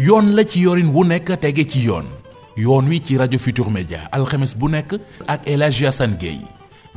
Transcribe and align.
yoon 0.00 0.32
la 0.34 0.44
ci 0.48 0.60
yorin 0.64 0.88
wu 0.94 1.02
nekk 1.04 1.34
tege 1.42 1.66
ci 1.68 1.82
yoon. 1.84 2.06
Yoon 2.56 2.88
wi 2.88 3.00
ci 3.04 3.18
rajo 3.20 3.38
Futur 3.38 3.68
Media 3.70 4.00
alxames 4.16 4.54
bu 4.56 4.68
nekk 4.72 4.94
ak 5.28 5.44
El 5.46 5.62
Hadji 5.62 5.84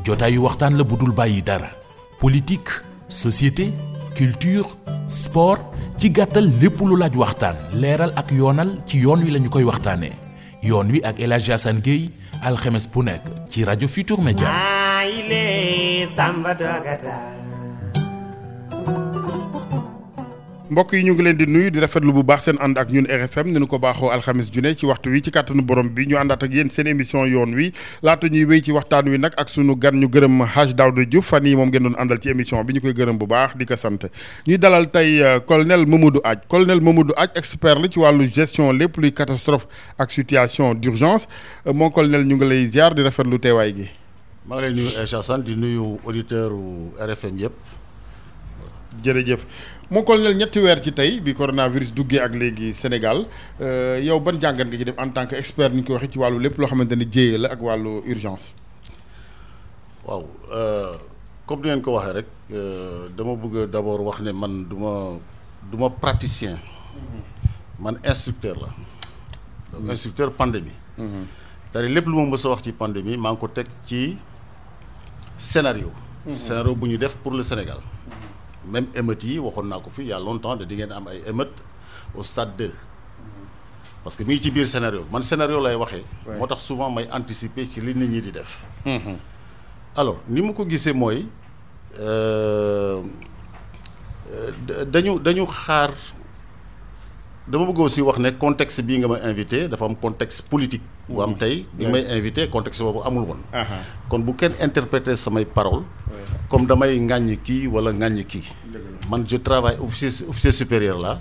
jotaayu 0.06 0.40
waxtaan 0.44 0.78
la 0.78 0.84
bu 0.84 0.96
dul 0.98 1.12
bàyyi 1.12 1.42
dara. 1.44 1.70
Politique 2.20 2.72
société 3.10 3.72
culture 4.16 4.70
sport 5.10 5.60
ci 5.98 6.10
gàttal 6.12 6.48
lépp 6.62 6.80
lu 6.80 6.96
laaj 6.98 7.16
waxtaan 7.16 7.56
leeral 7.74 8.14
ak 8.16 8.32
yoonal 8.32 8.72
ci 8.88 9.00
yoon 9.04 9.20
wi 9.24 9.32
lañu 9.32 9.50
koy 9.50 9.64
waxtaanee 9.64 10.14
yoon 10.62 10.92
wi 10.92 11.02
ak 11.04 11.20
El 11.20 11.34
Hadji 11.34 11.52
Assane 11.52 11.82
bu 12.94 13.04
nekk 13.04 13.24
ci 13.50 13.66
rajo 13.66 13.88
Futur 13.88 14.22
Media. 14.24 14.48
Mbokk 20.74 20.94
yi 20.94 21.04
ñu 21.06 21.14
ngi 21.14 21.24
leen 21.24 21.38
di 21.38 21.46
nuyu 21.46 21.70
di 21.70 21.80
rafetlu 21.80 22.12
bu 22.14 22.24
baax 22.24 22.44
seen 22.50 22.58
ànd 22.60 22.78
ak 22.82 22.90
ñun 22.90 23.06
RFM 23.06 23.48
ni 23.54 23.60
ñu 23.62 23.68
ko 23.70 23.78
baaxoo 23.80 24.10
alxamis 24.10 24.50
ju 24.52 24.62
ne 24.62 24.74
ci 24.74 24.86
waxtu 24.90 25.10
wi 25.14 25.22
ci 25.22 25.30
kàttanu 25.32 25.62
borom 25.62 25.90
bi 25.94 26.06
ñu 26.10 26.18
àndaat 26.18 26.42
ak 26.44 26.52
yéen 26.54 26.70
seen 26.74 26.88
émission 26.88 27.26
yoon 27.30 27.54
wi 27.54 27.72
laata 28.02 28.28
ñuy 28.28 28.46
wéy 28.46 28.62
ci 28.66 28.72
waxtaan 28.74 29.06
wi 29.10 29.18
nag 29.22 29.34
ak 29.38 29.50
sunu 29.50 29.76
gan 29.78 29.94
ñu 30.02 30.08
gërëm 30.10 30.42
Hadj 30.56 30.74
Daouda 30.74 31.06
Diouf 31.06 31.30
fan 31.30 31.46
yi 31.46 31.56
moom 31.56 31.70
ngeen 31.70 31.84
doon 31.84 31.96
àndal 32.02 32.18
ci 32.22 32.30
émission 32.30 32.64
bi 32.64 32.74
ñu 32.74 32.82
koy 32.82 32.94
gërëm 32.94 33.18
bu 33.22 33.28
baax 33.28 33.54
di 33.56 33.66
ko 33.70 33.76
sant 33.78 34.10
ñuy 34.48 34.58
dalal 34.58 34.90
tey 34.90 35.22
colonel 35.46 35.86
Mamadou 35.86 36.22
Adj 36.24 36.42
colonel 36.50 36.82
Mamadou 36.82 37.14
expert 37.36 37.78
la 37.80 37.88
ci 37.88 38.00
wàllu 38.00 38.26
gestion 38.26 38.72
lépp 38.74 38.98
luy 38.98 39.14
catastrophe 39.14 39.68
ak 40.00 40.10
situation 40.12 40.74
d'urgence 40.74 41.28
mon 41.66 41.92
colonel 41.92 42.26
ñu 42.26 42.36
ngi 42.36 42.50
lay 42.50 42.66
ziar 42.68 42.96
di 42.96 43.04
rafetlu 43.04 43.38
teewaay 43.38 43.76
gi. 43.78 43.90
maa 44.48 44.58
ngi 44.58 44.62
lay 44.66 44.74
nuyu 44.74 44.90
Assane 44.98 45.44
di 45.44 45.56
nuyu 45.56 46.00
auditeur 46.04 46.50
RFM 47.00 47.38
yëpp. 47.38 47.84
jërëjëf 49.02 49.46
mon 49.92 50.04
colonel 50.04 50.36
ñetti 50.36 50.60
weer 50.60 50.82
ci 50.82 50.92
tey 50.94 51.20
bi 51.22 51.34
coronavirus 51.34 51.94
duggee 51.94 52.20
ak 52.20 52.34
léegi 52.36 52.74
Sénégal 52.74 53.26
yow 53.60 54.20
ban 54.20 54.40
jàngat 54.40 54.66
nga 54.68 54.78
ci 54.78 54.86
def 54.86 54.96
en 54.98 55.10
tant 55.10 55.26
que 55.28 55.36
expert 55.36 55.70
ni 55.72 55.82
ñu 55.82 55.86
ko 55.86 55.94
waxee 55.94 56.10
ci 56.12 56.18
wàllu 56.18 56.40
lépp 56.40 56.58
loo 56.58 56.68
xamante 56.68 56.94
ne 56.96 57.06
jéye 57.10 57.38
la 57.38 57.50
ak 57.52 57.62
wàllu 57.62 58.02
urgence? 58.08 58.54
waaw 60.06 60.24
comme 61.46 61.62
ni 61.62 61.68
ngeen 61.70 61.82
ko 61.82 61.92
waxee 61.94 62.14
rek 62.14 62.26
dama 63.16 63.36
bëgg 63.36 63.70
d'abord 63.70 64.02
wax 64.02 64.22
ne 64.22 64.32
man 64.32 64.66
du 64.68 64.76
ma 64.76 65.20
du 65.72 65.78
ma 65.78 65.90
praticien. 65.90 66.58
man 67.80 67.98
instructeur 68.04 68.56
la. 68.60 68.70
donc 69.80 69.90
instructeur 69.92 70.32
pandémie. 70.34 70.72
c'est-à-dire 70.98 71.94
lépp 71.94 72.08
lu 72.08 72.16
ma 72.16 72.26
mës 72.26 72.46
a 72.46 72.50
wax 72.50 72.64
ci 72.64 72.72
pandémie 72.72 73.18
maa 73.18 73.32
ngi 73.34 73.40
ko 73.40 73.48
teg 73.48 73.68
ci 73.86 74.18
scénario. 75.38 75.92
scénario 76.46 76.74
bu 76.76 76.88
ñu 76.88 76.98
def 76.98 77.16
pour 77.18 77.34
le 77.34 77.44
Sénégal. 77.44 77.78
Même 78.66 78.88
émeutes 78.96 79.24
yi 79.24 79.40
waxoon 79.40 79.68
naa 79.68 79.80
ko 79.80 79.90
fi 79.90 80.02
il 80.04 80.08
y 80.08 80.14
a 80.14 80.20
longtemps 80.20 80.56
de 80.56 80.66
di 80.66 80.76
ngeen 80.76 80.92
am 80.92 81.08
ay 81.08 81.22
émeutes 81.28 81.62
au 82.16 82.24
stade 82.24 82.56
2 82.58 82.72
parce 84.04 84.16
que 84.18 84.24
mi 84.24 84.34
ngi 84.36 84.44
ci 84.44 84.52
biir 84.52 84.68
scénario 84.68 85.06
man 85.12 85.24
scénario 85.24 85.60
lay 85.62 85.76
waxee. 85.76 86.04
moo 86.38 86.48
tax 86.48 86.62
souvent 86.64 86.90
may 86.92 87.08
anticiper 87.12 87.66
ci 87.66 87.82
li 87.82 87.94
nit 87.96 88.08
ñi 88.08 88.22
di 88.22 88.32
def. 88.32 88.64
alors 89.96 90.18
ni 90.28 90.42
mu 90.42 90.54
ko 90.54 90.66
gisee 90.68 90.94
mooy 90.94 91.26
dañu 94.92 95.20
dañu 95.20 95.46
xaar 95.46 95.92
dama 97.48 97.66
bëgg 97.68 97.80
aussi 97.80 98.02
wax 98.02 98.18
ne 98.20 98.30
contexte 98.32 98.82
bii 98.82 99.00
nga 99.04 99.20
invité 99.30 99.68
dafa 99.68 99.86
am 99.86 99.96
contexte 99.96 100.42
politique. 100.50 100.84
bu 101.10 101.22
am 101.22 101.36
tey 101.36 101.66
bi 101.74 101.86
may 101.86 102.06
invité 102.18 102.48
contexte 102.48 102.82
boobu 102.84 103.02
amul 103.04 103.24
woon. 103.28 103.42
kon 104.10 104.20
bu 104.24 104.34
kenn 104.36 104.54
interpréter 104.62 105.16
samay 105.18 105.46
paroles. 105.46 105.84
comme 106.50 106.66
damay 106.66 106.98
ŋàññi 107.00 107.38
kii 107.44 107.68
wala 107.68 107.92
ŋàññi 107.92 108.24
kii. 108.26 108.44
man 109.10 109.26
je 109.28 109.38
travaille 109.38 109.78
officier 109.82 110.26
officier 110.30 110.52
supérieur 110.52 110.98
là. 111.00 111.20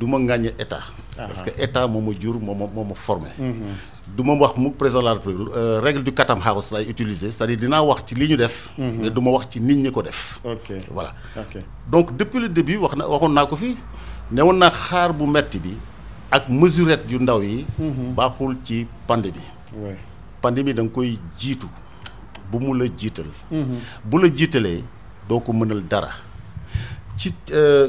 du 0.00 0.06
ma 0.06 0.16
ŋàññi 0.18 0.48
état. 0.58 0.80
parce 1.16 1.42
que 1.42 1.50
état 1.60 1.86
moo 1.86 2.00
ma 2.00 2.12
jur 2.18 2.40
moo 2.40 2.54
ma 2.54 2.66
moo 2.66 2.84
ma 2.84 2.94
formé. 2.94 3.28
du 4.16 4.22
ma 4.24 4.32
wax 4.34 4.56
mu 4.56 4.70
président 4.70 5.00
de 5.00 5.04
la 5.04 5.12
République 5.14 5.48
règle 5.82 6.02
du 6.02 6.12
Chatham 6.16 6.40
House 6.42 6.72
lay 6.72 6.88
utiliser 6.88 7.30
c'est-à-dire 7.30 7.58
dinaa 7.58 7.82
wax 7.82 8.04
ci 8.06 8.14
li 8.14 8.26
ñu 8.28 8.36
def. 8.38 8.70
mais 8.78 9.10
du 9.10 9.20
ma 9.20 9.30
wax 9.32 9.48
ci 9.50 9.60
nit 9.60 9.76
ñi 9.76 9.92
ko 9.92 10.00
def. 10.00 10.40
ok 10.44 10.72
voilà. 10.90 11.12
ok 11.36 11.60
donc 11.92 12.16
depuis 12.16 12.40
le 12.40 12.48
début 12.48 12.78
wax 12.78 12.96
na 12.96 13.06
waxoon 13.06 13.32
naa 13.34 13.44
ko 13.44 13.56
fi 13.56 13.76
ne 14.30 14.42
woon 14.42 14.58
naa 14.58 14.70
xaar 14.70 15.12
bu 15.12 15.26
metti 15.26 15.58
bi 15.58 15.74
ak 16.30 16.48
mesurette 16.48 17.10
yu 17.10 17.18
ndaw 17.18 17.42
yi. 17.42 17.66
baaxul 18.16 18.56
ci 18.64 18.86
pandémie. 19.06 19.40
oui 19.74 19.94
pandémie 20.40 20.74
da 20.74 20.82
nga 20.82 20.90
koy 20.90 21.18
jiitu. 21.38 21.66
bu 22.50 22.58
mu 22.60 22.74
la 22.78 22.86
jiital. 22.96 23.26
bu 24.04 24.18
la 24.18 24.28
jiitalee 24.34 24.82
doo 25.28 25.40
ko 25.40 25.52
mënal 25.52 25.82
dara 25.88 26.10
ci 27.16 27.32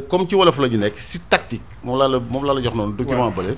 comme 0.09 0.27
ci 0.27 0.35
wolof 0.35 0.57
la 0.59 0.67
ñu 0.67 0.77
nekk 0.77 0.97
si 0.97 1.19
tactique 1.19 1.61
moom 1.83 1.97
laa 1.97 2.07
la 2.07 2.19
moom 2.19 2.45
laa 2.45 2.53
la 2.55 2.61
jox 2.63 2.73
noonu. 2.75 2.93
document 2.95 3.31
bële. 3.31 3.55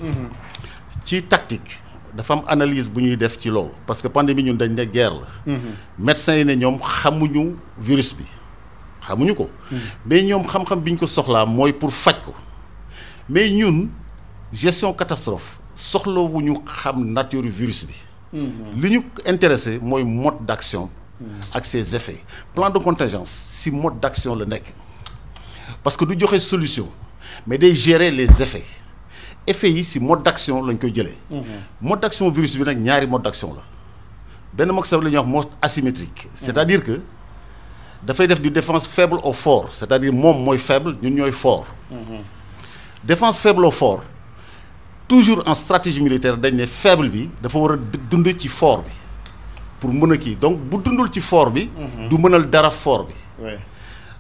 ci 1.06 1.22
tactique 1.24 1.80
dafa 2.14 2.34
am 2.34 2.42
analyse 2.48 2.90
bu 2.90 3.02
ñuy 3.02 3.16
def 3.18 3.38
ci 3.38 3.50
loolu 3.50 3.72
parce 3.86 4.02
que 4.02 4.08
pandémie 4.08 4.44
ñun 4.44 4.56
dañ 4.56 4.72
ne 4.74 4.84
guerre 4.86 5.14
la. 5.14 5.54
médecins 5.98 6.36
yi 6.38 6.46
ne 6.46 6.54
ñoom 6.56 6.80
xamuñu 6.82 7.56
virus 7.78 8.16
bi 8.16 8.24
xamuñu 9.06 9.36
ko. 9.36 9.50
mais 10.06 10.24
ñoom 10.24 10.44
xam-xam 10.48 10.80
bi 10.82 10.92
ñu 10.94 10.98
ko 10.98 11.08
soxlaa 11.08 11.46
mooy 11.46 11.72
pour 11.74 11.92
faj 11.92 12.16
ko 12.26 12.34
mais 13.30 13.50
ñun 13.50 13.88
gestion 14.52 14.92
catastrophe 14.94 15.60
soxlawuñu 15.76 16.56
xam 16.66 17.06
nature 17.14 17.48
virus 17.50 17.86
bi. 17.86 17.94
li 18.82 18.90
ñu 18.92 19.04
intéressé 19.26 19.80
mooy 19.82 20.04
mode 20.04 20.46
d'action 20.46 20.90
ak 21.54 21.66
ses 21.66 21.96
effets. 21.96 22.24
Plan 22.56 22.70
de 22.70 22.80
contingence 22.80 23.30
si 23.30 23.72
mode 23.72 24.00
d'action 24.00 24.36
la 24.36 24.46
nekk. 24.46 24.74
Parce 25.84 25.98
que 25.98 26.06
du 26.06 26.18
joxe 26.20 26.40
solution 26.40 26.88
mais 27.46 27.58
day 27.58 27.74
gérer 27.76 28.10
les 28.12 28.42
effets. 28.42 28.66
Effets 29.46 29.72
yi 29.72 29.84
si 29.84 30.00
mode 30.00 30.24
d'action 30.24 30.64
lañ 30.66 30.78
koy 30.78 30.94
jëlee. 30.94 31.18
Mode 31.82 32.00
d'action 32.02 32.30
virus 32.30 32.56
bi 32.58 32.64
nag 32.64 32.78
ñaari 32.80 33.06
mode 33.08 33.24
d'action 33.24 33.54
la. 33.54 33.62
Benn 34.54 34.72
mode 34.72 34.86
la 34.92 35.10
ñuy 35.10 35.18
wax 35.18 35.28
mode 35.28 35.48
asymétrique. 35.62 36.28
C'est-à-dire 36.36 36.84
que 36.84 37.00
dafay 38.04 38.28
def 38.28 38.42
du 38.42 38.50
défense 38.50 38.88
faible 38.88 39.18
au 39.24 39.34
fort. 39.34 39.70
C'est-à-dire 39.74 40.14
moom 40.14 40.44
mooy 40.44 40.58
faible 40.58 40.98
ñun 41.02 41.12
ñooy 41.12 41.32
fort 41.32 41.66
défense 43.10 43.40
faible 43.40 43.66
au 43.66 43.72
fort 43.72 44.02
toujours 45.08 45.42
en 45.52 45.56
stratégie 45.64 46.02
militaire 46.08 46.38
dañ 46.38 46.54
ne 46.62 46.66
faible 46.82 47.10
bi 47.10 47.24
dafa 47.42 47.58
war 47.64 47.72
a 47.74 47.78
dund 48.12 48.28
ci 48.38 48.48
fort 48.48 48.84
bi 48.88 48.94
pour 49.80 49.92
mën 49.94 50.12
a 50.14 50.18
kii 50.18 50.36
donc 50.36 50.60
bu 50.70 50.78
dundul 50.86 51.10
ci 51.12 51.22
fort 51.22 51.50
bi. 51.52 51.64
du 52.10 52.18
mënal 52.18 52.46
dara 52.50 52.70
fort 52.70 53.08
bi. 53.10 53.16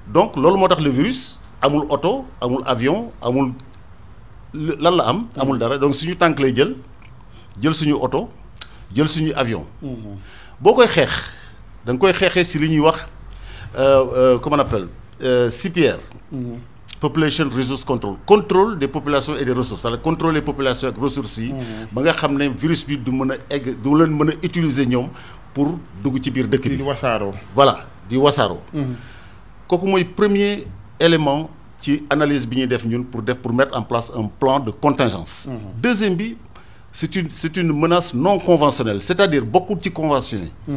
donc 0.07 0.35
loolu 0.35 0.57
moo 0.57 0.67
tax 0.67 0.81
le 0.81 0.89
virus 0.89 1.37
amul 1.61 1.85
oto 1.89 2.25
amul 2.41 2.63
avion 2.65 3.11
amul 3.21 3.51
lan 4.53 4.95
la 4.99 5.03
am. 5.11 5.27
amul 5.37 5.59
dara 5.59 5.77
donc 5.77 5.93
suñu 5.95 6.15
tànk 6.15 6.39
lay 6.39 6.53
jël 6.55 6.75
jël 7.61 7.75
suñu 7.75 7.93
oto 7.93 8.29
jël 8.95 9.07
suñu 9.07 9.31
avion. 9.35 9.67
boo 10.59 10.73
koy 10.73 10.87
xeex 10.87 11.11
da 11.85 11.93
nga 11.93 11.99
koy 11.99 12.13
xeexee 12.13 12.43
si 12.45 12.57
li 12.57 12.69
ñuy 12.69 12.79
wax 12.79 13.05
comment 14.41 14.55
on 14.55 14.59
appelle 14.65 14.87
CPR. 15.59 15.99
Population 16.99 17.49
resource 17.49 17.83
control 17.85 18.15
contrôle 18.25 18.77
des 18.77 18.87
populations 18.87 19.35
et 19.37 19.45
des 19.45 19.53
ressources 19.53 19.81
c'est-à-dire 19.81 20.01
contrôle 20.01 20.33
des 20.33 20.41
populations 20.41 20.87
ak 20.89 20.97
ressources 20.97 21.37
yi. 21.37 21.53
ba 21.91 22.01
nga 22.01 22.13
xam 22.13 22.37
ne 22.37 22.49
virus 22.49 22.85
bi 22.85 22.97
du 22.97 23.11
mën 23.11 23.31
a 23.31 23.35
egg 23.49 23.75
du 23.81 23.95
leen 23.95 24.11
mën 24.11 24.29
a 24.29 24.33
utiliser 24.43 24.85
ñoom 24.85 25.07
pour 25.53 25.77
dugg 26.03 26.21
ci 26.23 26.29
biir 26.31 26.47
dëkk 26.47 26.69
bi. 26.69 26.75
di 26.77 26.83
wasaaroo. 26.83 27.33
voilà 27.55 27.85
di 28.09 28.17
wasaaroo. 28.17 28.59
kooku 29.67 29.87
mooy 29.87 30.03
premier 30.03 30.67
élément 30.99 31.49
ci 31.81 32.03
analyse 32.09 32.45
bi 32.45 32.57
ñuy 32.57 32.67
def 32.67 32.85
ñun 32.85 33.03
pour 33.03 33.21
def 33.21 33.37
pour 33.37 33.53
mettre 33.53 33.77
en 33.77 33.81
place 33.83 34.11
un 34.15 34.27
plan 34.27 34.59
de 34.59 34.71
contingence. 34.71 35.47
deuxième 35.81 36.15
bi 36.15 36.35
c'est 36.91 37.15
une 37.15 37.29
c'est 37.31 37.55
une 37.55 37.71
menace 37.71 38.13
non 38.13 38.39
conventionnelle 38.39 39.01
c'est-à-dire 39.01 39.45
bokkul 39.45 39.77
ci 39.81 39.91
convention 39.91 40.39
yi. 40.39 40.75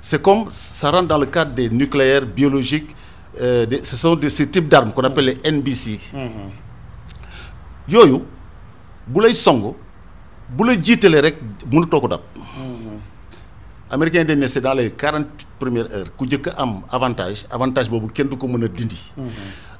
c'est 0.00 0.20
comme 0.20 0.46
ça 0.50 0.90
rentre 0.90 1.08
dans 1.08 1.18
le 1.18 1.26
cadre 1.26 1.54
des 1.54 1.70
nucléaires 1.70 2.26
biologiques. 2.26 2.94
Euh, 3.40 3.66
de, 3.66 3.78
ce 3.84 3.96
sont 3.96 4.16
de 4.16 4.28
ces 4.28 4.48
types 4.50 4.68
d'armes 4.68 4.92
qu'on 4.92 5.02
appelle 5.04 5.26
les 5.26 5.50
NBC 5.50 6.00
yooyu 7.88 8.22
bu 9.06 9.20
lay 9.22 9.32
song 9.34 9.74
bu 10.50 10.64
la 10.66 10.74
jiitalee 10.74 11.20
rek 11.20 11.36
mënutoo 11.70 12.00
ko 12.00 12.08
dab. 12.08 12.20
Américains 13.90 14.24
dañ 14.24 14.36
ne 14.38 14.46
c'est 14.46 14.60
dans 14.60 14.74
les 14.74 14.90
quarante 14.90 15.28
premières 15.58 15.86
heures 15.94 16.10
ku 16.16 16.26
njëkk 16.26 16.50
am 16.56 16.80
avantage 16.90 17.46
avantage 17.50 17.88
boobu 17.88 18.08
kenn 18.12 18.28
du 18.28 18.36
ko 18.36 18.48
mën 18.48 18.64
a 18.64 18.68
dindi. 18.68 19.12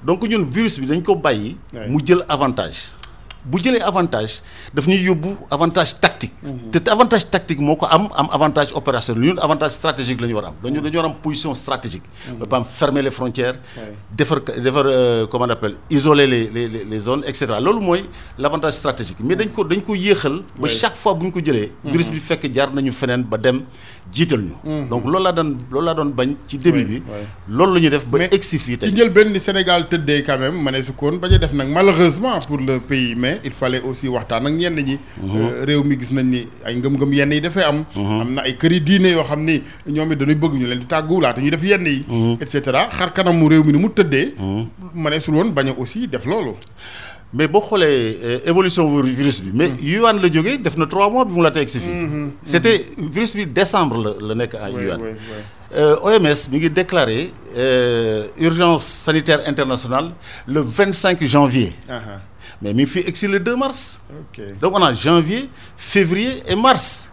Donc 0.04 0.22
ñun 0.22 0.44
virus 0.44 0.78
bi 0.78 0.86
dañ 0.86 1.02
ko 1.02 1.16
bàyyi 1.16 1.56
mu 1.88 1.98
jël 2.06 2.24
avantage 2.28 2.94
bu 3.50 3.58
jëlee 3.64 3.80
avantage 3.90 4.40
daf 4.74 4.86
ñuy 4.86 5.00
yóbbu 5.08 5.30
avantage 5.50 5.94
tactique. 6.00 6.34
te 6.72 6.78
avantage 6.90 7.24
tactique 7.30 7.60
moo 7.60 7.76
ko 7.76 7.86
am 7.86 8.08
am 8.16 8.28
avantage 8.30 8.70
opérationnel 8.74 9.24
ñun 9.32 9.38
avantage 9.40 9.72
stratégique 9.72 10.20
la 10.20 10.26
ñu 10.28 10.34
war 10.34 10.46
am. 10.46 10.54
dañu 10.62 10.80
dañu 10.80 10.96
war 10.98 11.06
am 11.06 11.14
position 11.22 11.54
stratégique. 11.54 12.04
ba 12.48 12.64
fermer 12.64 13.02
les 13.02 13.10
frontières. 13.10 13.56
defar 14.16 14.40
defar 14.40 14.84
comment 15.30 15.46
on 15.46 15.50
appelle 15.50 15.76
isoler 15.90 16.26
les 16.26 16.50
les 16.50 16.68
les 16.68 17.00
zones 17.00 17.22
et 17.26 17.34
cetera 17.34 17.60
loolu 17.60 17.80
mooy 17.80 18.02
l' 18.38 18.44
avantage 18.44 18.74
stratégique 18.74 19.18
mais 19.20 19.36
dañ 19.36 19.48
ko 19.48 19.64
dañ 19.64 19.80
ko 19.80 19.94
yéexal. 19.94 20.42
ba 20.60 20.68
chaque 20.68 20.96
fois 20.96 21.14
bu 21.14 21.26
ñu 21.26 21.32
ko 21.32 21.40
jëlee. 21.40 21.72
virus 21.84 22.10
bi 22.10 22.18
fekk 22.18 22.52
jaar 22.54 22.72
nañu 22.74 22.92
feneen 22.92 23.22
ba 23.24 23.38
dem 23.38 23.62
jiital 24.12 24.40
ñu. 24.40 24.54
donc 24.90 25.04
loolu 25.04 25.22
laa 25.24 25.32
doon 25.32 25.54
loolu 25.70 25.86
laa 25.86 25.94
doon 25.94 26.10
bañ. 26.12 26.36
ci 26.46 26.58
début 26.58 26.84
bi 26.84 27.02
loolu 27.48 27.74
la 27.74 27.80
ñuy 27.80 27.90
def 27.90 28.06
ba 28.06 28.18
egsi 28.24 28.58
fii 28.58 28.72
ci 28.74 28.78
tey. 28.78 28.92
njëlbeen 28.92 29.32
ni 29.32 29.40
Sénégal 29.40 29.88
tëddee 29.88 30.22
quand 30.22 30.38
même 30.38 30.60
ma 30.62 30.70
ne 30.70 30.82
su 30.82 30.92
koon 30.92 31.16
bañ 31.18 31.32
a 31.34 31.38
def 31.38 31.52
nag 31.52 31.68
malheureusement 31.68 32.38
pour 32.46 32.58
le 32.58 32.78
pays 32.80 33.14
mais 33.16 33.37
il 33.44 33.50
fallait 33.52 33.80
aussi 33.82 34.08
waxtaan 34.08 34.46
ak 34.46 34.52
ñenn 34.52 34.74
ñi. 34.76 34.98
Euh, 35.24 35.64
réew 35.64 35.82
mi 35.84 35.98
gis 35.98 36.12
nañ 36.12 36.24
ni 36.30 36.46
ay 36.64 36.74
ngëm-ngëm 36.76 37.12
yenn 37.14 37.32
yi 37.32 37.40
dafay 37.40 37.64
am. 37.64 37.84
am 37.96 38.34
na 38.34 38.42
ay 38.42 38.56
këri 38.56 38.80
diine 38.80 39.10
yoo 39.12 39.24
xam 39.24 39.44
ni 39.44 39.62
ñoom 39.86 40.12
it 40.12 40.18
dañuy 40.18 40.34
bëgg 40.34 40.54
ñu 40.54 40.66
leen 40.66 40.78
di 40.78 40.86
tàggu 40.86 41.20
laata 41.20 41.40
ñuy 41.40 41.50
def 41.50 41.62
yenn 41.62 41.86
yi. 41.86 42.04
et 42.40 42.46
cetera 42.48 42.88
xar 42.90 43.12
kanamu 43.12 43.48
réew 43.48 43.62
mi 43.64 43.72
ni 43.72 43.78
mu 43.78 43.88
tëddee. 43.90 44.34
ma 44.94 45.10
ne 45.10 45.18
sul 45.18 45.34
woon 45.34 45.50
bañ 45.52 45.68
a 45.68 45.72
aussi 45.78 46.06
def 46.08 46.24
loolu. 46.26 46.52
mais 47.32 47.46
boo 47.46 47.60
xoolee 47.60 48.16
euh, 48.24 48.38
évolution 48.46 48.88
vir- 48.88 49.12
virus 49.14 49.42
bi 49.42 49.50
mais 49.52 49.70
Yuan 49.82 50.16
la 50.22 50.32
jógee 50.32 50.56
def 50.58 50.76
na 50.78 50.86
trois 50.86 51.10
mois 51.10 51.26
bi 51.26 51.32
mu 51.34 51.42
la 51.42 51.50
teg 51.50 51.68
si 51.68 51.78
fii. 51.78 51.90
c' 52.46 52.54
était 52.54 52.86
virus 52.96 53.34
bi 53.36 53.46
décembre 53.46 53.96
la 54.02 54.28
la 54.28 54.34
nekk 54.34 54.54
Oui, 54.74 54.84
Yuan. 54.84 55.00
oui. 55.02 55.10
Euh, 55.76 55.96
OMS 56.00 56.48
mi 56.50 56.56
ngi 56.58 56.70
déclaré 56.70 57.30
urgence 58.40 58.84
sanitaire 58.84 59.40
internationale 59.46 60.12
le 60.46 60.60
25 60.62 61.22
janvier 61.26 61.72
Aha, 61.88 62.22
mais 62.62 62.74
ngi 62.74 62.86
fi 62.86 63.00
egsi 63.00 63.26
le 63.28 63.38
2 63.40 63.56
mars. 63.56 63.98
donc 64.60 64.72
on 64.76 64.82
a 64.82 64.92
janvier 64.94 65.48
février 65.76 66.42
et 66.46 66.56
mars. 66.56 67.08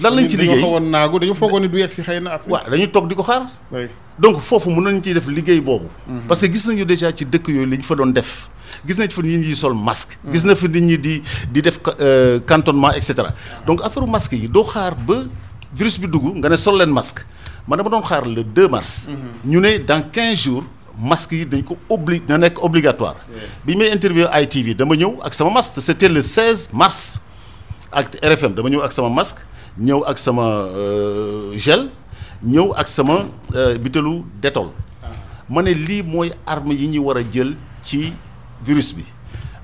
lan 0.00 0.10
lañ 0.16 0.26
ci 0.28 0.36
dañoo 0.36 0.54
liggéey 0.54 0.80
naagu 0.90 1.18
dañu 1.18 1.34
foogoon 1.34 1.60
ni 1.62 1.68
du 1.68 1.78
yegg 1.78 1.92
si 1.92 2.02
xëy 2.02 2.20
na 2.20 2.32
Afrique. 2.34 2.50
waaw 2.52 2.70
dañuy 2.70 2.90
toog 2.90 3.08
di 3.08 3.14
ko 3.14 3.22
xaar. 3.22 3.46
oui. 3.70 3.86
donc 4.18 4.40
foofu 4.40 4.70
mën 4.70 4.82
nañu 4.82 5.00
ciy 5.02 5.14
def 5.14 5.26
liggéey 5.28 5.60
boobu. 5.60 5.86
parce 6.28 6.40
que 6.40 6.52
gis 6.52 6.66
nañu 6.66 6.84
déjà 6.84 7.12
ci 7.14 7.24
dëkk 7.24 7.48
yooyu 7.48 7.66
li 7.66 7.78
ñu 7.78 7.82
fa 7.84 7.94
doon 7.94 8.10
def. 8.10 8.48
gis 8.86 8.98
nañ 8.98 9.08
fa 9.10 9.22
nit 9.22 9.36
ñi 9.38 9.44
di 9.44 9.54
sol 9.54 9.74
masque. 9.74 10.18
gis 10.32 10.44
na 10.44 10.54
fa 10.56 10.66
nit 10.66 10.80
ñi 10.82 10.98
di 10.98 11.22
di 11.52 11.60
def 11.62 11.78
euh, 12.00 12.40
cantonnement 12.40 12.92
et 12.92 13.00
cetera 13.02 13.30
donc 13.66 13.80
affaire 13.84 14.06
masque 14.06 14.32
yi 14.32 14.48
doo 14.48 14.64
xaar 14.64 14.94
ba 14.96 15.24
virus 15.72 15.98
bi 15.98 16.08
dugg 16.08 16.34
nga 16.38 16.48
ne 16.48 16.56
sol 16.56 16.76
leen 16.78 16.90
masque 16.90 17.20
man 17.68 17.76
dama 17.78 17.90
doon 17.90 18.02
xaar 18.02 18.26
le 18.26 18.42
2 18.42 18.68
mars. 18.68 19.08
ñu 19.44 19.60
ne 19.60 19.78
dans 19.78 20.02
15 20.10 20.34
jours 20.42 20.64
masque 20.98 21.32
yi 21.32 21.44
dañ 21.46 21.62
ko 21.64 21.76
obli 21.88 22.22
na 22.28 22.38
nekk 22.38 22.62
obligatoire. 22.62 23.16
bi 23.64 23.76
may 23.76 23.90
interview 23.92 24.26
ITV 24.30 24.74
dama 24.76 24.94
ñëw 24.96 25.20
ak 25.22 25.34
sama 25.34 25.50
masque 25.50 25.80
c'était 25.80 26.08
le 26.08 26.22
16 26.22 26.70
mars. 26.72 27.20
ak 27.94 28.18
RFM 28.18 28.52
dama 28.58 28.68
ñëw 28.68 28.82
ak 28.82 28.90
sama 28.92 29.08
masque 29.10 29.40
ñëw 29.78 30.02
ak 30.06 30.18
sama 30.18 30.44
euh, 30.74 31.54
gel 31.54 31.90
ñëw 32.42 32.74
ak 32.74 32.86
sama 32.90 33.30
euh, 33.54 33.78
bitelu 33.78 34.26
détol. 34.42 34.74
Ma 35.48 35.62
ne 35.62 35.70
lii 35.76 36.02
mooy 36.02 36.32
arme 36.46 36.74
yi 36.74 36.88
ñuy 36.88 37.02
war 37.04 37.16
a 37.18 37.22
jël 37.22 37.54
ci 37.82 38.12
virus 38.64 38.92
bi. 38.96 39.04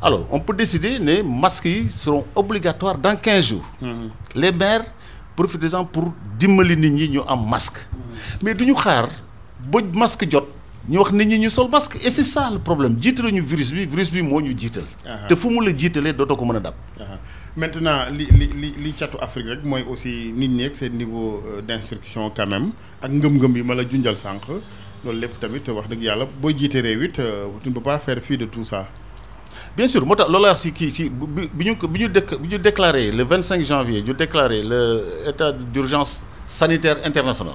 Alors 0.00 0.26
on 0.31 0.38
peut 0.41 0.55
décider 0.55 0.99
ne 0.99 1.23
masques 1.23 1.67
yi 1.67 1.91
seront 1.91 2.25
obligatoires 2.35 2.97
dans 2.99 3.17
15 3.17 3.44
jours. 3.44 3.67
Les 4.35 4.53
maires 4.53 4.85
profitez-en 5.37 5.85
pour 5.85 6.12
dimbali 6.38 6.76
nit 6.76 6.91
ñi 6.91 7.09
ñu 7.09 7.21
am 7.26 7.49
masque. 7.49 7.79
Mais 8.43 8.55
du 8.55 8.65
ñu 8.67 8.75
xaar 8.75 9.09
ba 9.61 9.81
masque 9.93 10.25
jot 10.31 10.47
ñu 10.88 10.99
wax 10.99 11.12
nit 11.12 11.27
ñi 11.29 11.38
ñu 11.38 11.50
sol 11.50 11.69
masque 11.71 11.97
et 12.05 12.11
c'est 12.11 12.23
ça 12.25 12.50
le 12.53 12.59
problème 12.59 12.97
jiitalu 13.00 13.32
ñu 13.32 13.43
virus 13.43 13.73
bi 13.73 13.85
virus 13.87 14.11
bi 14.11 14.23
moo 14.23 14.41
ñu 14.41 14.56
jiital. 14.56 14.85
Aha. 15.06 15.27
te 15.29 15.35
fu 15.37 15.49
mu 15.50 15.61
la 15.65 15.73
jiitalee 15.77 16.12
dootoo 16.15 16.37
ko 16.37 16.44
mën 16.44 16.56
a 16.56 16.61
dab. 16.61 16.75
Aha. 16.99 17.19
maintenant 17.56 18.06
li 18.17 18.27
li 18.38 18.47
li 18.61 18.75
li 18.82 18.93
catu 18.94 19.17
Afrique 19.21 19.49
rek 19.49 19.65
mooy 19.65 19.85
aussi 19.91 20.32
nit 20.35 20.49
ñi 20.49 20.65
ak 20.65 20.75
seen 20.77 20.93
niveau 20.97 21.43
euh, 21.47 21.61
d'instruction 21.62 22.31
quand 22.35 22.47
même 22.47 22.71
ak 23.03 23.11
ngëm-ngëm 23.11 23.56
yi 23.56 23.62
ma 23.62 23.75
la 23.75 23.82
junjal 23.88 24.17
sànq. 24.17 24.49
Loolu 25.05 25.19
lépp 25.21 25.38
tamit 25.41 25.69
wax 25.69 25.88
dëgg 25.88 26.03
yàlla 26.03 26.25
boo 26.41 26.50
jiite 26.50 26.81
réew 26.81 27.03
it 27.05 27.21
tu 27.62 27.69
ne 27.69 27.75
peux 27.75 27.81
pas 27.83 27.99
faire 27.99 28.19
fi 28.23 28.38
de 28.38 28.47
tout 28.47 28.65
ça. 28.65 28.88
bien 29.76 29.87
sûr 29.87 30.05
moo 30.06 30.15
tax 30.17 30.29
loolu 30.31 30.44
la 30.44 30.50
wax 30.53 30.61
si 30.62 30.73
kii 30.73 30.91
si 30.91 31.11
bi 31.11 31.49
bi 31.53 31.65
ñu 31.67 31.76
ko 31.76 31.88
bi 31.88 32.00
ñu 32.00 32.09
déc 32.09 32.35
bi 32.41 32.49
ñu 32.49 32.59
déclaré 32.59 33.11
le 33.12 33.23
25 33.25 33.62
janvier 33.65 34.03
ñu 34.03 34.15
déclaré 34.15 34.62
le 34.62 35.05
état 35.29 35.53
d'urgence 35.53 36.25
sanitaire 36.47 36.97
international. 37.05 37.55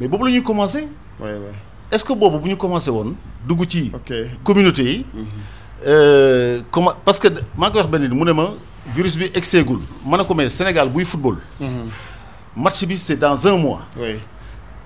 Mais 0.00 0.06
boobu 0.08 0.26
la 0.26 0.30
ñuy 0.30 0.42
commencé. 0.42 0.86
Oui 1.20 1.30
oui 1.30 1.52
est-ce 1.92 2.04
que 2.04 2.12
boobu 2.12 2.38
bu 2.38 2.48
ñu 2.50 2.56
commencé 2.56 2.90
woon 2.90 3.14
dugg 3.46 3.64
ci 3.68 3.92
communauté 4.42 4.82
yi 4.84 5.06
euh, 5.86 6.60
comment 6.70 6.92
parce 7.04 7.18
que 7.18 7.28
maa 7.56 7.68
ngi 7.68 7.72
koy 7.74 7.80
wax 7.82 7.90
benn 7.90 8.02
nit 8.02 8.14
mu 8.14 8.24
ne 8.24 8.32
ma 8.32 8.50
virus 8.94 9.16
bi 9.16 9.24
egseegul. 9.34 9.80
Ma 10.04 10.16
ne 10.16 10.22
ko 10.24 10.34
mais 10.34 10.48
Sénégal 10.48 10.88
buy 10.88 11.04
football 11.04 11.36
match 12.56 12.84
bi 12.86 12.96
c'est 12.96 13.16
dans 13.16 13.46
un 13.46 13.56
mois. 13.58 13.80
Oui. 13.96 14.14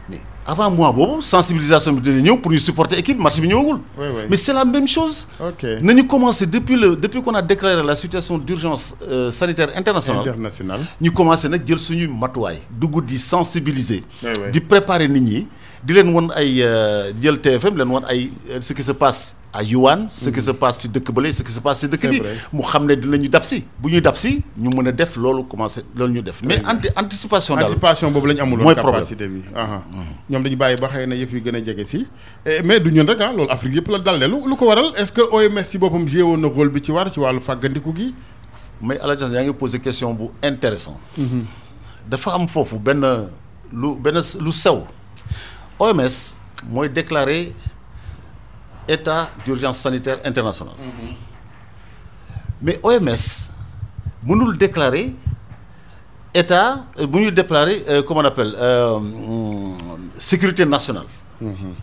Mais 0.09 0.21
avant 0.45 0.71
mois 0.71 0.93
boobu 0.93 1.23
sensibilisation 1.23 1.93
bi 1.93 2.01
dina 2.01 2.21
ñëw 2.21 2.37
pour 2.39 2.51
ñu 2.53 2.59
supporter 2.59 2.99
équipe 2.99 3.19
match 3.19 3.39
bi 3.41 3.49
ñëwagul. 3.49 3.79
Oui 3.97 4.07
oui. 4.17 4.23
Mais 4.29 4.37
c'est 4.37 4.53
la 4.53 4.65
même 4.65 4.89
chose. 4.89 5.27
Ok. 5.39 5.65
Nañu 5.81 6.07
commencé 6.07 6.45
depuis 6.47 6.77
le 6.77 6.97
depuis 6.97 7.23
qu'on 7.23 7.35
a 7.35 7.43
déclaré 7.43 7.83
la 7.83 7.95
situation 7.95 8.37
d'urgence 8.39 8.97
euh, 9.09 9.31
sanitaire 9.31 9.71
internationale 9.77 10.23
international 10.29 10.81
ñu 11.01 11.11
commencé 11.13 11.49
nag 11.49 11.63
jël 11.67 11.79
suñuy 11.79 12.09
matuwaay 12.09 12.59
dugg 12.71 13.05
di 13.05 13.19
sensibiliser 13.19 14.03
di 14.53 14.61
préparer 14.61 15.09
nit 15.09 15.21
ñi 15.21 15.47
di 15.83 15.93
leen 15.97 16.13
won 16.13 16.29
ay 16.37 16.61
euh, 16.63 17.13
jël 17.21 17.41
TFM 17.41 17.77
leen 17.81 17.89
won 17.89 18.05
ay 18.09 18.31
euh, 18.51 18.61
ce 18.61 18.73
qui 18.73 18.83
se 18.83 18.93
passe 18.93 19.35
à 19.53 19.63
Yuan 19.65 20.07
ce 20.11 20.31
qui 20.31 20.41
se 20.43 20.51
passe 20.53 20.79
ci 20.81 20.89
dëkk 20.89 21.11
bële 21.17 21.33
ce 21.35 21.43
qui 21.43 21.51
se 21.53 21.59
passe 21.61 21.81
ci 21.81 21.89
dëkk 21.89 22.05
bi 22.13 22.21
mu 22.53 22.63
xam 22.63 22.85
ne 22.87 22.95
dinañu 22.95 23.29
dab 23.29 23.43
si. 23.43 23.65
Bu 23.81 23.89
ñuy 23.91 24.01
dab 24.01 24.15
si 24.17 24.43
ñu 24.59 24.69
mën 24.77 24.89
a 24.89 24.93
def 24.93 25.17
loolu 25.17 25.45
commencé 25.45 25.83
loolu 25.97 26.13
ñu 26.15 26.23
def. 26.23 26.43
Mais 26.45 26.61
anti 26.65 26.89
anticipation 26.95 27.55
daal. 27.57 27.65
Anticipation 27.65 28.11
boobu 28.13 28.27
la 28.29 28.35
ñu 28.35 28.41
amuloon 28.43 28.65
Mooy 28.65 28.75
capacité 28.77 29.27
bi. 29.27 29.41
Aha. 29.57 29.83
Ñoom 30.29 30.43
dañu 30.43 30.57
bàyyi 30.57 30.77
ba 30.77 30.89
xëy 30.89 31.07
na 31.07 31.17
yëf 31.17 31.33
yi 31.33 31.41
gën 31.41 31.57
a 31.57 31.65
jege 31.65 31.85
si. 31.85 32.07
Eh, 32.47 32.61
mais 32.65 32.79
du 32.79 32.93
ñun 32.93 33.07
rek 33.09 33.21
ah 33.21 33.33
loolu 33.33 33.51
Afrique 33.51 33.75
yëpp 33.77 33.89
la 33.89 33.99
dal 33.99 34.21
de 34.21 34.27
lu 34.27 34.37
lu 34.47 34.55
ko 34.57 34.67
waral 34.67 34.93
est-ce 34.99 35.11
que 35.13 35.23
OMS 35.23 35.63
ci 35.65 35.79
boppam 35.79 36.07
joué 36.07 36.23
woon 36.23 36.37
na 36.39 36.47
rôle 36.49 36.69
bi 36.69 36.81
ci 36.85 36.93
war 36.93 37.11
ci 37.13 37.19
wàllu 37.19 37.41
fàggandiku 37.41 37.93
gi? 37.97 38.15
Mais 38.83 38.99
Alaaji 39.01 39.23
Assane 39.25 39.35
yaa 39.35 39.45
ngi 39.45 39.53
posé 39.55 39.81
question 39.81 40.13
bu 40.15 40.29
intéressant. 40.45 41.01
Dafa 42.09 42.35
am 42.35 42.47
foofu 42.47 42.79
benn 42.79 43.05
lu 43.73 43.97
benn 43.99 44.21
lu 44.41 44.53
sew 44.53 44.85
OMS 45.81 46.37
mooy 46.69 46.89
déclarer 46.89 47.53
état 48.87 49.31
d'urgence 49.45 49.79
sanitaire 49.79 50.19
international. 50.25 50.75
Mais 52.61 52.79
OMS 52.83 53.49
mënul 54.27 54.57
déclarer 54.59 55.15
état 56.35 56.85
euh, 57.01 57.07
bu 57.07 57.21
ñu 57.21 57.31
déclarer 57.33 57.83
euh, 57.89 58.03
comment 58.03 58.21
on 58.21 58.25
appelle 58.25 58.55
euh, 58.59 58.99
sécurité 60.19 60.65
nationale. 60.67 61.07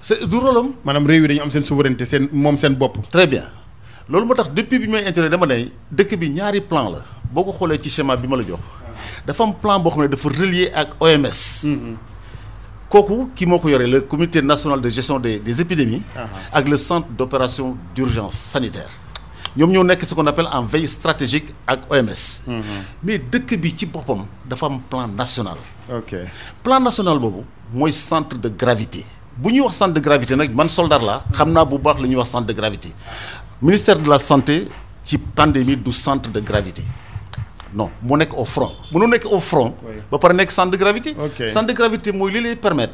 C'est 0.01 0.23
du 0.29 0.38
rôle 0.38 0.57
am. 0.57 0.69
Maanaam 0.85 1.07
réew 1.07 1.23
yi 1.23 1.27
dañu 1.29 1.41
am 1.41 1.49
seen 1.51 1.63
souveraineté 1.63 2.05
seen 2.05 2.29
moom 2.31 2.57
seen 2.59 2.75
bopp. 2.75 2.99
Très 3.09 3.25
bien. 3.25 3.45
Loolu 4.07 4.25
moo 4.27 4.35
tax 4.35 4.49
depuis 4.53 4.77
bi 4.79 4.88
may 4.88 5.03
intérêt 5.07 5.29
dama 5.29 5.47
ne 5.47 5.57
dëkk 5.91 6.15
bi 6.19 6.29
ñaari 6.29 6.61
plan 6.61 6.89
la. 6.91 6.99
Boo 7.31 7.44
ko 7.44 7.51
xoolee 7.51 7.81
ci 7.81 7.89
schéma 7.89 8.15
bi 8.15 8.27
ma 8.27 8.38
la 8.38 8.44
jox 8.45 8.59
dafa 9.25 9.44
am 9.44 9.53
plan 9.55 9.79
boo 9.79 9.89
xam 9.89 10.03
ne 10.03 10.07
dafa 10.07 10.29
relier 10.29 10.69
ak 10.75 10.89
OMS. 11.01 11.65
Kooku 12.89 13.30
ki 13.36 13.45
moo 13.45 13.60
ko 13.60 13.69
yore 13.69 13.88
le 13.88 14.00
comité 14.01 14.42
national 14.42 14.81
de 14.81 14.89
gestion 14.89 15.19
des 15.19 15.39
des 15.39 15.62
épidémies. 15.62 16.01
ak 16.51 16.68
le 16.68 16.78
centre 16.78 17.07
d'opération 17.10 17.75
d'urgence 17.95 18.36
sanitaire. 18.36 18.90
ñoom 19.57 19.71
ñoo 19.71 19.83
nekk 19.83 20.06
ce 20.07 20.14
qu'on 20.14 20.26
appelle 20.28 20.47
en 20.52 20.64
veille 20.64 20.88
stratégique 20.88 21.54
ak 21.66 21.81
OMS. 21.90 22.44
mais 23.04 23.18
dëkk 23.19 23.57
bi 23.59 23.73
ci 23.78 23.85
boppam 23.85 24.26
dafa 24.45 24.66
am 24.68 24.80
plan 24.90 25.07
national. 25.07 25.57
ok 25.92 26.16
plan 26.64 26.80
national 26.80 27.19
boobu 27.19 27.44
mooy 27.73 27.92
centre 27.92 28.38
de 28.38 28.50
gravité 28.50 29.06
bu 29.38 29.52
ñuy 29.52 29.61
wax 29.61 29.76
centre 29.78 29.94
de 29.94 30.00
gravité 30.00 30.35
nag 30.35 30.54
man 30.54 30.69
soldat 30.69 31.00
la 31.00 31.23
xam 31.33 31.52
naa 31.52 31.66
bu 31.66 31.78
baax 31.78 32.00
la 32.02 32.07
ñuy 32.07 32.16
wax 32.18 32.30
centre 32.30 32.47
de 32.47 32.54
gravité 32.54 32.90
ministère 33.61 34.00
de 34.00 34.09
la 34.09 34.19
santé 34.19 34.68
ci 35.04 35.18
pandémie 35.18 35.76
du 35.78 35.92
centre 35.92 36.30
de 36.30 36.40
gravité 36.40 36.83
non 37.74 37.90
mu 38.02 38.16
nekk 38.18 38.33
au 38.38 38.45
front. 38.45 38.71
Mënu 38.92 39.07
nekk 39.07 39.26
au 39.26 39.40
front 39.40 39.74
ba 40.12 40.18
pare 40.18 40.33
nekk 40.33 40.52
centre 40.52 40.71
de 40.71 40.78
gravité. 40.78 41.16
Centre 41.47 41.68
de 41.68 41.74
gravité 41.74 42.12
mooy 42.12 42.31
li 42.31 42.42
lay 42.42 42.56
permettre. 42.56 42.94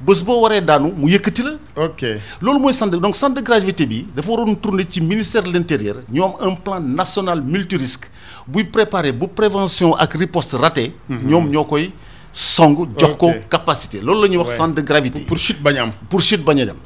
Bés 0.00 0.22
boo 0.24 0.40
waree 0.42 0.60
daanu 0.60 0.92
mu 0.96 1.08
yëkkati 1.10 1.42
la. 1.42 1.52
Ok. 1.84 2.02
Loolu 2.40 2.58
mooy 2.60 2.72
centre 2.72 2.98
donc 2.98 3.14
centre 3.16 3.34
de 3.34 3.40
gravité 3.44 3.86
bi 3.86 4.06
dafa 4.14 4.30
waroon 4.30 4.54
tourner 4.56 4.84
ci 4.88 5.00
ministère 5.00 5.42
de 5.42 5.50
l'intérieur. 5.52 5.96
Ñoo 6.10 6.24
am 6.40 6.50
un 6.50 6.54
plan 6.56 6.80
national 6.80 7.42
multirisque 7.42 8.06
buy 8.46 8.64
préparer 8.64 9.12
bu 9.12 9.26
prévention 9.28 9.94
ak 9.94 10.14
riposte 10.14 10.54
raté 10.54 10.92
ñoom 11.08 11.48
ñoo 11.50 11.64
koy 11.64 11.92
song 12.32 12.76
jox 12.98 13.14
ko 13.16 13.30
capacité. 13.50 14.00
Loolu 14.00 14.22
la 14.22 14.28
ñuy 14.28 14.36
wax 14.38 14.56
centre 14.56 14.74
de 14.74 14.82
gravité. 14.82 15.20
Pour 15.20 15.38
chute 15.38 15.60
bañ 15.62 15.76
am. 15.78 15.92
Pour 16.08 16.20
chute 16.20 16.44
bañ 16.44 16.60
a 16.60 16.66
dem. 16.66 16.76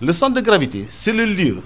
Le 0.00 0.12
centre 0.12 0.34
de 0.34 0.40
gravité 0.40 0.86
c'est 0.88 1.12
le 1.12 1.24
lieu. 1.24 1.60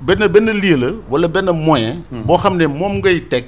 Benn 0.00 0.26
benn 0.26 0.50
lieu 0.50 0.76
la 0.76 0.88
wala 1.08 1.28
benn 1.28 1.50
moyen 1.52 2.02
boo 2.10 2.36
xam 2.36 2.56
ne 2.56 2.66
moom 2.66 2.98
ngay 2.98 3.20
teg 3.28 3.44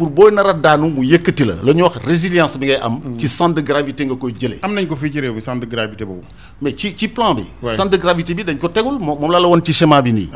pour 0.00 0.08
boo 0.16 0.30
nar 0.36 0.46
a 0.48 0.52
daanu 0.64 0.86
mu 0.96 1.02
yëkkati 1.12 1.44
la 1.48 1.54
la 1.66 1.72
ñuy 1.76 1.82
wax 1.86 1.96
résilience 2.10 2.56
bi 2.60 2.66
ngay 2.68 2.78
am 2.86 2.94
ci 3.20 3.28
centre 3.28 3.56
de 3.56 3.62
gravité 3.70 4.06
nga 4.06 4.14
koy 4.16 4.32
jëlee. 4.40 4.58
Am 4.62 4.72
nañ 4.72 4.86
ko 4.86 4.96
fii 4.96 5.10
ci 5.12 5.20
réew 5.20 5.34
mi 5.34 5.42
centre 5.42 5.60
de 5.60 5.66
gravité 5.74 6.06
boobu. 6.06 6.26
Mais 6.62 6.72
ci 6.74 6.94
ci 6.96 7.06
plan 7.08 7.34
bi. 7.34 7.44
Centre 7.76 7.90
de 7.90 7.98
gravité 7.98 8.32
bi 8.34 8.42
dañ 8.42 8.56
ko 8.56 8.68
tegul 8.68 8.96
moom 8.98 9.18
moom 9.20 9.30
laa 9.30 9.40
la 9.40 9.48
woon 9.48 9.60
ci 9.62 9.74
schéma 9.74 10.00
bi 10.00 10.12
nii. 10.12 10.30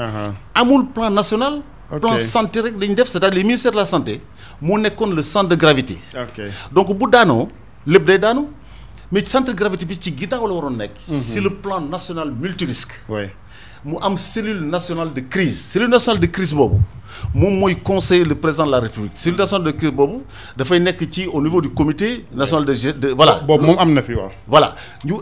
Amul 0.54 0.84
plan 0.94 1.10
national. 1.10 1.62
Plan 2.00 2.18
santé 2.18 2.60
rek 2.60 2.78
dañu 2.78 2.94
def 2.94 3.08
c'est-à-dire 3.08 3.38
le 3.38 3.42
ministère 3.46 3.72
de 3.72 3.76
la 3.78 3.86
santé 3.86 4.20
moo 4.60 4.76
nekkoon 4.78 5.12
le 5.14 5.22
centre 5.22 5.48
de 5.48 5.56
gravité. 5.56 5.96
Donc 6.70 6.92
bu 6.98 7.06
daanoo 7.10 7.48
lépp 7.86 8.04
day 8.04 8.18
daanu 8.18 8.42
mais 9.10 9.24
centre 9.24 9.50
de 9.50 9.56
gravité 9.56 9.86
bi 9.86 9.96
ci 9.98 10.14
ginnaaw 10.14 10.46
la 10.46 10.54
waroon 10.54 10.76
nekk. 10.76 10.92
C'est 11.08 11.40
le 11.40 11.48
plan 11.48 11.80
national 11.80 12.30
multirisque 12.38 12.92
mu 13.84 13.98
am 14.00 14.16
cellule 14.16 14.60
nationale 14.66 15.12
de 15.12 15.20
crise 15.20 15.56
cellule 15.72 15.90
nationale 15.90 16.20
de 16.20 16.26
crise 16.26 16.54
boobu 16.54 16.80
moom 17.34 17.58
mooy 17.58 17.76
conseiller 17.76 18.24
le 18.24 18.34
président 18.34 18.66
de 18.66 18.70
la 18.70 18.80
république 18.80 19.12
cellule 19.16 19.38
nationale 19.38 19.64
de 19.66 19.70
crise 19.76 19.92
boobu 19.92 20.22
dafay 20.56 20.80
nekk 20.80 21.04
ci 21.12 21.26
au 21.26 21.42
niveau 21.42 21.60
du 21.60 21.68
comité 21.70 22.24
national 22.34 22.64
de 22.64 22.92
de 22.92 23.08
voilà. 23.08 23.40
boobu 23.46 23.66
moom 23.66 23.78
am 23.78 23.92
na 23.92 24.02
fi 24.02 24.14
waaw. 24.14 24.30
voilà 24.48 24.74
ñu 25.04 25.16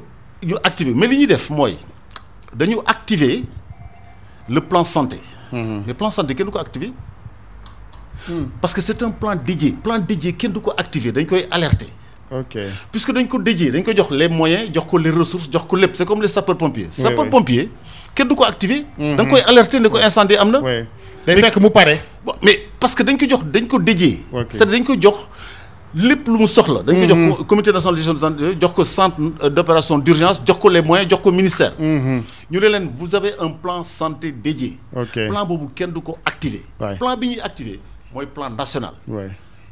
ñu 0.44 0.54
activer 0.62 0.94
mais 0.94 1.08
li 1.08 1.18
ñuy 1.18 1.26
def 1.26 1.50
mooy 1.50 1.76
dañu 2.54 2.76
activer 2.86 3.42
le 4.48 4.60
plan 4.60 4.84
santé. 4.84 5.18
le 5.52 5.92
plan 5.92 6.10
santé 6.10 6.34
kenn 6.34 6.46
du 6.46 6.52
ko 6.52 6.58
activer? 6.58 6.92
parce 8.60 8.72
que 8.74 8.80
c'est 8.80 9.02
un 9.02 9.10
plan 9.10 9.34
dédié 9.34 9.72
plan 9.72 9.98
dédié 9.98 10.32
kenn 10.34 10.52
du 10.52 10.60
ko 10.60 10.72
activer 10.76 11.10
dañ 11.10 11.26
koy 11.26 11.46
alerter. 11.50 11.88
ok 12.30 12.58
puisque 12.92 13.12
dañ 13.12 13.26
ko 13.26 13.38
dédié 13.40 13.72
dañ 13.72 13.82
ko 13.82 13.92
jox 13.96 14.10
les 14.12 14.28
moyens 14.28 14.70
jox 14.72 14.86
ko 14.88 14.98
les 14.98 15.10
ressources 15.10 15.50
jox 15.50 15.64
ko 15.66 15.76
lépp 15.76 15.96
c'est 15.96 16.06
comme 16.06 16.22
les 16.22 16.28
sapeurs 16.28 16.56
pompiers. 16.56 16.88
Kenn 18.14 18.28
du 18.28 18.34
ko 18.34 18.44
activer. 18.44 18.84
da 18.98 19.22
nga 19.22 19.24
koy 19.24 19.40
alerter 19.46 19.80
ne 19.80 19.88
ko 19.88 19.98
incendie 19.98 20.36
am 20.38 20.50
na. 20.50 20.60
day 21.26 21.36
fekk 21.40 21.56
mu 21.60 21.70
pare. 21.70 22.00
mais 22.42 22.58
parce 22.80 22.94
que 22.94 23.02
dañ 23.02 23.16
ko 23.18 23.26
jox 23.28 23.42
dañ 23.44 23.66
ko 23.66 23.78
dédié. 23.78 24.22
Ok. 24.32 24.48
c'est-à-dire 24.52 24.78
dañ 24.78 24.84
ko 24.84 24.94
jox 25.00 25.28
lépp 25.94 26.26
lu 26.26 26.38
mu 26.38 26.46
soxla. 26.46 26.82
dañ 26.82 27.00
ko 27.00 27.08
jox 27.14 27.38
ko 27.38 27.44
comité 27.44 27.72
national 27.72 27.94
de 27.94 28.00
gestion 28.00 28.14
de 28.14 28.18
santé 28.20 28.42
jox 28.60 28.72
ko 28.74 28.84
centre 28.84 29.16
euh, 29.42 29.50
d'opération 29.50 29.98
d'urgence 29.98 30.40
jox 30.46 30.58
ko 30.58 30.68
les 30.68 30.82
moyens 30.82 31.08
jox 31.08 31.20
ko 31.22 31.32
ministère. 31.32 31.72
ñu 31.78 32.22
ne 32.50 32.58
leen 32.68 32.90
vous 32.92 33.14
avez 33.14 33.32
un 33.40 33.50
plan 33.50 33.84
santé 33.84 34.32
dédié. 34.32 34.78
Plan 35.28 35.44
boobu 35.46 35.68
kenn 35.74 35.92
du 35.92 36.00
ko 36.00 36.18
activer. 36.24 36.62
Plan 36.98 37.16
bi 37.16 37.28
ñuy 37.28 37.40
activer 37.40 37.80
mooy 38.14 38.26
plan 38.26 38.50
national. 38.50 38.94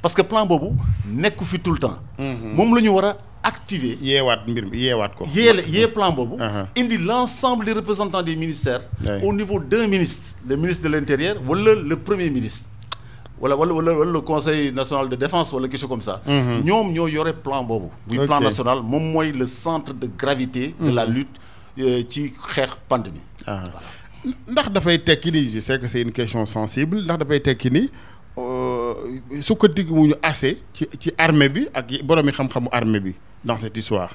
Parce 0.03 0.15
que 0.15 0.23
plan 0.23 0.47
boobu 0.47 0.71
nekku 1.07 1.45
fi 1.45 1.59
tout 1.59 1.73
le 1.73 1.79
temps. 1.79 1.99
moom 2.19 2.75
la 2.75 2.81
ñu 2.81 2.89
war 2.93 3.05
a 3.05 3.17
activer. 3.43 3.97
yeewaat 4.01 4.47
mbir 4.49 4.67
mi 4.71 4.79
yeewaat 4.79 5.15
ko. 5.15 5.25
yee 5.35 5.63
yee 5.69 5.87
plan 5.89 6.13
boobu. 6.13 6.37
Uh-huh. 6.37 6.67
indi 6.77 6.99
l'ensemble 6.99 7.65
des 7.65 7.73
représentants 7.73 8.23
des 8.23 8.37
ministères. 8.37 8.83
Au 9.23 9.33
niveau 9.33 9.59
d'un 9.61 9.87
ministre 9.87 10.35
le 10.49 10.57
ministre 10.57 10.85
de 10.85 10.89
l'intérieur 10.95 11.37
wala 11.47 11.75
le 11.75 11.97
premier 11.97 12.31
ministre. 12.31 12.67
wala 13.41 13.57
wala 13.57 13.73
wala 13.75 14.13
le 14.13 14.21
conseil 14.21 14.73
national 14.73 15.09
de 15.09 15.17
défense 15.17 15.53
wala 15.53 15.69
quelque 15.69 15.81
chose 15.81 15.89
comme 15.89 16.03
ça. 16.03 16.21
ñoom 16.27 16.93
ñoo 16.93 17.09
yore 17.09 17.33
plan 17.33 17.63
boobu. 17.63 17.89
muy 18.09 18.27
plan 18.27 18.41
national 18.41 18.83
moom 18.83 19.13
mooy 19.13 19.33
le 19.33 19.47
centre 19.47 19.93
de 19.95 20.09
gravité. 20.19 20.75
de 20.81 20.91
la 20.91 21.05
lutte 21.07 21.37
euh, 21.79 22.03
ci 22.11 22.33
xeex 22.55 22.77
pandémie. 22.89 23.23
ah 23.47 23.63
ndax 24.49 24.69
dafay 24.71 24.99
tekki 24.99 25.33
ni 25.33 25.49
je 25.49 25.61
sais 25.61 25.79
que 25.79 25.89
c'est 25.89 26.03
une 26.03 26.13
question 26.13 26.45
sensible 26.47 27.03
ndax 27.03 27.19
dafay 27.19 27.41
tekki 27.41 27.71
ni 27.71 27.89
euh, 28.41 29.43
sukkandiku 29.43 29.95
wuñu 29.95 30.15
assez 30.23 30.59
ci 30.75 30.87
ci 30.99 31.11
armée 31.19 31.49
bi 31.49 31.67
ak 31.75 32.03
borom 32.05 32.27
yi 32.27 32.33
xam-xamu 32.33 32.69
armée 32.73 33.01
bi 33.01 33.15
dans 33.45 33.57
cette 33.57 33.77
histoire. 33.77 34.11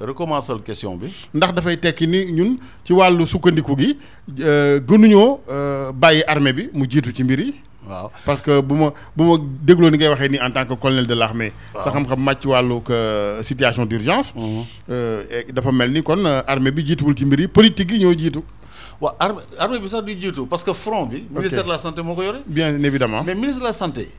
Recommencer 0.00 0.52
question 0.64 0.96
bi. 0.96 1.12
ndax 1.34 1.52
dafay 1.54 1.76
tekki 1.78 2.06
ni 2.06 2.24
ñun 2.32 2.56
ci 2.84 2.92
wàllu 2.92 3.26
sukkandiku 3.26 3.76
gi 3.78 3.98
euh, 4.40 4.80
gënuñoo 4.80 5.40
euh, 5.50 5.92
bàyyi 5.92 6.22
armée 6.26 6.52
bi 6.52 6.68
mu 6.74 6.86
jiitu 6.88 7.12
ci 7.14 7.24
mbir 7.24 7.40
yi. 7.40 7.54
waaw. 7.88 8.10
Parce 8.24 8.42
que 8.42 8.60
bu 8.60 8.74
ma 8.74 8.92
bu 9.16 9.24
ma 9.24 9.36
dégloo 9.62 9.90
ni 9.90 9.96
ngay 9.96 10.08
waxee 10.08 10.28
nii 10.28 10.40
en 10.40 10.50
tant 10.50 10.66
que 10.66 10.74
colonel 10.74 11.06
de 11.06 11.14
l'armée 11.14 11.52
sa 11.78 11.90
xam-xam 11.90 12.20
màcc 12.20 12.44
wàllu 12.46 12.80
que 12.82 13.38
situation 13.42 13.86
d'urgence. 13.86 14.34
Et 14.90 15.52
dafa 15.52 15.72
mel 15.72 15.92
ni 15.92 16.02
kon 16.02 16.24
armée 16.46 16.70
bi 16.70 16.84
jiituwul 16.86 17.16
ci 17.16 17.24
mbir 17.24 17.40
yi 17.40 17.48
politique 17.48 17.92
yi 17.92 18.00
ñoo 18.00 18.14
jiitu 18.14 18.40
armée 19.18 19.42
armée 19.58 19.78
bi 19.78 19.88
sax 19.88 20.04
du 20.04 20.12
jiitu 20.20 20.46
parce 20.46 20.64
que 20.64 20.72
front 20.72 21.06
bi. 21.06 21.24
ministère 21.30 21.64
de 21.64 21.68
la 21.68 21.78
santé 21.78 22.02
moo 22.02 22.14
ko 22.14 22.22
yore. 22.22 22.38
bien 22.46 22.72
évidemment 22.82 23.22
mais 23.24 23.34
ministre 23.34 23.60
de 23.60 23.66
la 23.66 23.72
santé. 23.72 24.10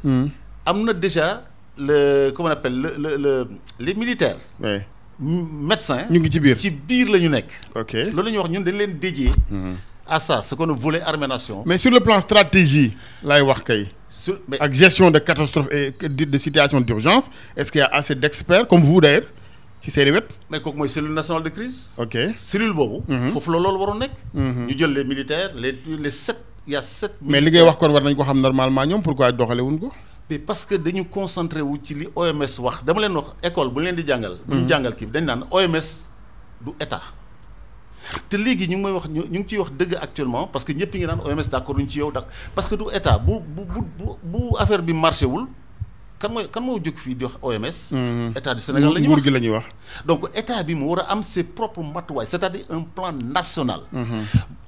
am 0.66 0.84
na 0.84 0.94
déjà 0.94 1.44
le 1.78 2.32
comment 2.32 2.50
on 2.50 2.52
appelle 2.52 2.80
le 2.82 2.92
le 2.98 3.18
le 3.18 3.48
les 3.80 3.94
militaires. 3.94 4.38
oui 4.60 4.78
médecins. 5.20 6.06
ñu 6.10 6.20
ngi 6.20 6.30
ci 6.32 6.40
biir 6.40 6.60
ci 6.60 6.70
biir 6.70 7.10
la 7.10 7.20
ñu 7.20 7.30
nekk. 7.30 7.50
ok 7.76 7.94
loolu 8.14 8.24
la 8.26 8.32
ñuy 8.32 8.38
wax 8.40 8.50
ñun 8.52 8.62
dañ 8.62 8.78
leen 8.78 8.94
dédié. 9.00 9.32
à 10.08 10.20
ça 10.20 10.42
ce 10.44 10.54
qu'on 10.56 10.74
voulait 10.74 11.02
armée 11.02 11.28
nation. 11.28 11.64
mais 11.66 11.78
sur 11.78 11.92
le 11.92 12.00
plan 12.00 12.20
stratégie 12.22 12.94
laay 13.24 13.42
wax 13.42 13.62
kay 13.64 13.88
sur 14.12 14.38
mais 14.48 14.60
ak 14.60 14.74
gestion 14.74 15.10
de 15.12 15.20
catastrophe 15.20 15.68
et 15.72 15.92
de 15.92 16.26
de 16.26 16.38
situation 16.38 16.80
d'urgence 16.82 17.26
est-ce 17.56 17.72
qu'il 17.72 17.80
y 17.80 17.84
a 17.84 17.88
assez 17.88 18.14
d'experts 18.16 18.68
comme 18.68 18.82
vous 18.82 19.02
d'ailleurs? 19.02 19.28
Ci 19.82 19.92
seeni 19.92 20.12
wet 20.12 20.28
mais 20.50 20.60
kooku 20.60 20.78
mooy 20.78 20.90
cellule 20.90 21.14
nationale 21.14 21.44
de 21.44 21.50
crise. 21.50 21.90
ok 21.98 22.16
cellule 22.38 22.74
boobu. 22.74 23.04
foofu 23.34 23.52
la 23.52 23.60
loolu 23.60 23.78
waroon 23.80 24.00
nekk. 24.00 24.14
ñu 24.34 24.78
jël 24.78 24.92
les 24.94 25.04
militaires 25.04 25.52
les 25.56 25.74
les 25.88 26.12
sept 26.12 26.40
il 26.68 26.74
y 26.74 26.76
a 26.76 26.82
sept. 26.82 27.16
mais 27.22 27.40
li 27.42 27.52
ngay 27.52 27.62
wax 27.62 27.78
kon 27.78 27.92
war 27.92 28.04
nañ 28.04 28.16
ko 28.16 28.24
xam 28.24 28.40
normalement 28.42 28.86
ñoom 28.86 29.02
pourquoi 29.02 29.32
doxale 29.32 29.62
wuñ 29.62 29.80
ko? 29.80 29.92
Mais 30.30 30.40
parce 30.40 30.66
que 30.66 30.76
dañu 30.76 31.06
concentré 31.06 31.62
wu 31.62 31.78
ci 31.84 31.94
li 31.96 32.08
OMS 32.16 32.60
wax 32.60 32.84
dama 32.84 33.02
leen 33.02 33.16
wax 33.16 33.28
école 33.44 33.70
bu 33.72 33.80
leen 33.82 33.96
di 33.96 34.04
jàngal. 34.06 34.38
bu 34.46 34.56
ñu 34.56 34.68
jàngal 34.68 34.96
kii 34.96 35.06
bi 35.08 35.12
dañ 35.14 35.26
naan 35.26 35.44
OMS 35.52 36.10
du 36.62 36.72
état. 36.80 37.02
te 38.30 38.36
léegi 38.38 38.68
ñu 38.68 38.78
ngi 38.78 38.84
may 38.84 38.92
wax 38.92 39.08
ñu 39.10 39.22
ngi 39.30 39.46
ciy 39.48 39.58
wax 39.60 39.72
dëgg 39.80 39.96
actuellement 40.02 40.48
parce 40.48 40.66
que 40.66 40.72
ñëpp 40.74 40.94
ngi 40.96 41.06
naan 41.06 41.20
OMS 41.24 41.48
ci 41.90 42.00
yow 42.00 42.12
d'accord 42.12 42.30
parce 42.56 42.68
que 42.70 42.76
du 42.76 42.84
état 42.94 43.18
bu 43.18 43.40
bu 43.40 43.64
bu 43.66 43.82
bu 43.98 44.06
bu 44.24 44.40
affaire 44.58 44.82
bi 44.82 44.94
marché 44.94 45.26
wul 45.26 45.46
kan 46.20 46.30
mooy 46.32 46.48
kan 46.52 46.62
moo 46.64 46.80
jóg 46.80 46.96
fii 46.98 47.16
di 47.16 47.26
wax 47.26 47.38
OMS. 47.42 47.80
état 48.36 48.54
du 48.56 48.62
Sénégal 48.62 48.94
la 48.94 49.00
ñuy 49.00 49.08
nguur 49.08 49.18
wax 49.18 49.24
gi 49.26 49.32
la 49.32 49.40
ñuy 49.40 49.50
wax 49.54 49.66
donc 50.06 50.30
état 50.36 50.64
bi 50.64 50.74
mu 50.76 50.86
war 50.90 51.00
a 51.06 51.12
am 51.12 51.22
ses 51.24 51.44
propres 51.44 51.84
matuwaay 51.84 52.26
c'est-à-dire 52.30 52.66
un 52.70 52.82
plan 52.84 53.12
national. 53.14 53.82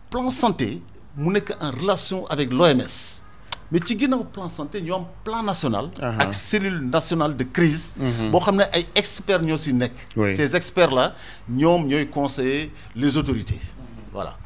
plan 0.10 0.30
santé 0.30 0.82
mu 1.18 1.32
nekk 1.34 1.52
en 1.62 1.72
relation 1.72 2.26
avec 2.28 2.52
l'OMS 2.54 3.22
mais 3.72 3.80
ci 3.86 3.98
ginnaaw 4.00 4.24
plan 4.26 4.50
santé 4.50 4.82
ñoo 4.82 4.96
am 4.96 5.06
plan 5.24 5.44
national. 5.44 5.90
Aha. 6.02 6.24
ak 6.24 6.34
cellule 6.34 6.82
nationale 6.90 7.36
de 7.38 7.44
crise 7.44 7.94
boo 8.32 8.40
xam 8.40 8.56
ne 8.58 8.64
ay 8.74 8.86
experts 8.96 9.44
ñoo 9.44 9.58
si 9.58 9.74
nekk. 9.74 9.94
Ces 10.36 10.56
experts 10.56 10.92
là 10.94 11.14
ñoom 11.50 11.88
ñooy 11.88 12.08
conseiller 12.08 12.72
les 12.96 13.16
autorités 13.18 13.60
voilà. 14.14 14.38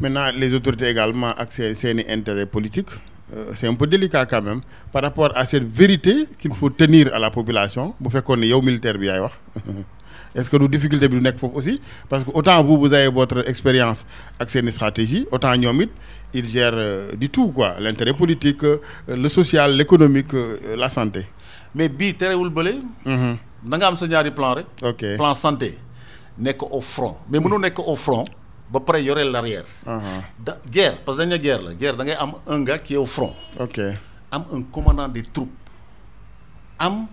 maintenant 0.00 0.30
les 0.34 0.54
autorités 0.54 0.88
également 0.90 1.32
ak 1.36 1.52
seen 1.52 1.74
seeni 1.74 2.04
intérêt 2.08 2.46
politique 2.46 2.90
c'est 3.54 3.66
un 3.68 3.74
peu 3.74 3.86
délicat 3.86 4.24
quand 4.26 4.42
même 4.42 4.60
par 4.92 5.02
rapport 5.02 5.30
à 5.36 5.44
cette 5.44 5.64
vérité 5.70 6.26
qu'il 6.38 6.54
faut 6.54 6.70
tenir 6.70 7.12
à 7.14 7.18
la 7.18 7.30
population. 7.30 7.94
Bu 8.00 8.10
fekkoon 8.10 8.36
ne 8.36 8.46
yow 8.46 8.62
militaire 8.62 8.98
bi 8.98 9.06
yaay 9.06 9.20
wax. 9.20 9.34
Est-ce 10.34 10.50
que 10.50 10.56
du 10.56 10.68
difficulté 10.68 11.08
bi 11.08 11.16
du 11.16 11.22
nekk 11.22 11.38
foofu 11.38 11.56
aussi? 11.56 11.80
Parce 12.08 12.24
que 12.24 12.30
autant 12.32 12.62
vous 12.62 12.78
vous 12.78 12.92
avez 12.92 13.08
votre 13.08 13.48
expérience 13.48 14.04
ak 14.38 14.50
seeni 14.50 14.72
stratégie 14.72 15.26
autant 15.30 15.54
ñoom 15.56 15.82
it 15.82 15.90
ils 16.34 16.46
gèrent 16.48 16.74
euh, 16.76 17.12
du 17.16 17.28
tout 17.30 17.48
quoi. 17.48 17.76
L'intérêt 17.80 18.12
politique 18.14 18.62
euh, 18.64 18.78
le 19.08 19.28
social 19.28 19.74
l'économique 19.76 20.34
euh, 20.34 20.76
la 20.76 20.88
santé. 20.88 21.26
Mais 21.74 21.88
bii 21.88 22.14
terewul 22.14 22.50
bële. 22.50 22.76
Mhm. 23.04 23.36
da 23.64 23.76
nga 23.76 23.86
am 23.88 23.96
sa 23.96 24.06
ñaari 24.06 24.30
plan 24.30 24.54
rek. 24.54 24.66
ok. 24.82 25.16
Plan 25.16 25.34
santé. 25.34 25.78
Nekk 26.38 26.62
au 26.70 26.80
front. 26.80 27.16
Mais 27.30 27.40
mënoo 27.40 27.58
nekk 27.58 27.78
au 27.80 27.96
front 27.96 28.24
ba 28.70 28.80
pare 28.80 29.00
yore 29.02 29.24
l'arrière. 29.24 29.64
Da 30.38 30.58
guerre 30.70 30.98
parce 31.04 31.16
que 31.18 31.22
dañ 31.22 31.28
ne 31.30 31.36
guerre 31.38 31.62
la 31.62 31.74
guerre 31.74 31.96
da 31.96 32.04
ngay 32.04 32.16
am 32.18 32.32
un 32.46 32.62
gars 32.64 32.78
qui 32.78 32.94
est 32.94 32.96
au 32.96 33.06
front. 33.06 33.34
ok. 33.58 33.80
Am 34.30 34.44
un 34.52 34.62
commandant 34.62 35.08
des 35.08 35.22
troupes. 35.22 35.50
Am 36.78 37.06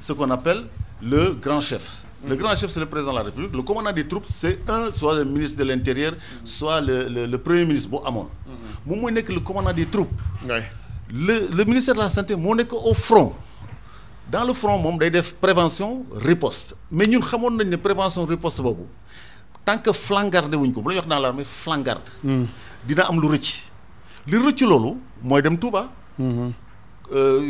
ce 0.00 0.12
qu'on 0.12 0.30
appelle 0.30 0.64
le 1.00 1.34
grand 1.34 1.60
chef. 1.60 2.02
Le 2.26 2.34
grand 2.34 2.56
chef 2.56 2.70
c'est 2.70 2.80
le 2.80 2.86
président 2.86 3.12
de 3.12 3.18
la 3.18 3.22
République. 3.24 3.52
Le 3.52 3.62
commandant 3.62 3.92
des 3.92 4.06
troupes 4.06 4.26
c'est 4.28 4.58
un 4.68 4.90
soit 4.90 5.14
le 5.14 5.24
ministre 5.24 5.58
de 5.58 5.64
l'intérieur 5.64 6.12
soit 6.44 6.80
le 6.80 7.08
le, 7.08 7.26
le 7.26 7.38
premier 7.38 7.64
ministre 7.64 7.88
amoon. 8.04 8.28
Moom 8.84 9.00
mooy 9.00 9.12
nekk 9.12 9.28
le 9.30 9.40
commandant 9.40 9.72
des 9.72 9.86
troupes. 9.86 10.10
Le 10.46 11.48
le 11.54 11.64
ministère 11.64 11.94
de 11.94 12.00
la 12.00 12.08
santé 12.10 12.34
moo 12.34 12.54
nekk 12.54 12.72
au 12.72 12.94
front. 12.94 13.32
Dans 14.28 14.42
le 14.44 14.52
front 14.54 14.96
day 14.98 15.08
def 15.10 15.34
prévention 15.34 16.04
riposte. 16.12 16.74
Mais 16.90 17.06
ñun 17.06 17.20
xamoon 17.20 17.50
nañ 17.56 17.68
ne 17.70 17.76
prévention 17.76 18.24
riposte 18.26 18.60
tant 19.66 19.78
que 19.82 19.92
flangarde 19.92 20.54
wuñ 20.54 20.72
ko 20.72 20.80
bu 20.80 20.94
la 20.94 21.02
dans 21.02 21.18
l'armée 21.18 21.44
flangarde. 21.44 22.08
Dina 22.86 23.02
am 23.10 23.20
lu 23.20 23.28
rëcc. 23.34 23.48
Li 24.30 24.36
rëcc 24.38 24.60
loolu 24.62 24.94
mooy 25.22 25.42
dem 25.42 25.58
Touba. 25.58 25.90
Euh, 27.12 27.40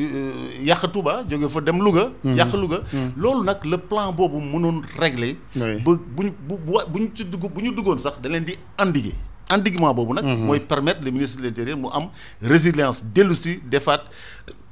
yàq 0.69 0.83
Touba 0.93 1.23
jóge 1.29 1.49
fa 1.53 1.61
dem 1.61 1.79
Louga. 1.85 2.09
Yàq 2.25 2.53
Louga. 2.55 2.81
Loolu 3.17 3.45
nag 3.45 3.65
le 3.65 3.77
plan 3.79 4.13
boobu 4.13 4.41
mënoon 4.41 4.81
régler. 4.99 5.37
Ba 5.55 5.93
buñ 6.17 6.33
bu 6.49 6.57
bu 6.89 6.99
ñu 7.01 7.11
ci 7.15 7.25
dugg 7.25 7.45
bu 7.53 7.61
ñu 7.63 7.73
duggoon 7.75 7.99
sax 7.99 8.19
da 8.23 8.29
leen 8.29 8.45
di 8.45 8.57
endiguer. 8.79 9.15
Endiguement 9.53 9.93
boobu 9.95 10.15
nag 10.15 10.25
mooy 10.25 10.61
permettre 10.61 11.05
le 11.05 11.11
ministre 11.11 11.41
de 11.41 11.47
l'intérieur 11.49 11.77
mu 11.79 11.89
am 11.93 12.09
résilience 12.43 13.05
dellu 13.05 13.35
si 13.35 13.61
defaat 13.65 14.03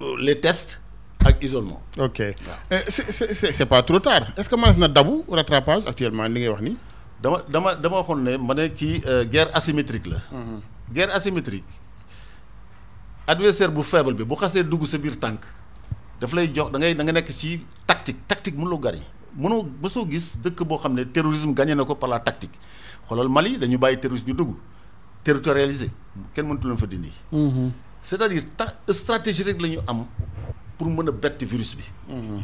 euh, 0.01 0.17
les 0.19 0.41
tests 0.41 0.81
ak 1.25 1.43
isolement. 1.43 1.81
Ok. 1.99 2.21
Euh, 2.21 2.33
c'est 2.89 3.11
c'est 3.13 3.35
c'est 3.35 3.53
c'est 3.53 3.67
pas 3.67 3.83
trop 3.83 4.01
tard. 4.01 4.27
Est-ce 4.37 4.49
que 4.49 4.57
mënees 4.57 4.79
na 4.79 4.89
dabu 4.89 5.23
rattrapage 5.31 5.83
actuellement 5.87 6.25
li 6.29 6.41
ngay 6.41 6.49
wax 6.49 6.63
nii? 6.63 6.77
Dama 7.23 7.43
dama 7.49 7.75
dama 7.75 7.97
waxoon 7.97 8.23
ne 8.23 8.37
ma 8.39 8.55
ne 8.55 8.69
kii 8.69 9.03
euh, 9.07 9.25
guerre 9.25 9.51
asymétrique 9.55 10.07
la. 10.07 10.19
Guerre 10.93 11.15
asymétrique 11.15 11.65
adversaire 13.27 13.71
bu 13.73 13.83
faible 13.83 14.15
bi 14.15 14.25
bu 14.25 14.35
xasee 14.37 14.63
dugg 14.65 14.85
sa 14.87 14.99
biir 14.99 15.19
tànk 15.19 15.41
daf 16.21 16.33
lay 16.35 16.51
jox 16.55 16.71
da 16.73 16.79
ngay 16.79 16.95
da 16.95 17.03
nga 17.05 17.13
nekk 17.13 17.31
ci 17.35 17.61
tactique. 17.87 18.21
Tactique 18.29 18.57
mënuloo 18.57 18.79
gagner. 18.79 19.03
Mënoo 19.37 19.63
ba 19.65 19.89
soo 19.89 20.07
gis 20.09 20.37
dëkk 20.43 20.65
boo 20.65 20.79
xam 20.79 20.95
ne 20.95 21.05
terrorisme 21.11 21.55
gagné 21.55 21.75
na 21.75 21.85
ko 21.85 21.95
par 21.95 22.09
la 22.11 22.21
tactique. 22.21 22.55
Xoolal 23.09 23.29
Mali 23.29 23.59
dañu 23.59 23.79
bàyyi 23.79 23.99
terrorisme 24.01 24.29
ñu 24.29 24.35
dugg. 24.37 24.55
Territorialisé. 25.25 25.91
Kenn 26.35 26.47
mënatu 26.47 26.69
leen 26.69 26.79
fa 26.79 26.87
dindi. 26.87 27.13
C'est-à-dire 28.01 28.45
ta 28.57 28.67
stratégie 28.93 29.43
rek 29.43 29.61
la 29.61 29.69
ñu 29.69 29.79
am 29.87 30.05
pour 30.77 30.89
mën 30.89 31.09
a 31.09 31.13
bett 31.13 31.43
virus 31.43 31.75
bi. 31.75 31.83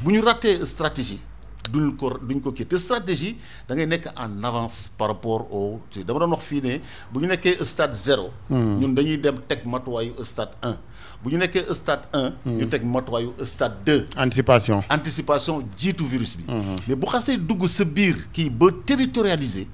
Bu 0.02 0.10
ñu 0.12 0.20
rattee 0.22 0.64
stratégie 0.64 1.20
duñ 1.68 1.96
ko 1.96 2.16
duñ 2.22 2.40
ko 2.40 2.52
kii 2.52 2.66
te 2.66 2.76
stratégie 2.78 3.36
da 3.68 3.74
ngay 3.74 3.86
nekk 3.86 4.06
en 4.16 4.42
avance 4.44 4.88
par 4.98 5.08
rapport 5.08 5.46
au 5.52 5.80
dama 6.06 6.18
doon 6.20 6.32
wax 6.32 6.44
fii 6.44 6.60
ne 6.62 6.80
bu 7.12 7.20
ñu 7.20 7.26
nekkee 7.28 7.64
stade 7.64 7.94
zéro. 7.94 8.30
ñun 8.50 8.94
dañuy 8.94 9.18
dem 9.18 9.36
teg 9.48 9.64
matuwaayu 9.66 10.14
stade 10.24 10.52
un 10.62 10.76
bu 11.22 11.30
ñu 11.30 11.38
nekkee 11.38 11.64
stade 11.74 12.02
un. 12.14 12.32
ñu 12.46 12.68
teg 12.68 12.82
matuwaayu 12.84 13.32
stade 13.44 13.74
deux. 13.84 14.04
anticipation. 14.16 14.82
anticipation 14.88 15.62
jiitu 15.76 16.04
virus 16.04 16.36
bi. 16.36 16.44
mais 16.88 16.94
bu 16.96 17.06
xasee 17.06 17.36
dugg 17.36 17.66
sa 17.66 17.84
biir 17.84 18.16
kii 18.32 18.50
ba 18.50 18.66
territorialisé 18.86 19.66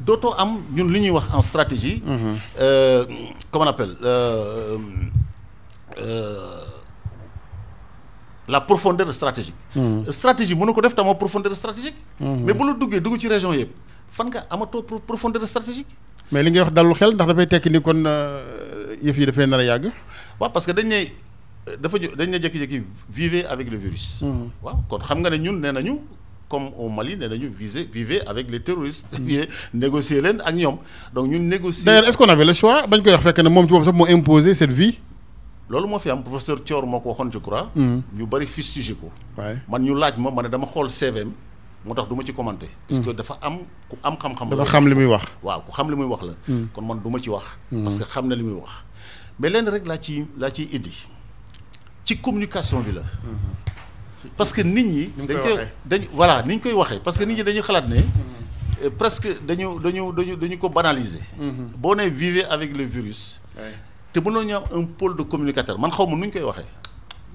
dootoo 0.00 0.32
am 0.38 0.62
ñun 0.74 0.90
li 0.92 1.00
ñuy 1.00 1.10
wax 1.10 1.26
en 1.34 1.42
stratégie. 1.42 2.02
euh, 2.58 3.04
comment 3.50 3.66
on 3.66 3.68
appelle 3.68 3.96
euh, 4.02 4.78
euh, 6.00 6.64
la 8.50 8.60
profondeur 8.60 9.08
stratégique. 9.14 9.54
stratégie 10.10 10.54
mënu 10.54 10.72
ko 10.74 10.80
def 10.82 10.94
tamoo 10.94 11.14
profondeur 11.14 11.54
stratégique. 11.54 11.94
mais 12.20 12.52
bu 12.52 12.66
la 12.66 12.74
duggee 12.74 13.00
dugg 13.00 13.18
ci 13.20 13.28
région 13.28 13.52
yëpp 13.54 13.70
fan 14.10 14.26
nga 14.28 14.44
amatoo 14.50 14.82
pro- 14.82 14.98
profondeur 14.98 15.46
stratégique? 15.46 15.86
mais 16.32 16.42
li 16.42 16.50
ngay 16.50 16.60
wax 16.62 16.72
dalul 16.72 16.94
xel 16.94 17.14
ndax 17.14 17.28
dafay 17.28 17.46
tekki 17.46 17.70
ni 17.70 17.80
kon 17.80 18.02
euh, 18.06 18.96
yëf 19.02 19.16
yi 19.18 19.26
dafay 19.26 19.46
nar 19.46 19.60
a 19.60 19.64
yàgg. 19.64 19.86
waaw 20.40 20.50
parce 20.50 20.66
que 20.66 20.72
dañ 20.72 20.86
ne 20.88 21.04
dafa 21.80 21.98
dañ 21.98 22.28
ne 22.30 22.38
jékki-jékki 22.38 22.82
vivez 23.08 23.44
avec 23.46 23.70
le 23.70 23.76
virus. 23.78 24.24
waaw 24.62 24.76
kon 24.88 24.98
xam 24.98 25.20
nga 25.20 25.30
ne 25.30 25.36
ñun 25.38 25.60
nee 25.60 25.72
nañu 25.72 25.98
comme 26.48 26.70
au 26.78 26.88
Mali 26.88 27.16
nee 27.16 27.28
nañu 27.28 27.48
viser 27.48 27.86
vivez 27.92 28.20
avec 28.26 28.50
les 28.50 28.60
terroristes. 28.60 29.14
vivez 29.20 29.48
négocier 29.74 30.20
leen 30.20 30.40
ak 30.44 30.54
ñoom 30.54 30.78
donc 31.14 31.28
ñun 31.30 31.38
négocier. 31.46 31.84
d'ailleurs 31.84 32.08
est-ce 32.08 32.16
qu'on 32.16 32.28
avait 32.28 32.44
le 32.44 32.52
choix? 32.52 32.86
Bañ 32.88 33.02
koy 33.02 33.12
wax 33.12 33.22
fekk 33.22 33.38
ne 33.44 33.48
moom 33.48 33.66
ci 33.66 33.70
boppam 33.72 33.84
sax 33.84 33.94
moo 33.96 34.06
imposé 34.06 34.54
cette 34.54 34.72
vie. 34.72 34.98
Loolu 35.70 35.86
moo 35.88 35.98
fi 35.98 36.10
am 36.10 36.22
professeur 36.22 36.58
Thior 36.64 36.84
moo 36.86 37.00
ko 37.00 37.10
waxoon 37.10 37.30
je 37.32 37.38
crois. 37.38 37.70
ñu 37.76 38.26
bari 38.26 38.46
fustigé 38.46 38.94
ko. 38.94 39.10
man 39.68 39.82
ñu 39.82 39.94
laaj 39.94 40.16
ma 40.18 40.30
ma 40.30 40.42
ne 40.42 40.48
dama 40.48 40.66
xool 40.66 40.88
CVM 40.90 41.30
moo 41.84 41.94
tax 41.94 42.08
du 42.08 42.14
ma 42.16 42.24
ci 42.24 42.32
commenter. 42.34 42.68
parce 42.88 43.00
que 43.04 43.10
dafa 43.12 43.38
am 43.40 43.58
ku 43.88 43.96
am 44.02 44.16
xam-xam. 44.16 44.50
dafa 44.50 44.64
xam 44.64 44.88
li 44.88 44.94
muy 44.94 45.06
wax. 45.06 45.24
waaw 45.42 45.60
ku 45.62 45.70
xam 45.72 45.88
li 45.90 45.96
muy 45.96 46.06
wax 46.06 46.22
la. 46.22 46.34
kon 46.74 46.82
man 46.84 47.00
du 47.02 47.08
ma 47.10 47.18
ci 47.20 47.30
wax. 47.30 47.44
parce 47.84 47.98
que 47.98 48.04
xam 48.04 48.26
na 48.26 48.34
li 48.34 48.42
muy 48.42 48.54
wax. 48.60 48.70
mais 49.38 49.48
lenn 49.48 49.68
rek 49.68 49.86
laa 49.86 49.98
ci 49.98 50.26
laa 50.36 50.50
ciy 50.50 50.68
indi 50.72 50.90
ci 52.04 52.16
communication 52.20 52.80
bi 52.80 52.92
la. 52.92 53.02
parce 54.36 54.52
que 54.52 54.62
nit 54.62 54.84
ñi. 54.84 55.10
Dañ 55.16 55.38
koy 55.40 55.54
dañ 55.86 56.02
voilà 56.12 56.42
ni 56.42 56.54
ñu 56.56 56.60
koy 56.60 56.72
waxee 56.72 57.00
parce 57.02 57.16
que 57.16 57.24
nit 57.24 57.36
ñi 57.36 57.44
dañuy 57.44 57.62
xalaat 57.62 57.86
ne. 57.88 58.00
presque 58.98 59.38
dañu 59.46 59.78
dañu 59.78 60.12
dañu 60.12 60.36
dañu 60.36 60.58
ko 60.58 60.68
banaliser. 60.68 61.22
boo 61.78 61.94
nee 61.94 62.08
vivez 62.10 62.44
avec 62.50 62.76
le 62.76 62.84
virus. 62.84 63.38
Te 64.12 64.20
mënoon 64.20 64.44
ñu 64.46 64.54
am 64.56 64.62
un 64.72 64.84
pôle 64.86 65.16
de 65.16 65.22
communicateur 65.22 65.78
man 65.78 65.90
xaw 65.90 66.06
ma 66.06 66.16
nu 66.16 66.26
ñu 66.26 66.32
koy 66.32 66.42
waxee 66.42 66.66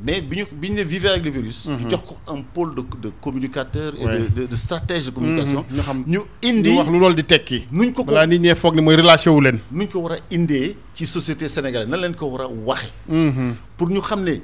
mais 0.04 0.20
bi 0.22 0.38
ñu 0.38 0.46
bi 0.52 0.70
ñu 0.70 0.76
ne 0.76 0.84
vivez 0.84 1.08
avec 1.10 1.24
le 1.24 1.32
virus. 1.32 1.68
ñu 1.70 1.90
jox 1.90 2.02
ko 2.06 2.16
un 2.28 2.42
pôle 2.42 2.76
de 2.76 2.82
de 3.02 3.12
communicateur. 3.22 3.94
et 3.98 4.06
de 4.06 4.28
de 4.42 4.46
de 4.48 4.56
stratège 4.56 5.06
de 5.06 5.12
communication. 5.12 5.64
ñu 5.72 5.82
xam 5.82 6.04
ñu 6.06 6.20
indi 6.44 6.70
wax 6.76 6.88
lu 6.90 7.00
loolu 7.00 7.16
di 7.16 7.24
tekki. 7.24 7.68
nuñ 7.72 7.94
ko 7.94 8.04
ko 8.04 8.12
balaa 8.12 8.28
nit 8.28 8.40
ñee 8.40 8.56
foog 8.56 8.76
ni 8.76 8.82
mooy 8.82 8.96
relâché 8.98 9.30
wu 9.30 9.40
leen. 9.42 9.60
nuñ 9.72 9.88
ko 9.88 10.00
war 10.00 10.14
a 10.14 10.18
indee 10.32 10.76
ci 10.94 11.06
société 11.06 11.48
sénégalaise 11.48 11.90
nan 11.90 12.02
leen 12.02 12.14
ko 12.16 12.26
war 12.28 12.42
a 12.42 12.48
waxe 12.50 12.92
pour 13.78 13.90
ñu 13.90 14.02
xam 14.02 14.24
ne 14.24 14.42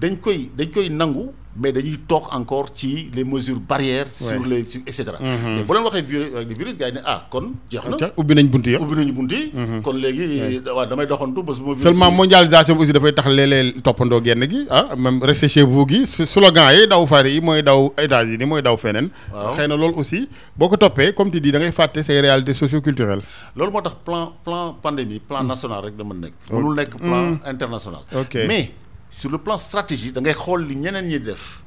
dañ 0.00 0.16
koy 0.20 0.50
dañ 0.56 0.70
koy 0.72 0.88
nangu 0.88 1.30
mais 1.56 1.72
dañuy 1.72 1.98
toog 2.06 2.28
encore 2.30 2.68
ci 2.72 3.10
les 3.12 3.24
mesures 3.24 3.58
barrières. 3.58 4.06
sur 4.12 4.44
les 4.46 4.64
et 4.86 4.92
cetera. 4.92 5.18
mais 5.20 5.64
bu 5.64 5.74
leen 5.74 5.82
waxee 5.84 6.02
virus 6.02 6.28
avec 6.34 6.48
le 6.48 6.54
virus 6.54 6.76
gars 6.78 6.88
yi 6.88 6.94
ne 6.94 7.00
ah 7.04 7.26
kon 7.28 7.52
jeex 7.70 7.82
na. 7.90 8.10
ubbi 8.16 8.34
nañ 8.34 8.46
bunt 8.48 8.66
yëpp. 8.66 8.80
ubbi 8.80 8.94
nañu 8.96 9.12
bunt 9.12 9.32
yi. 9.32 9.50
kon 9.82 9.92
léegi 9.98 10.60
waaw 10.64 10.86
damay 10.86 11.06
doxantu 11.06 11.42
bés 11.42 11.58
bu 11.58 11.66
ma. 11.66 11.74
virus 11.74 11.82
seulement 11.82 12.10
bi- 12.10 12.16
mondialisation 12.16 12.76
bi 12.76 12.82
aussi 12.82 12.92
dafay 12.92 13.12
tax 13.12 13.26
léeg-léeg 13.28 13.82
toppandoo 13.82 14.22
genn 14.24 14.46
gi 14.48 14.60
ah 14.70 14.94
même 14.96 15.20
restez 15.22 15.48
chez 15.48 15.62
vous 15.64 15.84
gi 15.88 16.06
slogan 16.06 16.70
yi 16.72 16.86
daw 16.86 17.04
fari 17.06 17.32
yi 17.34 17.40
mooy 17.40 17.62
daw 17.62 17.92
États-Unis 17.98 18.46
mooy 18.46 18.62
daw 18.62 18.76
feneen. 18.76 19.10
Waaw. 19.34 19.54
xëy 19.56 19.66
na 19.68 19.74
loolu 19.76 19.98
aussi 19.98 20.28
boo 20.56 20.68
ko 20.68 20.76
toppee 20.76 21.12
comme 21.12 21.32
tu 21.32 21.40
dis 21.40 21.50
da 21.50 21.58
ngay 21.58 21.72
fàtte 21.72 22.00
say 22.02 22.20
réalités 22.20 22.54
socio-culturelles. 22.54 23.22
loolu 23.56 23.72
moo 23.72 23.82
tax 23.82 23.96
plan 24.04 24.32
plan 24.44 24.76
pandémie 24.80 25.18
plan 25.18 25.42
national 25.42 25.82
rek 25.84 25.96
dama 25.96 26.14
nekk. 26.14 26.32
mënul 26.52 26.74
nekk 26.76 26.96
plan 26.96 27.40
international. 27.44 28.02
Ok. 28.14 28.34
mais 28.46 28.70
sur 29.20 29.30
le 29.30 29.38
plan 29.38 29.58
stratégie 29.58 30.12
da 30.12 30.20
ngay 30.20 30.34
xool 30.34 30.60
li 30.68 30.74
ñeneen 30.76 31.06
ñi 31.06 31.20
def 31.20 31.62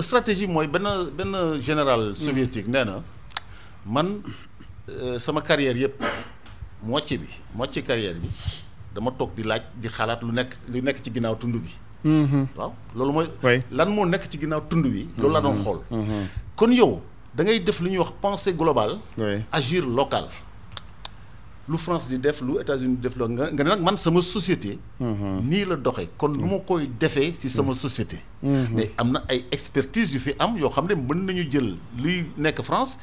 stratégie 0.00 0.46
mooy 0.46 0.66
benn 0.66 0.86
benn 1.16 1.60
général 1.60 2.14
soviétique 2.26 2.66
nee 2.68 2.84
na 2.84 3.02
man 3.86 4.08
euh, 4.90 5.18
sama 5.18 5.40
carrière 5.40 5.76
yëpp 5.76 6.02
moitié 6.82 7.18
bi 7.18 7.28
moitié 7.54 7.82
carrière 7.82 8.14
bi 8.14 8.28
dama 8.94 9.10
toog 9.18 9.30
di 9.36 9.42
laaj 9.44 9.62
di 9.76 9.88
xalaat 9.88 10.20
lu 10.26 10.32
nekk 10.32 10.50
lu 10.72 10.80
nekk 10.82 10.98
ci 11.04 11.10
ginnaaw 11.14 11.36
tund 11.36 11.54
bi. 11.64 11.70
waaw 12.56 12.72
loolu 12.96 13.12
mooy. 13.12 13.26
Oui. 13.44 13.62
lan 13.70 13.88
moo 13.94 14.04
nekk 14.06 14.28
ci 14.30 14.38
ginnaaw 14.40 14.62
tund 14.68 14.86
wi. 14.86 15.08
loolu 15.16 15.32
laa 15.34 15.40
doon 15.42 15.62
xool. 15.62 15.80
kon 16.56 16.70
yow 16.72 17.00
da 17.34 17.44
ngay 17.44 17.60
def 17.60 17.80
lu 17.80 17.90
ñuy 17.90 17.98
wax 17.98 18.12
pensée 18.20 18.54
globale. 18.54 18.98
Agir 19.52 19.84
local 19.86 20.26
lu 21.68 21.76
France 21.76 22.08
di 22.08 22.18
def 22.18 22.40
lu 22.40 22.58
États-Unis 22.60 22.96
di 22.96 23.02
def 23.02 23.16
lu 23.16 23.28
nga 23.28 23.50
nga 23.52 23.62
ne 23.64 23.70
nag 23.70 23.80
man 23.82 23.96
sama 23.96 24.20
société. 24.20 24.78
nii 25.00 25.64
la 25.68 25.76
doxee 25.76 26.08
kon 26.16 26.28
nu 26.32 26.46
ma 26.48 26.58
koy 26.60 26.88
defee 26.98 27.32
ci 27.38 27.48
sama 27.48 27.74
société. 27.74 28.22
mais 28.42 28.90
am 28.96 29.12
na 29.12 29.22
ay 29.28 29.44
expertise 29.52 30.12
yu 30.14 30.18
fi 30.18 30.32
am 30.38 30.56
yoo 30.56 30.70
xam 30.70 30.86
ne 30.88 30.94
mën 30.94 31.24
nañu 31.26 31.44
jël 31.50 31.76
luy 31.98 32.26
nekk 32.36 32.62
France 32.62 32.98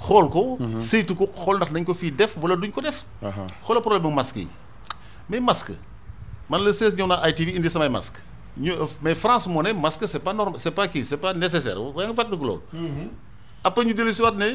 xool 0.00 0.28
ko. 0.28 0.58
saytu 0.78 1.14
ko 1.14 1.26
xool 1.34 1.56
ndax 1.56 1.72
dañ 1.72 1.84
ko 1.84 1.94
fii 1.94 2.10
def 2.12 2.36
wala 2.42 2.56
duñ 2.56 2.70
ko 2.70 2.80
def. 2.80 3.04
Aha. 3.22 3.46
xoola 3.64 3.80
problème 3.80 4.02
mu 4.02 4.14
masque 4.14 4.36
yi 4.36 4.48
mais 5.30 5.40
masque 5.40 5.72
man 6.50 6.62
le 6.62 6.72
16 6.72 6.94
ñëw 6.96 7.06
naa 7.06 7.28
ITV 7.30 7.56
indi 7.56 7.70
samay 7.70 7.88
masque 7.88 8.18
ñu 8.58 8.72
mais 9.00 9.14
France 9.14 9.46
moo 9.46 9.62
ne 9.62 9.72
masque 9.72 10.06
c'est 10.06 10.18
pas 10.18 10.34
normal 10.34 10.60
c'est 10.60 10.70
pas 10.74 10.86
kii 10.86 11.04
c'est 11.06 11.16
pas 11.16 11.32
nécessaire 11.32 11.80
waaye 11.80 12.08
nga 12.08 12.14
fàttaliku 12.14 12.44
loolu. 12.44 12.60
Après 13.64 13.84
ñu 13.84 13.94
dellu 13.94 14.12
si 14.12 14.22
waat 14.22 14.32
ne 14.36 14.46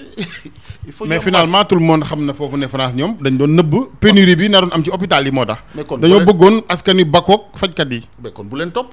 il 0.85 0.91
faut 0.91 1.05
ñu 1.05 1.09
mais 1.09 1.19
finalement 1.21 1.63
tout 1.65 1.75
le 1.75 1.81
monde 1.85 2.03
xam 2.03 2.25
na 2.25 2.33
foofu 2.33 2.57
ne 2.57 2.67
France 2.67 2.93
ñoom 2.95 3.15
dañ 3.21 3.37
doon 3.37 3.47
nëbb 3.55 3.73
pénurie 3.99 4.35
bi 4.35 4.49
naroon 4.49 4.71
am 4.73 4.83
ci 4.83 4.89
hôpital 4.91 5.25
yi 5.25 5.31
moo 5.31 5.45
tax. 5.45 5.63
Mais 5.75 5.85
kon 5.85 5.97
dañoo 5.97 6.19
bu 6.19 6.25
leen- 6.25 6.37
bëggoon 6.37 6.61
askan 6.69 6.95
wi 6.97 7.05
bakkoog 7.05 7.41
fajkat 7.55 7.91
yi. 7.91 8.01
mais 8.21 8.31
kon 8.31 8.43
bu 8.45 8.55
leen 8.57 8.71
topp. 8.71 8.91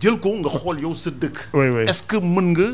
jël 0.00 0.18
ko 0.20 0.32
nga 0.40 0.48
xool 0.50 0.80
yow 0.80 0.94
sa 0.94 1.10
dëkk. 1.10 1.36
Oui, 1.54 1.68
oui. 1.68 1.82
est-ce 1.86 2.02
que 2.02 2.16
mën 2.16 2.52
nga 2.52 2.68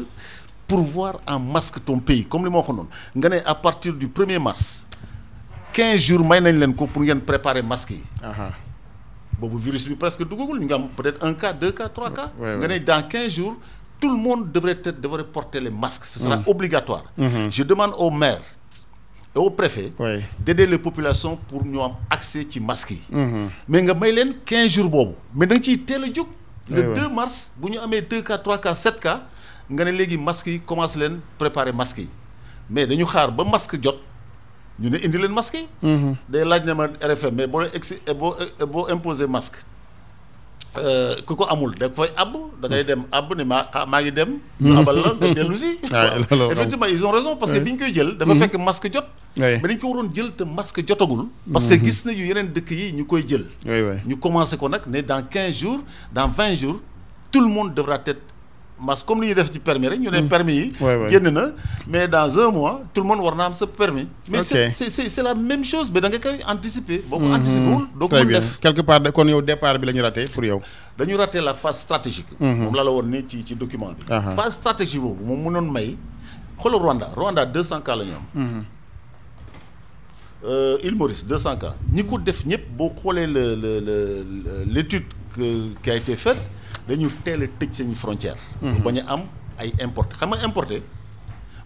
pourvoir 0.69 1.21
en 1.27 1.39
masque 1.39 1.85
ton 1.85 1.99
pays? 2.01 2.25
Comme 2.25 2.45
li 2.45 2.51
ma 2.51 2.59
waxoon 2.59 2.75
noonu 2.77 2.89
nga 3.17 3.29
ne 3.29 3.39
à 3.45 3.55
partir 3.55 3.93
du 3.95 4.07
1er 4.09 4.39
mars 4.39 4.87
15 5.73 6.01
jours 6.01 6.25
may 6.25 6.41
nañ 6.41 6.59
leen 6.59 6.75
ko 6.75 6.87
pour 6.87 7.03
ngeen 7.03 7.21
préparer 7.21 7.63
masque 7.63 7.91
yi. 7.91 8.05
Boobu 9.39 9.59
virus 9.59 9.87
bi 9.87 9.95
presque 9.97 10.25
duggagul 10.25 10.59
ñu 10.61 10.65
nga 10.67 10.77
am 10.77 10.89
peut-être 10.97 11.23
un 11.25 11.35
cas 11.35 11.53
deux 11.53 11.73
cas 11.73 11.89
trois 11.91 12.11
cas. 12.11 12.31
Nga 12.41 12.69
ne 12.69 12.79
dans 12.79 13.03
15 13.07 13.29
jours 13.35 13.57
tout 14.01 14.11
le 14.11 14.17
monde 14.17 14.53
devrait 14.53 14.79
être 14.85 15.01
devrait 15.01 15.25
porter 15.25 15.61
les 15.61 15.71
masques. 15.71 16.05
ce 16.05 16.19
sera 16.19 16.41
obligatoire. 16.47 17.05
je 17.19 17.63
demande 17.63 17.93
aux 17.99 18.11
maires 18.11 18.41
et 19.35 19.39
aux 19.39 19.51
préfets. 19.51 19.93
Oui. 19.99 20.21
d'aider 20.39 20.67
les 20.67 20.79
populations 20.79 21.37
pour 21.49 21.65
ñu 21.65 21.81
am 21.81 21.93
accès 22.11 22.47
ci 22.49 22.61
masques 22.61 22.91
yi. 22.93 23.03
mais 23.69 23.83
may 23.83 24.13
leen 24.13 24.35
15 24.45 24.69
jours 24.69 25.15
mais 25.35 25.47
da 25.47 25.55
nga 25.55 25.63
ciy 25.63 25.79
teel 25.79 26.05
a 26.05 26.07
jóg. 26.13 26.27
le 26.71 26.81
Ouais, 26.81 26.87
ouais. 26.89 27.01
2 27.01 27.09
mars 27.15 27.53
bu 27.57 27.71
ñu 27.71 27.79
amee 27.79 28.03
2 28.03 28.23
cas 28.23 28.39
3 28.39 28.59
cas 28.59 28.75
7 28.75 29.01
cas 29.01 29.23
nga 29.71 29.85
ne 29.85 29.91
léegi 29.91 30.17
masques 30.19 30.47
yi 30.49 30.61
commencé 30.61 30.99
leen 30.99 31.21
préparer 31.39 31.73
masques 31.73 31.99
yi 31.99 32.09
mais 32.71 32.87
dañu 32.87 33.05
xaar 33.07 33.31
ba 33.31 33.45
masque 33.45 33.77
jot 33.83 33.99
ñu 34.81 34.91
ne 34.91 34.97
indi 34.99 35.19
leen 35.19 35.33
masque 35.33 35.55
yi. 35.83 36.17
day 36.29 36.45
laaj 36.45 36.65
ne 36.65 36.73
ma 36.75 36.87
RFM 37.01 37.35
mais 37.35 37.47
boo 37.47 37.63
boo 38.67 38.87
imposer 38.91 39.27
masque. 39.29 39.59
Euh, 40.79 41.15
ku 41.27 41.35
ko 41.37 41.45
amul 41.45 41.75
da 41.79 41.89
koy 41.89 42.09
àbb 42.17 42.35
da 42.61 42.69
ngay 42.69 42.85
dem 42.85 43.03
àbb 43.13 43.35
ne 43.37 43.45
maa 43.45 43.65
xa- 43.73 43.87
maa 43.87 44.01
ngi 44.03 44.13
dem. 44.13 44.39
ñu 44.61 44.79
abal 44.79 44.97
la 44.97 45.11
nga 45.15 45.35
dellu 45.35 45.57
si. 45.57 45.79
Waaw. 45.93 46.25
loolu 46.31 46.53
effectivement 46.53 46.87
ils 46.87 47.05
ont 47.05 47.11
raison 47.11 47.37
parce 47.37 47.53
que 47.53 47.59
bi 47.59 47.73
ñu 47.73 47.79
koy 47.79 47.93
jël. 47.95 48.17
dafa 48.17 48.35
fekk 48.35 48.59
masque 48.59 48.89
jot. 48.93 49.05
Mais 49.37 49.59
dañ 49.61 49.79
ko 49.79 49.89
waroon 49.91 50.09
jël 50.15 50.33
te 50.33 50.45
masque 50.45 50.81
jotagul. 50.89 51.27
parce 51.53 51.67
que 51.67 51.75
gis 51.85 52.05
nañu 52.07 52.25
yeneen 52.27 52.49
dëkk 52.53 52.71
yi 52.71 52.93
ñu 52.93 53.05
koy 53.07 53.25
jël. 53.29 53.45
ñu 54.07 54.17
commencé 54.19 54.57
ko 54.57 54.69
nag 54.69 54.83
ne 54.87 55.01
dans 55.03 55.23
15 55.23 55.55
jours 55.55 55.81
dans 56.13 56.29
20 56.29 56.55
jours 56.55 56.81
tout 57.31 57.41
le 57.41 57.49
monde 57.49 57.75
devra 57.75 58.01
être 58.07 58.21
masque 58.79 59.07
comme 59.07 59.23
li 59.23 59.29
ñuy 59.29 59.35
def 59.35 59.51
ci 59.51 59.59
permis 59.59 59.89
rek 59.89 59.99
ñu 60.01 60.11
ne 60.11 60.21
permis 60.29 60.53
yi. 60.55 60.73
Ouais, 60.81 60.97
ouais. 60.97 61.11
génn 61.11 61.29
na 61.31 61.49
mais 61.87 62.07
dans 62.09 62.39
un 62.39 62.51
mois 62.51 62.83
tout 62.93 63.01
le 63.01 63.07
monde 63.07 63.21
war 63.21 63.39
am 63.41 63.53
sa 63.55 63.67
permis. 63.67 64.07
mais 64.31 64.39
Ok. 64.41 64.45
c'est 64.47 64.71
c'est 64.71 64.91
c'est 64.91 65.09
c'est 65.09 65.23
la 65.23 65.35
même 65.35 65.65
chose 65.65 65.91
mais 65.93 66.01
da 66.01 66.09
nga 66.09 66.19
koy 66.19 66.39
anticiper. 66.47 66.99
boo 67.09 67.19
ko 67.19 67.25
anticiper 67.33 67.67
wul 67.73 67.87
doo 67.99 68.09
ko 68.09 68.17
très 68.17 68.25
mën 68.25 68.29
bien 68.29 68.41
def. 68.41 68.59
quelque 68.61 68.83
part 68.83 69.01
de- 69.01 69.11
kon 69.11 69.27
yow 69.27 69.41
départ 69.41 69.79
bi 69.79 69.87
la 69.87 69.93
ñu 69.93 70.03
raté 70.03 70.25
pour 70.25 70.45
yow. 70.45 70.61
dañu 70.99 71.17
raté 71.17 71.41
la 71.41 71.55
phase 71.55 71.79
stratégique. 71.81 72.39
moom 72.41 72.75
la 72.75 72.85
la 72.85 72.91
woon 72.91 73.05
ni 73.07 73.25
ci 73.29 73.43
ci 73.47 73.55
document 73.55 73.93
bi. 73.99 74.05
Aha. 74.11 74.35
phase 74.35 74.55
stratégique 74.57 75.01
boobu 75.01 75.25
moom 75.25 75.43
mënoon 75.45 75.71
may 75.73 75.97
xoolal 76.61 76.81
Rwanda 76.81 77.09
Rwanda 77.17 77.47
200 77.47 77.81
cas 77.81 77.97
la 77.97 78.05
ñu 78.05 78.13
am. 78.35 78.65
Euh, 80.45 80.77
Île 80.85 80.95
Maurice 80.95 81.25
200 81.27 81.57
cas 81.57 81.75
ñi 81.93 82.05
ko 82.05 82.19
def 82.19 82.45
ñëpp 82.45 82.69
boo 82.77 82.93
xoolee 83.01 83.27
le 83.27 83.55
le 83.57 83.81
le 83.81 83.97
le- 84.45 84.65
l'étude 84.71 85.05
que 85.35 85.73
qui 85.83 85.91
a 85.91 85.97
été 85.97 86.15
faite 86.15 86.37
dañu 86.89 87.11
teel 87.25 87.43
a 87.43 87.47
tëj 87.59 87.73
seen 87.73 87.95
frontière. 87.95 88.37
pour 88.61 88.81
bañ 88.93 88.99
a 89.01 89.13
am 89.13 89.23
ay 89.59 89.73
importé 89.81 90.15
xam 90.17 90.31
nga 90.31 90.45
importé 90.47 90.83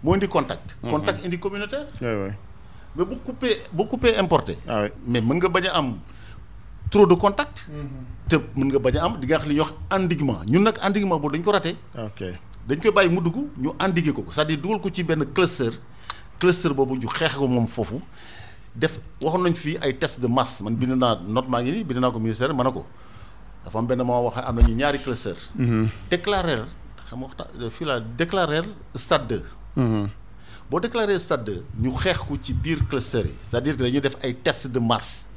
moo 0.03 0.15
indi 0.15 0.29
contact. 0.29 0.77
contact 0.83 1.25
indi 1.25 1.39
communautaire. 1.39 1.87
mais 2.01 3.05
bu 3.05 3.17
coupé 3.25 3.57
bu 3.73 3.85
coupé 3.87 4.17
importé. 4.17 4.59
ah 4.69 4.87
mais 5.07 5.21
mën 5.21 5.35
nga 5.37 5.49
bañ 5.49 5.67
a 5.67 5.77
am 5.79 5.99
trop 6.91 7.07
de 7.07 7.15
contact. 7.15 7.67
te 8.29 8.37
mën 8.57 8.67
nga 8.71 8.79
bañ 8.79 8.97
a 8.97 9.05
am 9.05 9.21
di 9.21 9.27
nga 9.27 9.37
wax 9.39 9.47
li 9.49 9.55
ñuy 9.55 9.61
wax 9.61 9.73
endiguement 9.91 10.41
ñun 10.47 10.63
nag 10.63 10.79
endiguement 10.83 11.19
boobu 11.19 11.37
dañ 11.37 11.43
ko 11.43 11.53
raté. 11.53 11.77
ok 11.97 12.21
dañ 12.69 12.79
koy 12.81 12.91
bàyyi 12.93 13.11
mu 13.11 13.21
dugg 13.21 13.37
ñu 13.59 13.71
endiguer 13.79 14.13
ko 14.15 14.25
c'est-à-dire 14.33 14.59
dugal 14.61 14.81
ko 14.81 14.89
ci 14.93 15.03
benn 15.05 15.25
cluster 15.35 15.73
cluster 16.39 16.73
boobu 16.73 16.97
ñu 16.97 17.09
xeex 17.09 17.35
ko 17.37 17.47
moom 17.49 17.67
foofu 17.67 18.01
def 18.75 18.99
waxoon 19.21 19.43
nañ 19.45 19.55
fii 19.55 19.77
ay 19.83 19.99
test 19.99 20.21
de 20.21 20.27
masse 20.29 20.63
man 20.63 20.75
bind 20.77 20.93
naa 20.97 21.19
note 21.27 21.49
maa 21.49 21.61
ngi 21.63 21.71
nii 21.73 21.85
bind 21.85 22.01
naa 22.01 22.11
ko 22.11 22.19
ministère 22.21 22.55
ma 22.55 22.65
ne 22.65 22.71
ko 22.73 22.87
dafa 23.65 23.79
am 23.79 23.87
benn 23.87 24.03
moo 24.03 24.23
wax 24.27 24.37
am 24.47 24.57
nañu 24.57 24.75
ñaari 24.75 24.99
cluster. 25.03 25.37
Déclarer 26.11 26.65
xam 27.09 27.23
waxtaan 27.23 27.71
fii 27.71 27.85
laa 27.87 28.01
déclarer 28.19 28.65
stade 28.95 29.43
2 29.77 30.09
boo 30.71 30.81
déclarer 30.81 31.19
stade 31.19 31.45
2 31.45 31.65
ñu 31.83 31.91
xeex 31.99 32.19
ko 32.19 32.37
ci 32.43 32.53
biir 32.53 32.79
cluster 32.89 33.25
yi. 33.27 33.35
C'est-à-dire 33.43 33.77
que 33.77 33.83
dañuy 33.83 34.01
def 34.01 34.17
ay 34.23 34.35
test 34.35 34.69
de 34.69 34.79
masse 34.79 35.29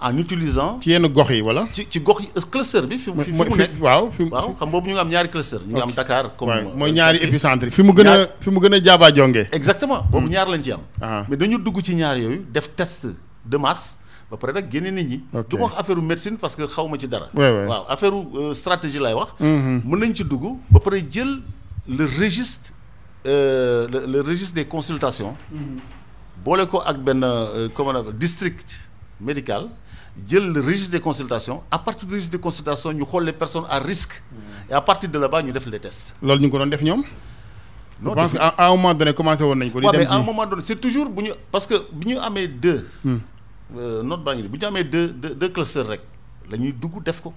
en 0.00 0.18
utilisant 0.18 0.80
ci 0.80 0.90
yenn 0.90 1.06
gox 1.06 1.30
yi 1.30 1.40
wala. 1.42 1.66
ci 1.72 1.86
ci 1.88 2.00
gox 2.00 2.20
yi 2.22 2.28
cluster 2.50 2.82
bi 2.86 2.98
fi 2.98 3.12
fi 3.22 3.32
mu 3.32 3.44
nekk. 3.44 3.80
waaw 3.80 4.10
waaw 4.30 4.54
xam 4.58 4.70
boobu 4.70 4.88
ñu 4.88 4.92
ngi 4.94 5.00
am 5.00 5.08
ñaari 5.08 5.28
cluster. 5.28 5.60
Ñu 5.66 5.72
ngi 5.74 5.80
am 5.82 5.92
Dakar 5.92 6.34
comme 6.36 6.50
waaw 6.50 6.76
mooy 6.76 6.92
ñaari 6.92 7.18
épicentre 7.22 7.70
fi 7.70 7.82
mu 7.82 7.92
gën 7.92 8.06
a 8.08 8.26
fi 8.40 8.50
mu 8.50 8.58
gën 8.60 8.74
a 8.74 8.80
jaabaa 8.82 9.12
jonge. 9.14 9.46
Exactement. 9.52 10.02
Boobu 10.10 10.28
ñaar 10.28 10.48
lañ 10.48 10.62
ci 10.62 10.72
am. 10.72 10.80
Mais 11.28 11.36
dañu 11.36 11.58
dugg 11.58 11.80
ci 11.82 11.94
ñaar 11.94 12.18
yooyu 12.18 12.44
def 12.50 12.68
test 12.74 13.06
de 13.44 13.56
masse 13.58 13.98
ba 14.30 14.36
pare 14.36 14.52
nag 14.52 14.70
génne 14.72 14.90
nit 14.94 15.04
ñi. 15.04 15.20
Du 15.48 15.56
ma 15.56 15.64
wax 15.64 15.74
affaire 15.78 16.02
médecine 16.02 16.36
parce 16.36 16.56
que 16.56 16.62
xaw 16.66 16.88
ma 16.88 16.98
ci 16.98 17.06
dara. 17.08 17.28
Waaw 17.34 17.84
affaire 17.88 18.12
stratégie 18.54 18.98
lay 18.98 19.12
wax. 19.14 19.32
Mën 19.40 19.96
nañ 19.98 20.14
ci 20.14 20.24
dugg 20.24 20.44
ba 20.70 20.80
pare 20.80 20.98
jël 21.10 21.40
le 21.86 22.04
registre 22.06 22.72
le 23.24 24.06
le 24.06 24.20
registre 24.22 24.54
des 24.54 24.64
consultations. 24.66 25.34
Boole 26.44 26.66
ko 26.66 26.80
ak 26.84 26.98
benn 26.98 27.24
comment 27.74 27.92
on 27.96 28.10
district 28.12 28.76
médical. 29.20 29.68
Jël 30.28 30.46
le 30.52 30.60
registre 30.60 30.92
des 30.92 31.00
consultations. 31.00 31.62
À 31.70 31.78
partir 31.78 32.06
du 32.06 32.14
registre 32.14 32.32
des 32.36 32.40
consultations 32.40 32.92
ñu 32.92 33.04
xool 33.04 33.24
les 33.24 33.32
personnes 33.32 33.64
à 33.68 33.78
risque. 33.78 34.22
Et 34.70 34.72
à 34.72 34.80
partir 34.80 35.08
de 35.10 35.18
là-bas 35.18 35.42
ñu 35.42 35.52
def 35.52 35.66
les 35.66 35.80
tests. 35.80 36.14
loolu 36.22 36.40
ñu 36.42 36.50
ko 36.50 36.58
doon 36.58 36.66
def 36.68 36.82
ñoom? 36.82 37.02
je 38.02 38.10
pense 38.10 38.32
que 38.32 38.38
à 38.38 38.66
un 38.68 38.76
moment 38.76 38.92
donné 38.94 39.12
commencé 39.14 39.42
woon 39.44 39.54
nañ 39.56 39.70
ko. 39.70 39.80
di 39.80 39.86
waaw 39.86 39.92
dem 39.92 40.02
mais 40.02 40.08
à 40.10 40.16
un 40.16 40.22
moment 40.22 40.46
donné 40.46 40.62
c'est 40.64 40.76
toujours 40.80 41.08
bu 41.10 41.22
ñu 41.24 41.32
parce 41.52 41.66
que 41.66 41.74
bi 41.92 42.08
ñu 42.08 42.18
amee 42.18 42.48
deux. 42.48 42.84
Note 44.02 44.22
baa 44.24 44.34
ngi 44.34 44.42
nii 44.42 44.48
bu 44.48 44.56
ñu 44.58 44.66
amee 44.66 44.84
deux 44.84 45.08
deux 45.08 45.34
deux 45.34 45.48
clusters 45.50 45.86
rek 45.88 46.00
la 46.50 46.56
ñuy 46.56 46.72
dugg 46.72 47.02
def 47.04 47.20
ko. 47.20 47.32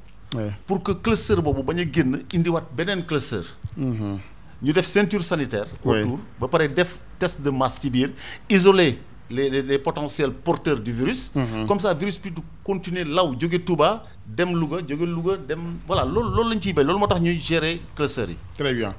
pour 0.66 0.84
que 0.84 0.92
cluster 0.92 1.36
boobu 1.42 1.64
bañ 1.64 1.80
a 1.80 1.86
génn 1.92 2.22
indiwaat 2.34 2.66
beneen 2.76 3.06
cluster. 3.06 3.44
ñu 3.78 4.74
def 4.74 4.86
ceinture 4.88 5.24
sanitaire. 5.24 5.68
autour 5.86 6.20
ba 6.40 6.48
pare 6.48 6.68
def 6.74 7.00
test 7.20 7.42
de 7.42 7.50
masse 7.50 7.80
ci 7.80 7.90
biir 7.90 8.10
isoler. 8.50 8.98
les 9.30 9.50
les 9.50 9.62
les 9.62 9.78
potentiels 9.80 10.32
porteurs 10.32 10.80
du 10.80 10.92
virus. 10.94 11.32
comme 11.68 11.80
ça 11.80 11.94
virus 11.94 12.20
bi 12.22 12.32
du 12.32 12.42
continuer 12.64 13.04
law 13.04 13.36
jóge 13.40 13.60
Touba 13.66 14.04
dem 14.26 14.54
Louga 14.56 14.78
jóge 14.88 15.06
Louga 15.06 15.36
dem 15.50 15.60
voilà 15.88 16.06
loolu 16.06 16.30
loolu 16.36 16.50
lañ 16.52 16.62
ciy 16.62 16.74
bay 16.74 16.84
loolu 16.86 17.00
moo 17.00 17.08
tax 17.08 17.20
ñuy 17.22 17.38
gérer 17.40 17.80
cluster 17.96 18.30
yi. 18.30 18.38
très 18.58 18.74
bien 18.74 18.94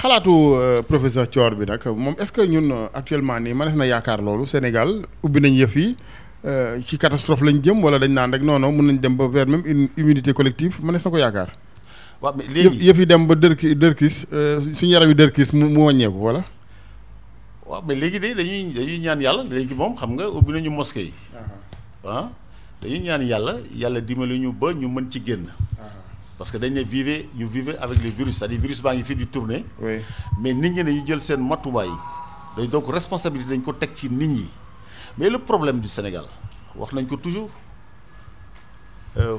xalaatu 0.00 0.32
professeur 0.88 1.26
Thior 1.28 1.54
bi 1.54 1.64
nag 1.66 1.80
moom 1.86 2.14
est-ce 2.18 2.32
que 2.32 2.42
ñun 2.42 2.88
actuellement 2.94 3.38
nii 3.40 3.54
mënees 3.54 3.76
na 3.76 3.86
yaakaar 3.86 4.20
loolu 4.22 4.46
Sénégal 4.46 4.90
ubbi 5.22 5.40
nañ 5.40 5.54
yëf 5.54 5.76
yi 5.76 5.96
ci 6.82 6.98
catastrophe 6.98 7.42
lañ 7.44 7.60
jëm 7.62 7.82
wala 7.82 7.98
dañ 7.98 8.10
naan 8.12 8.32
rek 8.32 8.42
non 8.42 8.58
non 8.58 8.72
mën 8.72 8.86
nañ 8.86 8.98
dem 9.00 9.14
ba 9.16 9.28
vers 9.28 9.46
même 9.46 9.62
une 9.64 9.88
immunité 9.96 10.32
collective 10.32 10.80
mënees 10.82 11.04
na 11.04 11.10
ko 11.10 11.16
yaakaar. 11.18 11.52
waaw 12.20 12.34
mais 12.36 12.48
léegi 12.48 12.82
yëf 12.86 12.98
yi 12.98 13.06
dem 13.06 13.26
ba 13.26 13.34
dërki 13.34 13.74
dërkis 13.76 14.26
suñu 14.74 14.92
yaram 14.92 15.08
yi 15.08 15.14
dërkis 15.14 15.52
mu 15.52 15.68
mu 15.68 15.84
wàññeeku 15.86 16.18
wala. 16.18 16.42
waaw 17.66 17.82
mais 17.86 17.94
léegi 17.94 18.18
de 18.18 18.34
dañuy 18.34 18.72
dañuy 18.74 18.98
ñaan 18.98 19.20
yàlla 19.20 19.42
léegi 19.44 19.74
moom 19.74 19.94
xam 19.96 20.14
nga 20.14 20.28
ubbi 20.28 20.52
nañu 20.52 20.70
mosquée 20.70 21.04
yi. 21.04 21.14
ah 22.04 22.28
dañuy 22.82 23.00
ñaan 23.06 23.22
yàlla 23.22 23.54
yàlla 23.74 24.00
dimbali 24.00 24.38
ñu 24.40 24.52
ba 24.52 24.72
ñu 24.72 24.88
mën 24.88 25.06
ci 25.10 25.22
génn. 25.24 25.46
parce 26.38 26.50
que 26.50 26.58
dañ 26.58 26.72
ne 26.74 26.82
ñu 26.82 27.46
avec 27.80 28.02
le 28.02 28.10
virus 28.10 28.38
c'est-à-dire 28.38 28.58
virus 28.60 28.82
baa 28.82 28.94
ngi 28.96 29.14
di 29.14 29.26
tourner. 29.28 29.64
oui 29.80 30.00
mais 30.40 30.54
nit 30.54 30.70
ñi 30.70 30.82
dañuy 30.82 31.02
jël 31.06 31.20
seen 31.20 31.40
matuwaay 31.40 31.88
donc 32.70 32.90
responsabilité 32.92 33.50
dañ 33.54 33.62
ko 33.62 33.72
teg 33.74 33.90
ci 33.94 34.10
nit 34.10 34.26
ñi 34.26 34.48
mais 35.18 35.28
le 35.30 35.38
problème 35.38 35.80
du 35.80 35.88
Sénégal 35.88 36.24
wax 36.76 36.92
nañ 36.92 37.06
ko 37.06 37.16
toujours 37.16 37.50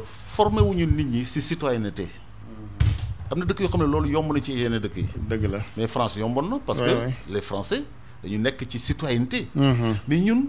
formé 0.08 0.62
wuñu 0.62 0.86
nit 0.86 1.06
ñi 1.06 1.26
ci 1.26 1.42
citoyenneté. 1.42 2.08
am 3.32 3.40
na 3.40 3.46
dëkk 3.46 3.60
yoo 3.62 3.70
xam 3.70 3.82
ne 3.82 3.88
loolu 3.88 4.10
yomb 4.12 4.32
na 4.34 4.42
ci 4.42 4.54
yenn 4.54 4.78
dëkk 4.80 4.96
yi. 4.98 5.06
dëgg 5.30 5.46
la 5.50 5.60
mais 5.78 5.88
France 5.88 6.16
yomboon 6.18 6.50
na. 6.50 6.60
parce 6.66 6.82
que 6.82 7.10
les 7.30 7.42
Français 7.42 7.84
dañu 8.24 8.38
nekk 8.38 8.66
ci 8.70 8.80
citoyenneté. 8.80 9.48
Mhm. 9.56 9.96
mais 10.08 10.20
ñun 10.20 10.48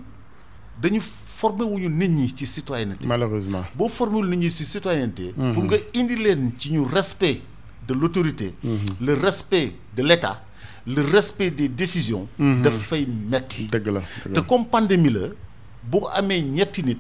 dañu 0.81 1.01
formé 1.01 1.65
wuñu 1.65 1.89
nit 1.89 2.09
ñi 2.09 2.33
ci 2.37 2.47
citoyenneté. 2.47 3.07
malheureusement. 3.07 3.65
boo 3.75 3.89
formé 3.89 4.17
wul 4.17 4.29
nit 4.29 4.37
ñi 4.37 4.51
ci 4.51 4.67
citoyenneté. 4.67 5.33
pour 5.35 5.65
nga 5.65 5.77
indi 5.95 6.17
leen 6.17 6.53
ci 6.59 6.71
ñu 6.73 6.85
respect 6.87 7.41
de 7.89 7.95
l'autorité. 7.95 8.55
le 9.01 9.15
respect 9.15 9.75
de 9.97 10.03
l'État 10.03 10.43
le 10.87 11.03
respect 11.03 11.51
des 11.51 11.69
décisions. 11.69 12.27
dafay 12.39 13.07
metti 13.07 13.69
dëgg 13.73 13.87
la 13.89 14.01
te 14.35 14.41
comme 14.41 14.67
pandémie 14.67 15.11
la 15.11 15.29
boo 15.83 16.09
amee 16.15 16.41
ñetti 16.43 16.83
nit 16.85 16.99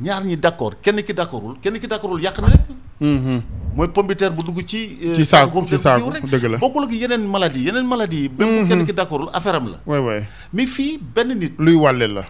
ñaar 0.00 0.24
ñi 0.24 0.36
d'accord 0.36 0.74
kenn 0.82 1.02
ki 1.02 1.12
d'accordul 1.14 1.56
kenn 1.62 1.78
ki 1.78 1.86
d'accordul 1.86 2.20
yàq 2.22 2.38
na 2.40 2.48
lépp. 2.48 2.68
Mhm. 3.00 3.42
mooy 3.76 3.88
pombiteer 3.88 4.30
bu 4.30 4.42
dugg 4.42 4.64
ci. 4.66 4.98
euh, 5.04 5.14
Ci 5.14 5.24
saako, 5.24 5.64
ci 5.66 5.74
bu 5.74 5.80
saako, 5.80 6.10
diw 6.10 6.12
rek. 6.14 6.24
dëgg 6.30 6.44
la. 6.50 6.58
bokkul 6.58 6.84
ak 6.84 6.92
yeneen 6.92 7.26
maladie 7.28 7.64
yeneen 7.66 7.86
maladie 7.86 8.22
yi. 8.22 8.30
même 8.38 8.68
kenn 8.68 8.86
ki 8.86 8.92
d'accordul 8.92 9.28
affaire 9.32 9.56
am 9.56 9.66
la. 9.70 9.78
waay 9.86 10.00
waay 10.00 10.22
mais 10.52 10.66
fii 10.66 10.98
benn 11.14 11.34
nit. 11.38 11.52
luy 11.58 11.74
wàlle 11.74 12.06
la. 12.08 12.24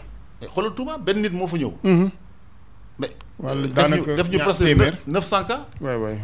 xoolal 0.54 0.74
Touba 0.74 0.98
benn 0.98 1.20
nit 1.22 1.30
moo 1.32 1.46
fa 1.46 1.56
ñëw. 1.56 1.72
mais. 2.98 3.10
Daanaka 3.74 4.16
def 4.16 4.28
ñu 4.30 4.38
presque 4.38 4.76
neuf 5.06 5.24
cent 5.24 5.44
cas. 5.44 5.66
waay 5.80 5.96
waay. 5.96 6.18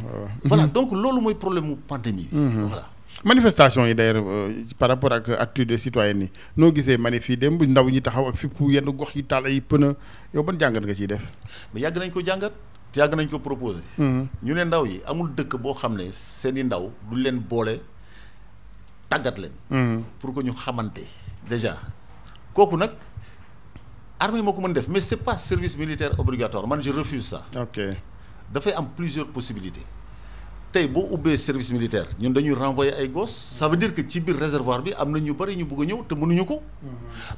voilà 0.44 0.66
donc 0.66 0.92
loolu 0.92 1.20
mooy 1.20 1.34
problème 1.34 1.66
mu 1.68 1.76
pandémie. 1.76 2.28
voilà 2.32 2.88
manifestation 3.24 3.84
yi 3.86 3.94
d'ailleurs 3.94 4.24
euh, 4.26 4.64
par 4.78 4.88
rapport 4.88 5.12
ak 5.12 5.28
attitude 5.28 5.76
citoyenne 5.76 6.22
yi 6.22 6.30
noo 6.56 6.72
gisee 6.74 6.96
manif 6.96 7.28
yi 7.28 7.36
dem 7.36 7.58
bu 7.58 7.66
ndaw 7.66 7.88
ñi 7.90 8.00
taxaw 8.00 8.28
ak 8.28 8.36
fippu 8.36 8.70
yenn 8.72 8.84
gox 8.90 9.14
yi 9.14 9.22
taal 9.24 9.46
ay 9.46 9.60
pneu 9.60 9.94
yow 10.34 10.42
ban 10.42 10.58
jàngat 10.58 10.80
nga 10.84 10.94
ciy 10.94 11.06
def? 11.06 11.22
mais 11.74 11.80
yàgg 11.82 11.98
nañ 11.98 12.10
ko 12.10 12.22
jàngat 12.24 12.52
te 12.92 13.00
yàgg 13.00 13.14
nañ 13.14 13.28
ko 13.28 13.38
proposer. 13.38 13.82
ñu 13.98 14.54
ne 14.54 14.64
ndaw 14.64 14.86
yi 14.86 15.00
amul 15.06 15.30
dëkk 15.34 15.56
boo 15.60 15.74
xam 15.74 15.96
ne 15.96 16.08
seeni 16.12 16.62
ndaw 16.64 16.90
du 17.10 17.16
leen 17.16 17.38
boole 17.40 17.80
tàggat 19.08 19.36
leen. 19.38 20.04
pour 20.18 20.34
que 20.34 20.40
ñu 20.42 20.52
xamante 20.52 21.04
déjà 21.48 21.76
kooku 22.54 22.76
nag 22.76 22.90
armée 24.18 24.42
moo 24.42 24.52
ko 24.52 24.60
mën 24.62 24.72
def 24.72 24.88
mais 24.88 25.00
c'est 25.00 25.16
pas 25.22 25.36
service 25.36 25.76
militaire 25.76 26.18
obligatoire 26.18 26.66
man 26.66 26.82
je 26.82 26.90
refuse 26.90 27.26
ça. 27.26 27.44
ok 27.56 27.80
dafay 28.52 28.72
am 28.72 28.88
plusieurs 28.96 29.28
possibilités 29.28 29.84
tey 30.72 30.86
boo 30.86 31.02
ubbee 31.10 31.36
service 31.36 31.72
militaire 31.72 32.06
ñun 32.20 32.32
dañuy 32.32 32.54
renvoyer 32.54 32.94
ay 32.98 33.08
gosses 33.08 33.34
ça 33.58 33.66
veut 33.68 33.76
dire 33.76 33.92
que 33.92 34.02
ci 34.08 34.20
biir 34.20 34.36
réservoir 34.38 34.82
bi 34.82 34.92
am 34.96 35.10
na 35.10 35.18
ñu 35.18 35.34
bari 35.34 35.56
ñu 35.56 35.64
bëgg 35.64 35.82
a 35.82 35.84
ñëw 35.86 36.04
te 36.08 36.14
mënuñu 36.14 36.44
ko. 36.44 36.62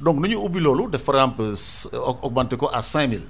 donc 0.01 0.19
nañu 0.21 0.37
ubbi 0.37 0.59
loolu 0.59 0.87
def 0.91 1.03
par 1.03 1.15
exemple 1.15 1.41
au- 1.93 2.17
augmenter 2.27 2.57
ko 2.57 2.69
à 2.71 2.81
5000. 2.83 3.21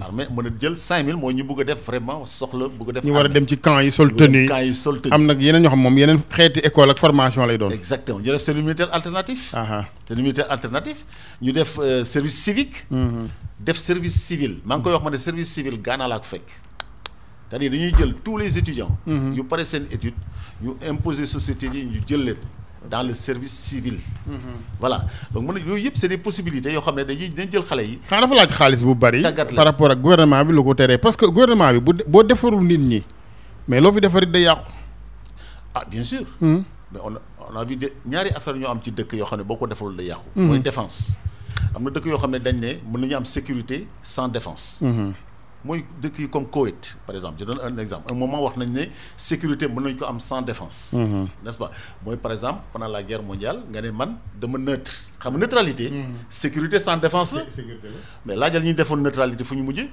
armée 0.00 0.26
mën 0.34 0.46
a 0.46 0.50
jël 0.60 0.76
5000 0.76 1.14
mooy 1.16 1.34
ñu 1.34 1.44
bëgg 1.44 1.60
a 1.60 1.64
def 1.64 1.84
vraiment 1.86 2.26
soxla 2.26 2.66
bëgg 2.68 2.88
a 2.90 2.92
def. 2.94 3.04
ñu 3.04 3.12
war 3.12 3.26
a 3.26 3.28
dem 3.28 3.46
ci 3.46 3.56
camp 3.56 3.78
yi 3.80 3.92
sol 3.92 4.12
tenue 4.16 4.46
camp 4.46 4.62
yi 4.62 4.74
sol 4.74 5.00
tenue. 5.00 5.14
am 5.14 5.26
nag 5.26 5.40
yeneen 5.40 5.62
ñoo 5.62 5.70
xam 5.70 5.80
moom 5.80 5.96
yeneen 5.98 6.20
xeeti 6.28 6.58
école 6.60 6.90
ak 6.90 6.98
formation 6.98 7.46
lay 7.46 7.56
doon. 7.58 7.70
exactement 7.70 8.18
ñu 8.18 8.32
def 8.32 8.42
service 8.42 8.64
militaire 8.64 8.88
alternatif. 8.92 9.50
service 9.52 10.22
militaire 10.22 10.50
alternatif 10.50 11.04
ñu 11.40 11.52
def 11.52 11.78
euh, 11.78 12.02
service 12.04 12.34
civique. 12.34 12.84
def 13.60 13.78
service 13.78 14.16
civil 14.20 14.56
maa 14.64 14.76
ngi 14.78 14.82
koy 14.82 14.92
wax 14.92 15.04
ma 15.04 15.10
ne 15.10 15.18
service 15.18 15.50
civil 15.54 15.80
Ghana 15.80 16.08
laa 16.08 16.18
ko 16.18 16.24
fekk. 16.24 16.48
C'est-à-dire 17.52 17.70
dañuy 17.70 17.92
jël 17.98 18.14
tous 18.24 18.38
les 18.38 18.56
étudiants. 18.56 18.96
yu 19.06 19.44
pare 19.44 19.64
seen 19.66 19.84
étude 19.92 20.14
ñu 20.62 20.70
imposer 20.88 21.26
société 21.26 21.66
yi 21.66 21.84
ñu 21.84 22.00
jël 22.08 22.24
leen 22.24 22.36
dans 22.90 23.02
le 23.06 23.12
service 23.14 23.52
civil. 23.52 23.98
voilà 24.80 25.04
donc 25.34 25.44
mën 25.46 25.52
na 25.54 25.60
yooyu 25.60 25.84
yëpp 25.84 25.96
c'est 25.98 26.08
des 26.08 26.16
possibilités 26.16 26.72
yoo 26.72 26.80
xam 26.80 26.96
ne 26.96 27.04
dañuy 27.04 27.28
dañ 27.28 27.50
jël 27.52 27.62
xale 27.62 27.84
yi. 27.86 27.98
xanaa 28.08 28.22
dafa 28.22 28.34
laaj 28.34 28.50
xaalis 28.56 28.82
bu 28.82 28.94
bari. 28.94 29.20
Tàggat 29.22 29.50
la. 29.50 29.56
par 29.56 29.64
rapport 29.66 29.90
ak 29.90 30.00
gouvernement 30.00 30.44
bi 30.46 30.52
lu 30.54 30.62
ko 30.64 30.74
teree 30.74 30.96
parce 30.96 31.14
que 31.16 31.26
gouvernement 31.26 31.70
bi 31.74 31.80
bu 31.80 31.92
boo 32.06 32.22
defarul 32.22 32.64
nit 32.64 32.78
ñi 32.78 33.04
mais 33.68 33.80
loo 33.82 33.92
fi 33.92 34.00
defarit 34.00 34.26
day 34.32 34.42
yàqu. 34.44 34.72
ah 35.74 35.84
bien 35.90 36.04
sûr. 36.04 36.24
mais 36.40 37.00
on 37.04 37.14
a 37.14 37.20
on 37.52 37.56
a 37.56 37.64
vu 37.64 37.76
de 37.76 37.92
ñaari 38.06 38.30
affaire 38.30 38.56
ñoo 38.56 38.68
am 38.70 38.80
ci 38.82 38.90
dëkk 38.90 39.12
yoo 39.12 39.26
xam 39.26 39.38
ne 39.40 39.44
boo 39.44 39.56
ko 39.56 39.66
defalul 39.66 39.94
day 39.96 40.06
yàqu. 40.06 40.24
mooy 40.36 40.58
défense. 40.60 41.18
am 41.74 41.82
na 41.84 41.90
dëkk 41.90 42.06
yoo 42.06 42.18
xam 42.18 42.30
ne 42.30 42.38
dañ 42.38 42.56
ne 42.58 42.78
mën 42.90 42.98
nañu 43.00 43.14
am 43.16 43.24
sécurité 43.26 43.86
sans 44.02 44.28
défense. 44.28 44.82
Mooy 45.64 45.84
dëkk 46.02 46.18
yi 46.18 46.28
comme 46.28 46.46
Koweït 46.50 46.96
par 47.06 47.14
exemple 47.14 47.36
je 47.40 47.44
donne 47.44 47.60
un 47.62 47.78
exemple 47.78 48.12
un 48.12 48.16
moment 48.16 48.42
wax 48.42 48.56
nañ 48.56 48.68
ne 48.72 48.82
sécurité 49.16 49.68
mën 49.68 49.80
nañu 49.82 49.96
ko 49.96 50.04
am 50.06 50.18
sans 50.20 50.42
défense. 50.42 50.92
n'est-ce 51.44 51.56
pas? 51.58 51.70
Mooy 52.04 52.16
par 52.16 52.32
exemple 52.32 52.60
pendant 52.72 52.88
la 52.88 53.02
guerre 53.02 53.22
mondiale 53.22 53.62
nga 53.70 53.80
ne 53.80 53.90
man 53.90 54.16
dama 54.40 54.58
neutre 54.58 54.92
xam 55.20 55.38
neutralité. 55.38 55.92
sécurité 56.28 56.78
sans 56.80 56.96
défense 56.96 57.32
la. 57.34 57.42
mais 58.26 58.34
laajal 58.36 58.62
ñi 58.62 58.74
defoon 58.74 58.96
neutralité 58.96 59.44
fu 59.44 59.54
ñu 59.56 59.62
mujjee. 59.62 59.88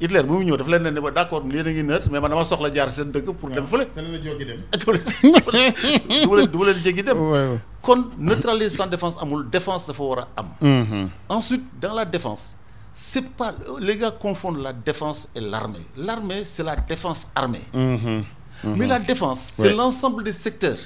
Hitler 0.00 0.22
bu 0.22 0.34
mu 0.38 0.44
ñëw 0.46 0.56
dafa 0.56 0.70
leen 0.70 0.82
ne 0.84 0.90
ne 0.90 1.00
ba 1.00 1.10
d'accord 1.10 1.44
yéen 1.46 1.66
a 1.66 1.70
ngi 1.72 1.82
neutre 1.82 2.08
mais 2.10 2.20
man 2.20 2.30
dama 2.30 2.44
soxla 2.44 2.72
jaar 2.72 2.90
seen 2.90 3.10
dëkk 3.12 3.32
pour 3.36 3.50
dem 3.50 3.66
fële. 3.66 3.88
dana 3.94 4.08
la 4.08 4.18
jógi 4.18 4.44
dem. 4.46 4.60
du 4.82 6.28
ma 6.28 6.36
leen 6.36 6.46
du 6.50 6.58
ma 6.58 6.64
leen 6.66 6.82
jéggi 6.82 7.02
dem. 7.02 7.18
waay 7.18 7.48
waay. 7.48 7.58
kon 7.82 8.04
neutralité 8.18 8.70
sans 8.70 8.86
défense 8.86 9.16
amul 9.20 9.48
défense 9.50 9.86
dafa 9.86 10.02
war 10.02 10.20
a 10.20 10.40
am. 10.40 11.08
ensuite 11.28 11.64
dans 11.80 11.92
la 11.94 12.04
défense 12.06 12.56
c'est 12.98 13.28
pas 13.28 13.54
les 13.80 13.96
gars 13.96 14.10
confondent 14.10 14.62
la 14.62 14.72
défense 14.72 15.28
et 15.36 15.40
l'armée. 15.40 15.84
L'armée 15.96 16.42
c'est 16.44 16.62
la 16.62 16.76
défense 16.76 17.26
armée. 17.34 17.60
mais 18.64 18.86
la 18.86 18.98
défense 18.98 19.52
c'est 19.56 19.62
Ouais. 19.68 19.74
l'ensemble 19.74 20.24
des 20.24 20.32
secteurs. 20.32 20.78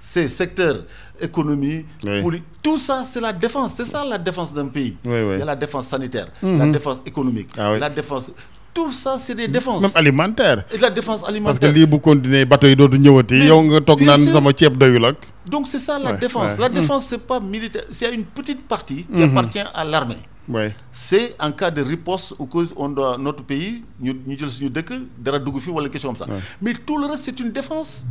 C'est 0.00 0.28
secteur 0.28 0.74
économie 1.20 1.84
Oui. 2.02 2.42
tout 2.62 2.78
ça 2.78 3.04
c'est 3.04 3.20
la 3.20 3.32
défense. 3.32 3.74
C'est 3.76 3.84
ça 3.84 4.04
la 4.04 4.16
défense 4.18 4.52
d'un 4.54 4.68
pays. 4.68 4.96
Oui, 5.04 5.12
oui. 5.26 5.34
il 5.34 5.38
y 5.40 5.42
a 5.42 5.44
la 5.44 5.56
défense 5.56 5.86
sanitaire 5.88 6.28
la 6.42 6.66
défense 6.66 7.02
économique 7.04 7.50
Ah 7.58 7.76
la 7.76 7.90
défense 7.90 8.30
tout 8.72 8.90
ça 8.90 9.18
c'est 9.20 9.34
des 9.36 9.46
défenses. 9.46 9.82
Même 9.82 9.90
alimentaire. 9.94 10.64
Et 10.72 10.78
la 10.78 10.90
défense 10.90 11.20
parce 11.20 11.28
que 11.30 11.34
alimentaire 11.36 11.72
lii 11.72 11.86
bu 11.86 11.98
continuer 12.00 12.44
bateau 12.44 12.66
yi 12.66 12.74
dootu 12.74 12.98
ñëwati. 12.98 13.34
Mais 13.34 13.46
yow 13.46 13.62
nga 13.62 13.80
toog 13.82 13.98
bien 13.98 14.08
naan 14.08 14.22
sûr. 14.24 14.32
sama 14.32 14.50
ceeb 14.56 14.76
doyul 14.76 15.04
ak. 15.04 15.16
Donc 15.46 15.68
c'est 15.68 15.78
ça 15.78 15.98
la 15.98 16.10
Ouais, 16.12 16.18
défense. 16.18 16.52
ouais. 16.52 16.58
la 16.58 16.68
défense 16.70 17.04
c'est 17.06 17.18
pas 17.24 17.38
militaire 17.38 17.84
c'est 17.92 18.12
une 18.12 18.24
petite 18.24 18.66
partie 18.66 19.04
qui 19.04 19.22
appartient 19.22 19.60
à 19.74 19.84
l'armée 19.84 20.16
ouais. 20.48 20.74
C'est 20.92 21.34
en 21.40 21.50
cas 21.52 21.70
de 21.70 21.82
riposte 21.82 22.34
ou 22.38 22.46
que 22.46 22.58
on 22.76 22.88
doit 22.88 23.16
notre 23.18 23.42
pays 23.44 23.82
ñu 24.00 24.14
ñu 24.26 24.36
jël 24.38 24.50
suñu 24.50 24.70
dëkk 24.70 24.92
dara 25.18 25.38
dugg 25.38 25.58
fi 25.60 25.70
wala 25.70 25.88
question 25.88 26.10
comme 26.12 26.16
ça. 26.16 26.26
Mais 26.60 26.74
tout 26.74 26.98
le 26.98 27.06
reste 27.06 27.22
c'est 27.24 27.38
une 27.40 27.50
défense. 27.50 28.04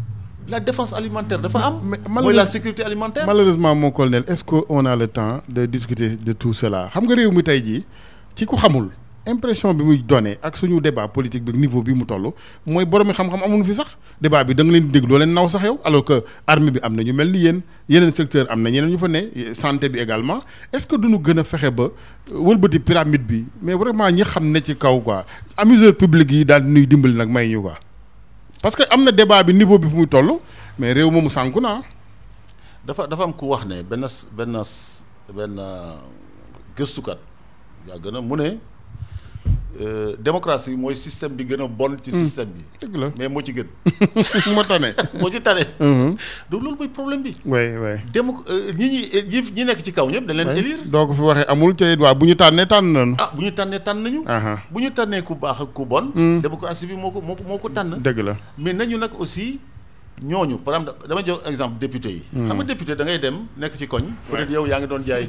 La 0.48 0.60
défense 0.60 0.92
alimentaire 0.94 1.40
dafa 1.40 1.60
am. 1.60 1.80
Mais 1.84 1.98
mooy 2.10 2.16
malheureuse- 2.16 2.36
la 2.36 2.46
sécurité 2.46 2.84
alimentaire. 2.84 3.26
malheureusement 3.26 3.74
mon 3.76 3.92
colonel 3.92 4.24
est-ce 4.28 4.44
que 4.44 4.58
on 4.68 4.86
a 4.86 4.96
le 4.96 5.08
temps 5.08 5.40
de 5.48 5.66
discuter 5.66 6.18
de 6.18 6.34
tout 6.34 6.54
cela? 6.54 6.90
Xam 6.92 7.06
nga 7.06 7.16
réew 7.16 7.32
mi 7.32 7.44
tey 7.44 7.64
jii 7.64 7.86
ci 8.36 8.46
ku 8.46 8.56
xamul 8.58 8.90
impression 9.26 9.74
bi 9.74 9.84
muy 9.84 9.98
donné 10.04 10.38
ak 10.42 10.58
suñu 10.58 10.82
débat 10.82 11.08
politique 11.08 11.44
bi 11.44 11.54
niveau 11.56 11.82
bi 11.82 11.94
mu 11.94 12.06
toll 12.06 12.34
mooy 12.66 12.86
borom 12.86 13.12
xam-xam 13.12 13.42
amuñu 13.44 13.64
débat 14.22 14.44
bi 14.44 14.54
da 14.56 14.64
nga 14.64 14.72
leen 14.74 14.92
dégg 14.92 15.06
alors 15.84 16.04
que 16.04 16.24
armée 16.48 16.72
bi 16.72 16.80
am 16.84 16.96
na 16.96 17.04
ñu 17.04 17.14
mel 17.14 17.32
ni 17.32 17.40
yéen 17.40 17.62
yeneen 17.90 18.12
secteur 18.12 18.46
am 18.52 18.62
na 18.62 18.70
ñeneen 18.70 19.56
santé 19.56 19.88
également 19.98 20.40
est-ce 20.74 20.86
que 20.88 20.96
duñu 20.98 21.20
gën 21.24 21.40
a 21.40 21.44
pyramide 22.80 23.46
mais 23.62 23.76
public 25.94 26.46
parce 28.62 28.76
que 28.76 28.84
am 28.92 29.04
na 29.04 29.12
débat 29.12 29.44
bi 29.44 29.54
niveau 29.54 29.78
bi 29.80 29.88
fu 29.88 30.08
mais 30.80 30.92
réew 30.94 31.10
moomu 31.12 31.30
sànku 31.30 31.62
na 31.62 31.80
dafa 32.86 33.08
dafa 33.08 33.24
am 33.24 33.34
ku 33.34 33.46
wax 33.48 33.66
ne 33.66 33.84
benn 33.84 34.04
démocratie 40.20 40.76
mooy 40.78 40.96
système 40.96 41.34
bi 41.34 41.46
gën 41.46 41.62
a 41.62 41.68
bon 41.68 41.96
ci 42.02 42.12
système 42.12 42.50
bi. 42.50 42.62
Dëgg 42.82 42.96
la. 42.98 43.08
Mais 43.18 43.28
moo 43.28 43.42
ci 43.42 43.54
gën. 43.54 43.66
Moo 44.54 44.64
tane. 44.64 44.94
Moo 45.20 45.30
ci 45.32 45.42
tane. 45.42 45.66
Donc 46.50 46.62
loolu 46.62 46.78
mooy 46.78 46.88
problème 46.90 47.24
bi. 47.24 47.36
Way 47.46 47.78
way 47.78 47.98
démo 48.14 48.44
euh, 48.50 48.72
ñi 48.74 48.90
ñi 48.90 49.02
ñi 49.30 49.42
ñi 49.56 49.64
nekk 49.66 49.84
ci 49.84 49.92
kaw 49.92 50.10
ñëpp 50.10 50.26
dañ 50.28 50.36
leen 50.38 50.58
élire. 50.58 50.78
Doo 50.86 51.08
ko 51.08 51.14
fi 51.14 51.22
waxee 51.22 51.46
amul 51.48 51.76
te 51.76 51.96
waaw 52.00 52.16
bu 52.16 52.26
ñu 52.28 52.36
tànnee 52.36 52.66
tànn 52.68 52.94
nañu. 52.94 53.16
Ah 53.18 53.32
bu 53.36 53.42
ñu 53.44 53.52
tànnee 53.52 53.80
tànn 53.80 54.04
nañu. 54.04 54.24
Bu 54.72 54.80
ñu 54.80 54.92
tànnee 54.92 55.22
ku 55.24 55.36
baax 55.36 55.62
ak 55.62 55.74
ku 55.74 55.86
bon 55.86 56.12
démocratie 56.42 56.86
bi 56.88 56.96
moo 56.96 57.12
ko 57.12 57.22
moo 57.22 57.36
ko 57.36 57.44
moo 57.48 57.58
ko 57.58 57.70
tànn. 57.70 57.98
Dëgg 58.02 58.20
la. 58.20 58.38
Mais 58.58 58.74
nañu 58.74 58.98
nag 58.98 59.12
aussi 59.20 59.60
ñooñu 60.22 60.58
par 60.60 60.76
exemple 60.76 61.08
dama 61.08 61.22
jox 61.26 61.42
exemple 61.50 61.80
député 61.80 62.10
yi. 62.10 62.24
Xam 62.48 62.58
nga 62.58 62.64
député 62.64 62.96
da 62.96 63.04
ngay 63.04 63.20
dem 63.20 63.38
nekk 63.58 63.76
ci 63.78 63.88
koñ. 63.88 64.06
Peut-être 64.30 64.52
yow 64.52 64.68
yaa 64.68 64.80
ngi 64.80 64.88
doon 64.88 65.04
jaay 65.06 65.28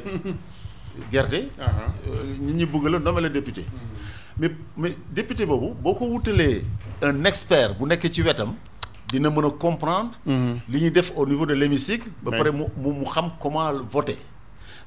gerte. 1.11 1.49
Euh, 1.59 2.23
nit 2.39 2.53
ñi 2.53 2.65
bëgg 2.65 2.87
la 2.91 2.99
nommé 2.99 3.21
la 3.21 3.29
député. 3.29 3.65
Mais 4.39 4.51
mais 4.77 4.95
député 5.13 5.45
boobu 5.45 5.73
boo 5.81 5.93
ko 5.93 6.05
wutalee 6.05 6.61
un 7.01 7.23
expert 7.25 7.75
bu 7.79 7.85
ci 8.11 8.21
wetam 8.21 8.53
dina 9.11 9.29
mën 9.29 9.45
a 9.45 9.49
comprendre 9.51 10.11
li 10.25 10.79
ñuy 10.81 10.91
def 10.91 11.11
au 11.15 11.25
niveau 11.25 11.45
de 11.45 11.53
l'hémicycle 11.53 12.09
ba 12.23 12.31
pare 12.31 12.51
mu 12.51 12.65
mu 12.77 12.91
mu 12.99 13.05
xam 13.05 13.31
comment 13.39 13.71
voter. 13.89 14.17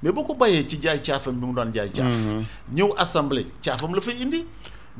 Mais 0.03 0.13
boo 0.13 0.23
ko 0.25 0.35
bàyyee 0.35 0.67
ci 0.69 0.79
jaay 0.83 1.01
caafam 1.03 1.35
bi 1.41 1.47
mu 1.47 1.55
daan 1.55 1.73
jaay 1.75 1.89
caaf. 1.91 2.13
Ñëw 2.75 2.95
assemblée 2.97 3.47
caafam 3.63 3.95
la 3.95 4.01
fay 4.01 4.17
indi. 4.23 4.45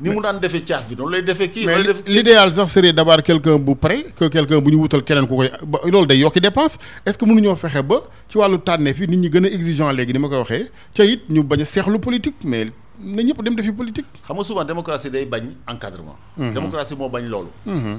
Ni 0.01 0.09
mu 0.09 0.21
daan 0.21 0.39
defee 0.39 0.63
caaf 0.63 0.87
bi 0.89 0.95
noonu 0.95 1.11
lay 1.11 1.21
defee 1.21 1.49
kii 1.49 1.65
mais 1.65 1.75
noonu 1.75 1.87
lay 1.87 1.93
li- 1.93 2.01
def 2.03 2.13
l'idéal 2.15 2.51
sax 2.53 2.71
serait 2.71 2.93
d'avoir 2.93 3.21
quelqu'un 3.21 3.57
bu 3.59 3.75
prêt 3.75 4.05
que 4.15 4.25
quelqu'un 4.29 4.59
bu 4.59 4.71
ñu 4.71 4.77
wutal 4.81 5.03
keneen 5.03 5.27
ku 5.27 5.35
koy 5.35 5.49
ba 5.67 5.79
loolu 5.85 6.07
day 6.07 6.17
yokki 6.17 6.39
dépense. 6.41 6.77
Est-ce 7.05 7.17
que 7.17 7.25
mënuñoo 7.25 7.55
fexe 7.55 7.81
ba 7.83 8.01
ci 8.27 8.37
wàllu 8.37 8.59
tànneef 8.59 8.99
yi 8.99 9.07
nit 9.07 9.17
ñi 9.17 9.29
gën 9.29 9.45
a 9.45 9.47
exigeant 9.49 9.91
léegi 9.91 10.13
ni 10.13 10.19
ma 10.19 10.27
koy 10.29 10.37
waxee 10.39 10.71
ca 10.93 11.03
it 11.03 11.29
ñu 11.29 11.43
bañ 11.43 11.61
a 11.61 11.65
seexlu 11.65 11.99
politique 11.99 12.43
mais 12.43 12.67
na 12.99 13.21
ñëpp 13.23 13.41
dem 13.43 13.55
defi 13.55 13.71
politique 13.71 14.07
xam 14.25 14.35
nga 14.37 14.43
souvent 14.43 14.65
démocratie 14.65 15.09
day 15.09 15.25
bañ 15.25 15.43
encadrement. 15.67 16.17
démocratie 16.37 16.95
moo 16.95 17.09
bañ 17.09 17.23
loolu. 17.27 17.49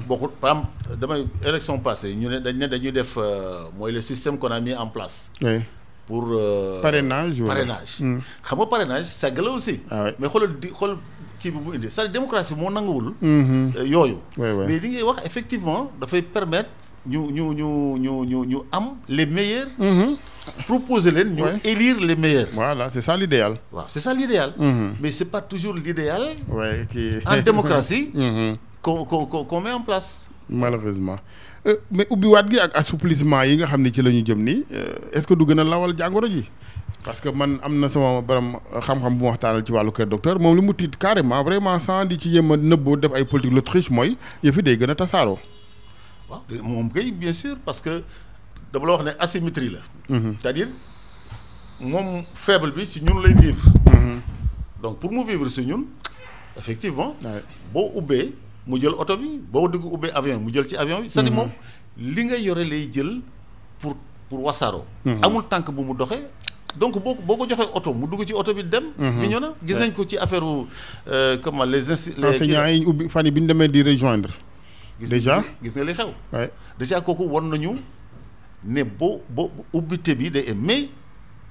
bokkul 0.07 0.29
par 0.39 0.51
exemple 0.51 0.97
damay 0.99 1.25
élection 1.45 1.79
passée 1.79 2.13
ñu 2.15 2.29
ne 2.29 2.39
dañ 2.39 2.53
ne 2.57 2.67
dañuy 2.67 2.91
def 2.91 3.17
euh, 3.17 3.65
mooy 3.77 3.91
le 3.91 4.01
système 4.01 4.37
qu'on 4.37 4.51
a 4.51 4.59
mis 4.59 4.73
en 4.75 4.87
place 4.87 5.31
oui 5.41 5.59
pour. 6.05 6.25
euh, 6.31 6.81
Parrainage 6.81 7.41
parrainage. 7.43 7.97
xam 7.97 8.57
nga 8.59 8.65
parrainage 8.65 9.05
segg 9.05 9.37
la 9.39 9.51
aussi. 9.51 9.79
Ah 9.89 10.05
mais 10.19 10.27
xoolal 10.29 10.59
di 10.59 10.69
xool 10.69 10.97
kii 11.39 11.51
bi 11.51 11.57
mu 11.59 11.73
indi 11.75 11.87
c'est-à-dire 11.89 12.13
démocratie 12.13 12.53
moo 12.55 12.69
nanguwul. 12.69 13.13
euh, 13.23 13.71
yooyu. 13.85 14.17
Mais 14.37 14.77
li 14.79 14.89
ngay 14.89 15.01
wax 15.03 15.25
effectivement 15.25 15.89
dafay 15.99 16.21
permettre 16.21 16.69
ñu 17.07 17.31
ñu 17.31 17.53
ñu 17.53 17.97
ñu 17.97 18.25
ñu 18.25 18.45
ñu 18.45 18.57
am 18.71 18.95
les 19.09 19.25
meilleurs. 19.25 19.67
Proposer 20.65 21.11
leen 21.11 21.35
ñu 21.35 21.43
élire 21.63 21.99
les 21.99 22.15
meilleurs. 22.15 22.47
voilà 22.53 22.89
c'est 22.89 23.01
ça 23.01 23.15
l'idéal 23.17 23.53
waaw 23.71 23.85
c'est 23.87 23.99
ça 23.99 24.13
l'idéal. 24.13 24.53
mais 25.01 25.11
c'est 25.11 25.25
pas 25.35 25.41
toujours 25.41 25.73
l'idéal 25.73 26.23
en 27.25 27.41
démocratie. 27.49 28.09
Mhm. 28.13 28.55
qu'on 28.81 29.05
qu'on 29.05 29.25
qu'on 29.25 29.43
qu'on 29.45 29.61
met 29.61 29.71
en 29.71 29.81
place. 29.81 30.27
malheureusement 30.49 31.17
Euh, 31.67 31.75
mais 31.93 32.07
ubbiwaat 32.09 32.47
gi 32.49 32.57
ak 32.59 32.71
assouplissement 32.73 33.43
yi 33.45 33.57
nga 33.57 33.67
xam 33.69 33.81
ne 33.85 33.89
ci 33.93 34.01
la 34.01 34.09
ñu 34.09 34.23
jëm 34.25 34.39
nii 34.43 34.65
euh, 34.73 35.13
est-ce 35.13 35.27
que 35.27 35.35
du 35.35 35.45
gën 35.45 35.59
a 35.59 35.63
lawal 35.63 35.93
jàngoro 35.95 36.25
ji? 36.25 36.49
Parce 37.05 37.21
que 37.21 37.29
man 37.29 37.59
am 37.61 37.79
na 37.79 37.87
sama 37.87 38.19
borom 38.21 38.55
xam-xam 38.81 39.13
bu 39.15 39.25
ma 39.25 39.29
waxtaanal 39.29 39.61
ci 39.63 39.71
wàllu 39.71 39.91
kër 39.91 40.07
docteur 40.09 40.39
moom 40.39 40.55
li 40.55 40.61
mu 40.65 40.73
tiit 40.73 40.97
carrément 40.97 41.43
vraiment 41.43 41.77
sans 41.79 42.03
di 42.05 42.17
ci 42.17 42.29
yëm 42.33 42.51
a 42.51 42.57
nëbboo 42.57 42.97
def 42.97 43.13
ay 43.13 43.25
politique 43.25 43.53
l'autruche 43.53 43.91
mooy 43.91 44.17
day 44.41 44.75
gën 44.75 44.89
a 44.89 44.95
tasaaroo. 44.95 45.37
waaw 46.29 46.41
moom 46.63 46.89
kay 46.91 47.11
bien 47.11 47.31
sûr 47.33 47.55
parce 47.63 47.79
que 47.79 48.01
dama 48.73 48.85
la 48.87 48.91
wax 48.93 49.03
ne 49.05 49.11
asymétrie 49.19 49.69
la. 49.69 49.79
c'est-à-dire 50.07 50.67
moom 51.79 52.23
faible 52.33 52.71
bi 52.71 52.85
si 52.85 53.01
ñun 53.01 53.21
lay 53.21 53.33
vivre. 53.33 53.63
donc 54.81 54.99
pour 54.99 55.11
mu 55.11 55.23
vivre 55.25 55.47
si 55.49 55.65
ñun 55.65 55.83
effectivement. 56.57 57.15
Boo 57.73 57.91
ubbee 57.97 58.33
mu 58.67 58.79
jël 58.79 58.93
oto 58.97 59.17
bi 59.17 59.39
boo 59.51 59.67
dugg 59.67 59.83
ubbee 59.91 60.11
avion 60.13 60.39
mu 60.39 60.53
jël 60.53 60.67
ci 60.67 60.75
avion 60.77 61.01
bi. 61.01 61.09
c'est-à-dire 61.09 61.33
moom 61.33 61.49
li 61.97 62.25
nga 62.25 62.37
yore 62.37 62.63
lay 62.63 62.89
jël 62.91 63.19
pour 63.79 63.95
pour 64.29 64.43
wasaaroo. 64.45 64.85
amul 65.21 65.43
tànk 65.49 65.71
bu 65.71 65.83
mu 65.83 65.93
doxee. 65.95 66.23
donc 66.77 67.01
boo 67.03 67.15
boo 67.15 67.35
ko 67.37 67.47
joxee 67.49 67.67
oto 67.73 67.93
mu 67.93 68.07
dugg 68.07 68.25
ci 68.25 68.33
oto 68.33 68.53
bi 68.53 68.63
dem. 68.63 68.85
ñëw 68.99 69.39
na 69.39 69.53
gis 69.65 69.75
nañ 69.75 69.91
ko 69.91 70.05
ci 70.05 70.17
affaire 70.17 70.43
u 70.43 70.67
comment 71.43 71.65
les 71.65 71.91
enseignants 71.91 72.67
yi 72.67 72.85
ubbi 72.85 73.09
fan 73.09 73.25
yi 73.25 73.31
bi 73.31 73.41
ñu 73.41 73.47
demee 73.47 73.67
di 73.67 73.81
rejoindre. 73.83 74.31
déjà 74.99 75.43
gis 75.63 75.71
nga 75.75 75.83
li 75.83 75.93
xew. 75.93 76.09
déjà 76.79 77.01
kooku 77.01 77.23
war 77.27 77.41
nañu 77.43 77.75
ne 78.63 78.83
boo 78.83 79.21
boo 79.29 79.49
ubbite 79.73 80.15
bi 80.17 80.29
day 80.29 80.53
mais 80.55 80.89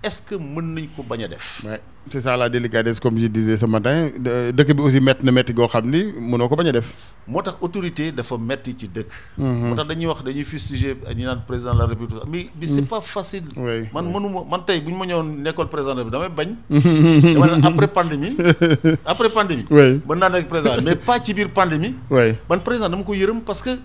est-ce 0.03 0.23
que 0.23 0.35
mën 0.35 0.62
nañ 0.75 0.87
ko 0.96 1.03
bañ 1.03 1.25
a 1.25 1.29
def? 1.29 1.62
c'est 2.11 2.20
ça 2.23 2.35
la 2.37 2.49
délicatesse 2.49 2.99
comme 2.99 3.18
je 3.18 3.27
disais 3.27 3.57
ce 3.59 3.66
matin 3.66 4.09
dëkk 4.18 4.73
bi 4.75 4.83
aussi 4.83 5.01
métti 5.01 5.25
na 5.27 5.33
métti 5.33 5.53
goo 5.53 5.66
xam 5.68 5.90
ni 5.90 6.05
mënoo 6.18 6.49
ko 6.49 6.57
bañ 6.57 6.68
a 6.68 6.73
def. 6.73 6.94
moo 7.29 7.42
tax 7.42 7.57
autorité 7.61 8.11
dafa 8.12 8.38
metti 8.38 8.75
ci 8.79 8.88
dëkk. 8.88 9.11
moo 9.38 9.75
tax 9.77 9.87
dañuy 9.88 10.07
wax 10.07 10.23
dañuy 10.25 10.44
fustiger 10.44 10.96
ñu 11.16 11.25
naan 11.25 11.42
président 11.46 11.75
de 11.75 11.79
la 11.81 11.87
république 11.87 12.25
mais 12.29 12.49
mais 12.59 12.66
c'est 12.66 12.87
pas 12.88 13.01
facile. 13.03 13.44
Oui, 13.57 13.85
man 13.92 14.07
oui. 14.07 14.12
mënuma 14.14 14.40
man 14.51 14.64
tey 14.66 14.81
bu 14.81 14.90
ñu 14.92 14.96
ma 14.99 15.05
ñëwoon 15.07 15.42
nekkoon 15.44 15.66
président 15.66 15.94
République 15.94 16.12
damay 16.12 16.31
bañ. 16.31 16.55
dama 17.35 17.57
ne 17.59 17.66
après 17.66 17.88
pandémie 17.88 18.37
après 19.05 19.29
pandémie. 19.31 19.66
Oui. 19.70 20.01
mën 20.09 20.16
naa 20.18 20.31
nekk 20.31 20.49
président 20.49 20.81
mais 20.83 20.96
pas 20.96 21.18
ci 21.23 21.35
biir 21.35 21.51
pandémie. 21.51 21.94
ouais. 22.09 22.38
man 22.49 22.61
président 22.61 22.88
dama 22.88 23.03
ko 23.05 23.12
yërëm 23.12 23.42
parce 23.42 23.61
que 23.61 23.77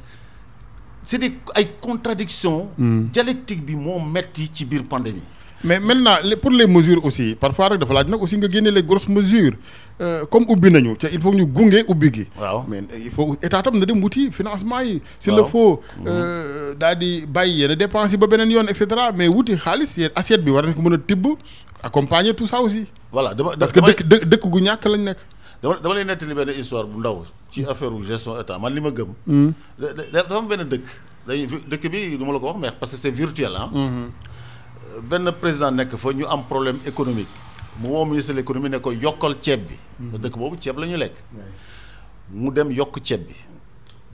c'est 1.06 1.18
des 1.20 1.34
ay 1.56 1.68
contradictions 1.82 2.68
dialectique 2.78 3.66
bi 3.66 3.76
moo 3.76 4.00
metti 4.00 4.50
ci 4.54 4.66
biir 4.66 4.84
pandémie. 4.84 5.22
mais 5.64 5.80
maintenant 5.80 6.18
pour 6.42 6.52
les 6.52 6.68
mesures 6.68 7.04
aussi 7.06 7.36
parfois 7.36 7.70
rek 7.70 7.80
dafa 7.80 7.94
laaj 7.94 8.08
nag 8.10 8.22
aussi 8.22 8.38
nga 8.38 8.50
génne 8.52 8.70
les 8.70 8.84
grosses 8.84 9.10
mesures 9.10 9.56
Euh, 10.02 10.26
comme 10.26 10.44
ubbi 10.50 10.70
nañu 10.70 10.98
te 10.98 11.08
il 11.08 11.22
faut 11.22 11.34
ñu 11.34 11.46
gunge 11.46 11.86
ubbi 11.88 12.10
gi. 12.14 12.26
waaw 12.38 12.66
mais 12.68 12.84
il 13.06 13.10
faut 13.12 13.38
état 13.42 13.62
tam 13.62 13.80
na 13.80 13.86
dem 13.86 14.02
wuti 14.04 14.30
financement 14.30 14.82
yi. 14.82 15.02
s'il 15.20 15.34
le 15.34 15.46
faut 15.46 15.80
daal 16.78 16.98
di 17.00 17.26
bàyyi 17.26 17.62
yenn 17.62 17.76
dépenses 17.76 18.12
yi 18.12 18.18
ba 18.18 18.28
beneen 18.28 18.52
yoon 18.52 18.68
et 18.68 18.76
cetera 18.76 19.14
mais 19.14 19.30
wuti 19.30 19.56
xaalis 19.56 19.96
yéen 19.98 20.10
assiette 20.14 20.44
bi 20.44 20.52
war 20.52 20.64
nañ 20.66 20.74
ko 20.76 20.82
mën 20.82 20.96
a 20.96 20.98
tibb 20.98 21.26
accompagner 21.82 22.34
tout 22.34 22.46
ça 22.48 22.60
aussi. 22.60 22.84
voilà 23.10 23.34
dama 23.34 23.52
parce 23.58 23.72
que 23.72 23.80
dëkk 23.80 24.02
dë- 24.04 24.26
dëkk 24.26 24.44
gu 24.50 24.60
ñàkk 24.68 24.86
lañ 24.86 25.02
nekk. 25.04 25.20
dama 25.64 25.76
dama 25.82 25.96
lay 25.96 26.04
nettali 26.04 26.34
benn 26.34 26.50
histoire 26.50 26.84
bu 26.86 27.00
ndaw 27.00 27.24
ci 27.56 27.64
affaire 27.64 27.96
gestion 28.04 28.36
état 28.40 28.60
man 28.60 28.74
li 28.76 28.82
ma 28.82 28.92
gëm. 28.92 29.12
da- 29.80 29.94
dafa 30.12 30.36
am 30.38 30.48
benn 30.48 30.68
dëkk 30.68 30.86
dañuy 31.28 31.48
dëkk 31.72 31.84
bi 31.92 32.18
du 32.20 32.26
ma 32.26 32.34
la 32.34 32.40
ko 32.40 32.48
wax 32.52 32.60
mais 32.60 32.72
parce 32.80 32.92
que 32.92 32.98
c'est 32.98 33.12
virtuel 33.12 33.56
ah. 33.56 33.70
benn 35.02 35.32
président 35.40 35.72
nekk 35.72 35.96
fa 35.96 36.12
ñu 36.14 36.26
am 36.28 36.44
problème 36.46 36.80
économique 36.86 37.32
mu 37.80 37.88
woo 37.90 38.06
ministre 38.06 38.34
de 38.34 38.38
l'économie 38.40 38.70
ne 38.70 38.78
ko 38.80 38.92
yokkal 38.92 39.36
ceeb 39.42 39.62
bi. 39.68 39.76
dëkk 40.20 40.36
boobu 40.38 40.58
ceeb 40.60 40.78
la 40.80 40.86
ñu 40.88 40.98
lekk. 40.98 41.16
mu 42.32 42.52
dem 42.52 42.72
yokk 42.72 43.00
ceeb 43.02 43.26
bi 43.28 43.36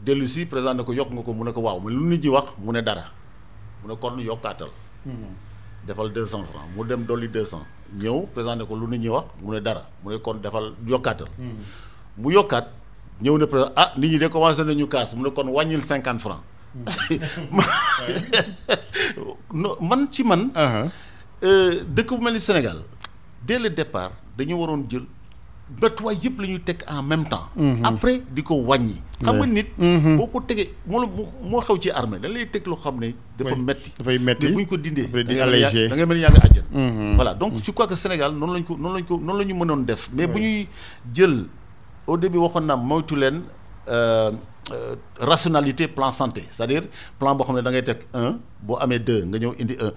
dellu 0.05 0.27
si 0.27 0.45
président 0.45 0.75
ne 0.75 0.83
ko 0.83 0.93
yokk 0.93 1.09
nga 1.11 1.21
ko 1.23 1.33
mu 1.33 1.43
ne 1.43 1.51
ko 1.51 1.61
waaw 1.61 1.79
mais 1.79 1.93
lu 1.93 2.03
nit 2.05 2.21
ñi 2.23 2.29
wax 2.29 2.45
mu 2.59 2.71
ne 2.71 2.81
dara 2.81 3.05
mu 3.83 3.89
ne 3.89 3.95
kon 3.95 4.17
yokkaatal. 4.19 4.69
defal 5.87 6.11
deux 6.13 6.27
cent 6.27 6.43
francs 6.43 6.69
mu 6.77 6.85
dem 6.87 7.05
dolli 7.05 7.27
deux 7.27 7.45
cent 7.45 7.65
ñëw 7.97 8.27
président 8.33 8.55
ne 8.55 8.63
ko 8.65 8.75
lu 8.75 8.87
nit 8.87 8.99
ñi 8.99 9.09
wax 9.09 9.25
mu 9.41 9.51
ne 9.53 9.59
dara 9.59 9.81
mu 10.03 10.11
ne 10.11 10.17
kon 10.17 10.35
defal 10.35 10.73
yokkaatal. 10.87 11.27
mu 12.17 12.31
yokkaat 12.31 12.67
ñëw 13.21 13.37
ne 13.37 13.45
président 13.45 13.71
ah 13.75 13.93
nit 13.97 14.09
ñi 14.09 14.17
de 14.19 14.27
commencé 14.27 14.63
nañu 14.63 14.87
kaas 14.87 15.13
mu 15.15 15.23
ne 15.23 15.29
kon 15.29 15.47
wàññil 15.47 15.81
cinquante 15.83 16.21
francs 16.21 16.41
non 19.53 19.75
man 19.81 20.07
ci 20.11 20.23
man 20.23 20.49
aha 20.55 20.87
euh, 21.43 21.83
dëkk 21.87 22.09
bu 22.17 22.23
mel 22.23 22.33
ni 22.33 22.39
Sénégal 22.39 22.77
dès 23.45 23.59
le 23.59 23.69
départ 23.69 24.11
dañu 24.37 24.53
waroon 24.55 24.85
jël 24.89 25.03
matuwaay 25.81 26.17
yëpp 26.23 26.39
la 26.41 26.47
ñuy 26.47 26.59
teg 26.59 26.77
en 26.87 27.01
même 27.03 27.25
temps. 27.29 27.47
après 27.83 28.21
di 28.31 28.43
ko 28.43 28.55
wàññi. 28.63 29.01
xam 29.23 29.37
nga 29.37 29.45
nit. 29.45 29.67
boo 30.17 30.27
ko 30.27 30.41
tegee 30.41 30.69
moo 30.87 30.99
la 31.01 31.07
moo 31.43 31.61
xew 31.61 31.77
ci 31.79 31.89
armée 31.91 32.19
dañ 32.19 32.31
lay 32.33 32.45
teg 32.49 32.65
loo 32.67 32.75
xam 32.75 32.99
ne. 32.99 33.13
dafa 33.37 33.55
metti 33.55 33.91
dafay 33.97 34.19
metti 34.19 34.47
mais 34.47 34.53
bu 34.53 34.59
ñu 34.61 34.67
ko 34.67 34.77
dindee. 34.77 35.07
da 35.07 35.45
mel 35.45 35.55
ni 35.55 35.59
yaa- 36.21 36.31
ngi 36.31 36.41
àjjana. 36.43 37.15
voilà 37.15 37.33
donc 37.33 37.53
je 37.63 37.71
crois 37.71 37.87
que 37.87 37.95
Sénégal 37.95 38.33
noonu 38.33 38.53
lañ 38.53 38.63
ko 38.63 38.77
noonu 38.77 38.95
lañ 38.97 39.03
ko 39.05 39.17
noonu 39.19 39.39
la 39.39 39.45
ñu 39.45 39.53
mënoon 39.55 39.83
def. 39.85 40.09
mais 40.13 40.27
bu 40.27 40.39
ñuy 40.39 40.67
jël 41.13 41.45
au 42.11 42.17
début 42.17 42.39
waxoon 42.43 42.65
naa 42.67 42.75
moytu 42.75 43.15
leen 43.15 43.41
euh, 43.87 44.31
euh, 44.71 44.95
rationalité 45.19 45.87
plan 45.87 46.11
santé. 46.11 46.43
C'est-à-dire 46.51 46.83
plan 47.19 47.35
boo 47.35 47.43
xam 47.45 47.55
ne 47.55 47.61
da 47.61 47.71
ngay 47.71 47.83
teg 47.83 47.99
un 48.13 48.37
boo 48.61 48.77
amee 48.83 48.99
deux 48.99 49.23
nga 49.25 49.37
ñëw 49.39 49.53
indi 49.61 49.77
un. 49.81 49.91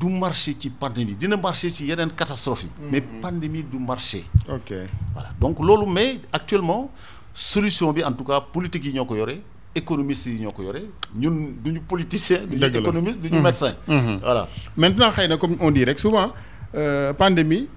Du 0.00 0.06
marché 0.08 0.56
ci 0.58 0.70
pandémie 0.70 1.14
dina 1.14 1.36
marché 1.36 1.68
ci 1.70 1.84
yeneen 1.86 2.10
catastrophe 2.12 2.64
yi. 2.64 2.70
mais 2.90 3.00
pandémie 3.00 3.62
du 3.62 3.78
marché. 3.78 4.24
ok. 4.48 4.70
Voilà. 5.14 5.28
Donc 5.40 5.60
loolu 5.60 5.86
mais 5.86 6.20
actuellement 6.32 6.90
solution 7.34 7.92
bi 7.92 8.02
en 8.04 8.12
tout 8.12 8.24
cas 8.24 8.40
politique 8.40 8.84
yi 8.86 8.92
ñoo 8.94 9.04
ko 9.04 9.14
yore 9.16 9.36
économistes 9.74 10.26
yi 10.26 10.40
ñoo 10.40 10.52
ko 10.52 10.62
yore 10.62 10.82
ñun 11.14 11.52
du 11.62 11.72
ñu 11.72 11.80
politicien 11.80 12.40
du 12.48 12.56
ñu 12.56 12.64
économiste 12.78 13.20
du 13.20 13.30
ñu 13.30 13.40
médecin. 13.40 13.74
Voilà. 13.86 14.48
Maintenant 14.76 15.10
xëy 15.12 15.28
na 15.28 15.36
comme 15.36 15.56
on 15.60 15.70
dit 15.70 15.84
rek 15.84 15.98
souvent 15.98 16.32
euh, 16.74 17.12
pandémie 17.12 17.68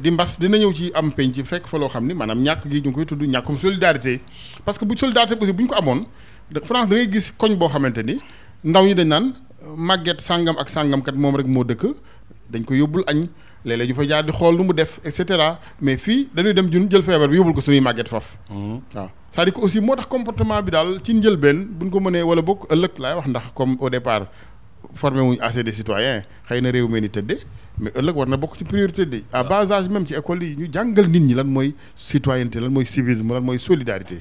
di 0.00 0.10
mbas 0.10 0.38
dina 0.40 0.56
ñëw 0.56 0.72
ci 0.72 0.90
am 0.94 1.10
penc 1.12 1.36
fekk 1.44 1.66
fa 1.68 1.76
loo 1.78 1.88
xam 1.88 2.06
ni 2.06 2.14
maanaam 2.14 2.40
ñàkk 2.42 2.62
gi 2.70 2.80
ñu 2.80 2.88
ngi 2.88 2.92
koy 2.94 3.04
tudd 3.06 3.22
ñàkkum 3.22 3.58
solidarité. 3.58 4.20
Parce 4.64 4.78
que 4.78 4.84
bu 4.84 4.96
solidarité 4.96 5.34
aussi 5.40 5.52
bu 5.52 5.62
ñu 5.64 5.68
ko 5.68 5.74
amoon 5.74 6.06
France 6.64 6.88
da 6.88 6.96
ngay 6.96 7.10
gis 7.12 7.32
koñ 7.36 7.56
boo 7.56 7.68
xamante 7.68 8.02
ni 8.02 8.18
ndaw 8.64 8.84
ñi 8.86 8.94
dañ 8.94 9.08
naan 9.08 9.32
euh, 9.62 9.76
màgget 9.76 10.20
sàngam 10.20 10.56
ak 10.58 10.68
sàngam 10.68 11.02
kat 11.02 11.12
moom 11.14 11.36
rek 11.36 11.46
moo 11.46 11.64
dëkk 11.64 11.84
dañ 12.50 12.64
ko 12.64 12.74
yóbbul 12.74 13.04
añ 13.06 13.28
léeg-léeg 13.64 13.88
ñu 13.90 13.94
fa 13.94 14.04
jaar 14.08 14.24
di 14.24 14.32
xool 14.32 14.56
mu 14.56 14.72
def 14.72 15.00
et 15.04 15.10
cetera. 15.10 15.60
Mais 15.82 15.98
fii 15.98 16.28
dañuy 16.34 16.54
dem 16.54 16.70
jun 16.72 16.88
jël 16.90 17.02
feebar 17.02 17.28
bi 17.28 17.36
yóbbul 17.36 17.52
ko 17.54 17.60
suñuy 17.60 17.80
màgget 17.80 18.08
faf 18.08 18.38
waaw. 18.50 19.10
C'est-à-dire 19.30 19.52
que 19.52 19.60
aussi 19.60 19.80
moo 19.80 19.94
tax 19.94 20.06
comportement 20.08 20.62
bi 20.62 20.70
daal 20.70 21.00
ci 21.04 21.12
njëlbeen 21.12 21.76
ko 21.92 22.00
mënee 22.00 22.22
wala 22.22 22.40
bokk 22.40 22.72
ëllëg 22.72 22.92
laay 22.98 23.14
wax 23.16 23.26
ndax 23.28 23.44
comme 23.54 23.76
au 23.80 23.90
départ 23.90 24.26
formé 24.94 25.20
wuñu 25.20 25.38
assez 25.40 25.62
de 25.62 25.70
citoyens 25.72 26.22
xëy 26.48 26.62
na 26.62 26.70
réew 26.70 26.88
mi 26.88 27.00
ni 27.02 27.10
tëddee 27.10 27.40
mais 27.80 27.92
ëllëg 27.94 28.16
war 28.16 28.28
na 28.28 28.36
bokk 28.36 28.56
ci 28.58 28.64
priorité 28.64 29.06
de 29.06 29.22
à 29.32 29.44
bas 29.44 29.70
âge 29.72 29.88
même 29.88 30.06
ci 30.06 30.14
école 30.14 30.42
yi 30.42 30.56
ñu 30.56 30.68
jàngal 30.72 31.06
nit 31.08 31.20
ñi 31.20 31.34
lan 31.34 31.44
mooy 31.46 31.74
citoyenneté 31.94 32.60
lan 32.60 32.70
mooy 32.70 32.84
civisme 32.84 33.32
lan 33.32 33.40
mooy 33.42 33.58
solidarité. 33.58 34.20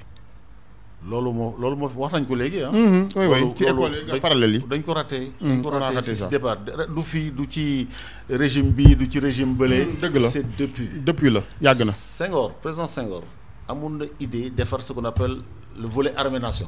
loolu 1.09 1.31
moo 1.31 1.55
loolu 1.59 1.75
moo 1.77 1.89
wax 1.95 2.13
nañ 2.13 2.25
ko 2.25 2.35
léegi 2.35 2.61
ah. 2.63 2.71
oui 2.71 3.07
oui 3.15 3.39
loolu- 3.39 3.55
ci 3.55 3.63
école 3.63 3.91
yi 4.13 4.19
parallèle 4.19 4.55
yi. 4.55 4.63
dañ 4.67 4.81
ko 4.83 4.93
raté. 4.93 5.31
Dañ 5.41 5.61
ko 5.61 5.69
raté 5.69 6.15
si 6.15 6.27
départ 6.27 6.57
du 6.95 7.01
fii 7.03 7.31
du 7.31 7.45
ci 7.49 7.87
régime 8.29 8.71
bii 8.71 8.95
du 8.95 9.07
ci 9.09 9.19
régime 9.19 9.53
bële. 9.53 9.85
Hmm, 9.85 9.95
dëgg 10.01 10.15
la. 10.21 10.29
c'est 10.29 10.45
depuis. 10.57 10.89
depuis 11.05 11.29
la 11.29 11.41
yàgg 11.61 11.85
na. 11.85 11.91
Senghor 11.91 12.51
président 12.55 12.87
Senghor 12.87 13.23
amoon 13.67 13.91
na 13.91 14.05
idée 14.19 14.49
defar 14.49 14.81
ce 14.81 14.91
qu'on 14.93 15.05
appelle 15.05 15.37
le 15.79 15.87
volet 15.87 16.11
armée 16.17 16.39
nation 16.39 16.67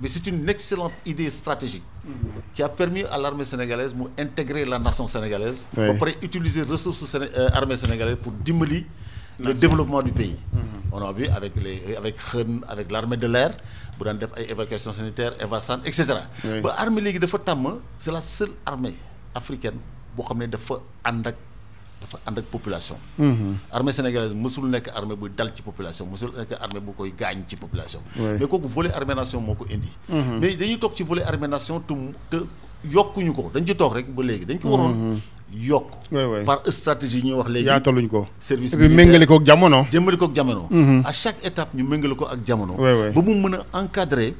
mais 0.00 0.08
c'est 0.08 0.26
une 0.26 0.48
excellente 0.48 0.92
idée 1.06 1.30
stratégique 1.30 1.82
qui 2.54 2.62
a 2.62 2.68
permis 2.68 3.04
à 3.04 3.16
l'armée 3.18 3.44
sénégalaise 3.44 3.94
mu 3.94 4.06
intégrer 4.18 4.64
la 4.64 4.78
nation 4.78 5.06
sénégalaise. 5.06 5.64
Pare 5.74 6.14
utiliser 6.22 6.62
ressources 6.62 7.04
séné 7.04 7.26
euh, 7.36 7.48
armée 7.60 7.76
sénégalaise 7.76 8.16
pour 8.22 8.32
dimbali 8.32 8.86
le 9.38 9.52
développement 9.54 10.02
du 10.02 10.12
pays. 10.12 10.38
On 10.92 11.02
a 11.02 11.12
vu 11.12 11.26
avec 11.28 11.52
les 11.62 11.96
avec 12.68 12.90
l'armée 12.90 13.16
de 13.16 13.26
l'air 13.26 13.50
ay 14.36 14.50
évacuation 14.50 14.92
sanitaire 14.92 15.32
Evasan 15.40 15.78
et 15.84 15.92
cetera. 15.92 16.22
Ouais. 16.44 16.60
ba 16.60 16.74
armée 16.78 17.00
léegi 17.00 17.18
dafa 17.18 17.38
tàmm 17.38 17.78
c'est 17.96 18.10
la 18.10 18.20
seule 18.20 18.50
armée 18.66 18.94
africaine 19.34 19.78
boo 20.16 20.24
xam 20.24 20.38
ne 20.38 20.46
dafa 22.04 22.18
ànd 22.28 22.38
ak 22.38 22.46
population. 22.52 22.96
Armée 23.72 23.92
sénégalaise 23.92 24.34
mësul 24.36 24.68
nekk 24.68 24.90
armée 24.94 25.16
buy 25.16 25.30
dal 25.36 25.50
ci 25.54 25.62
population 25.62 26.06
mësul 26.06 26.32
nekk 26.36 26.52
armée 26.60 26.80
bu 26.80 26.92
koy 26.96 27.12
gaañ 27.18 27.44
ci 27.48 27.56
population. 27.56 28.00
Mais 28.18 28.46
kooku 28.46 28.68
volet 28.68 28.92
armée 28.92 29.14
nation 29.14 29.40
moo 29.40 29.54
ko 29.54 29.66
indi. 29.70 29.92
Mais 30.40 30.54
dañuy 30.56 30.78
toog 30.78 30.94
ci 30.94 31.02
volet 31.02 31.22
armée 31.24 31.48
nation 31.48 31.80
te 31.80 31.94
te 32.30 32.42
yokkuñu 32.84 33.32
ko. 33.32 33.50
Dañ 33.54 33.64
ci 33.66 33.74
toog 33.74 33.94
rek 33.94 34.08
ba 34.14 34.22
léegi. 34.22 34.44
Dañ 34.46 34.58
ko 34.60 34.68
waroon 34.68 35.20
yokk. 35.54 35.90
Ouais, 36.10 36.24
ouais. 36.24 36.44
par 36.44 36.60
stratégie 36.68 37.22
ñuy 37.22 37.34
wax 37.34 37.48
léegi. 37.48 37.66
Yaataluñ 37.66 38.08
ko. 38.08 38.26
service 38.40 38.74
militaire. 38.76 38.96
méngale 38.96 39.26
ko 39.26 39.36
ak 39.40 39.44
jamono. 39.46 39.86
jëmmali 39.90 40.16
ko 40.18 40.26
ak 40.26 40.34
jamono. 40.34 40.68
À 41.04 41.12
chaque 41.12 41.44
étape 41.44 41.74
ñu 41.74 41.84
méngale 41.84 42.14
ko 42.16 42.26
ak 42.26 42.40
jamono. 42.46 42.74
Ba 42.76 43.20
mu 43.22 43.34
mën 43.34 43.54
a 43.72 43.80
encadrer 43.80 44.34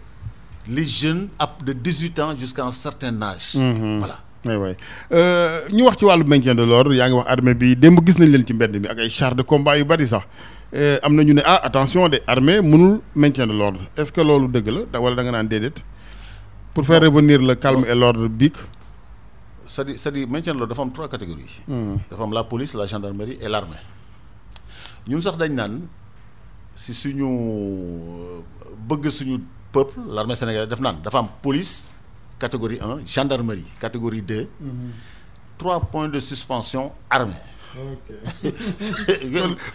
les 0.69 0.85
jeunes 0.85 1.29
ab 1.39 1.63
de 1.65 1.73
18 1.73 2.19
ans 2.21 2.37
jusqu'à 2.37 2.65
un 2.65 2.73
certain 2.73 3.21
âge. 3.23 3.53
Voilà 3.57 4.21
oui 4.47 4.55
oui. 4.57 4.73
Ñu 5.73 5.83
wax 5.85 5.97
ci 5.99 6.05
wàllu 6.05 6.25
maintien 6.25 6.55
de 6.55 6.63
l'ordre 6.65 6.95
yaa 6.95 7.09
ngi 7.09 7.17
wax 7.17 7.29
armée 7.29 7.55
bi 7.55 7.77
démb 7.77 7.99
gis 8.07 8.19
nañ 8.19 8.29
leen 8.31 8.47
ci 8.47 8.55
mbedd 8.55 8.77
mi 8.81 8.89
ak 8.89 8.99
ay 8.99 9.09
chars 9.11 9.35
de 9.35 9.43
combat 9.43 9.77
yu 9.79 9.85
bari 9.85 10.07
sax. 10.07 10.25
Euh, 10.75 10.99
am 11.03 11.15
na 11.15 11.23
ñu 11.23 11.35
ne 11.35 11.43
ah 11.45 11.61
attention 11.63 12.09
de 12.09 12.19
armée 12.27 12.61
mënul 12.61 13.01
maintien 13.15 13.47
de 13.47 13.53
l'ordre. 13.53 13.79
Est-ce 13.97 14.11
que 14.11 14.21
loolu 14.21 14.49
dëgg 14.49 14.69
la 14.69 14.81
da 14.93 14.99
wala 15.01 15.15
da 15.15 15.23
nga 15.23 15.31
naan 15.31 15.47
déedéet? 15.47 15.77
Pour 16.75 16.85
faire 16.85 17.01
revenir 17.01 17.39
le 17.41 17.55
calme 17.55 17.85
et 17.87 17.95
l'ordre 17.95 18.27
bic. 18.27 18.55
C'est-à-dire 19.69 19.95
c'est-à-dire 19.99 20.27
maintien 20.29 20.53
de 20.53 20.59
l'ordre 20.59 20.75
dafa 20.75 20.83
am 20.83 20.91
trois 20.93 21.09
catégories. 21.09 21.61
Dafa 22.11 22.23
am 22.25 22.33
la 22.33 22.43
police 22.43 22.75
la 22.75 22.87
gendarmerie 22.87 23.39
et 23.41 23.49
l'armée. 23.49 23.77
Ñun 25.07 25.23
sax 25.23 25.37
dañ 25.39 25.55
naan 25.55 25.83
si 26.75 26.93
suñu 26.93 27.23
euh, 27.25 28.41
bëgg 28.89 29.09
suñu 29.11 29.39
peuple 29.71 30.01
l'armée 30.11 30.35
sénégalaise 30.35 30.69
daf 30.69 30.81
naan 30.81 30.97
dafa 31.05 31.19
am 31.19 31.29
police 31.41 31.94
catégorie 32.39 32.79
1 32.81 33.05
gendarmerie 33.07 33.67
catégorie 33.79 34.23
2 34.23 34.49
trois 35.59 35.81
points 35.81 36.09
de 36.09 36.21
suspension 36.21 36.93
armée 37.11 37.35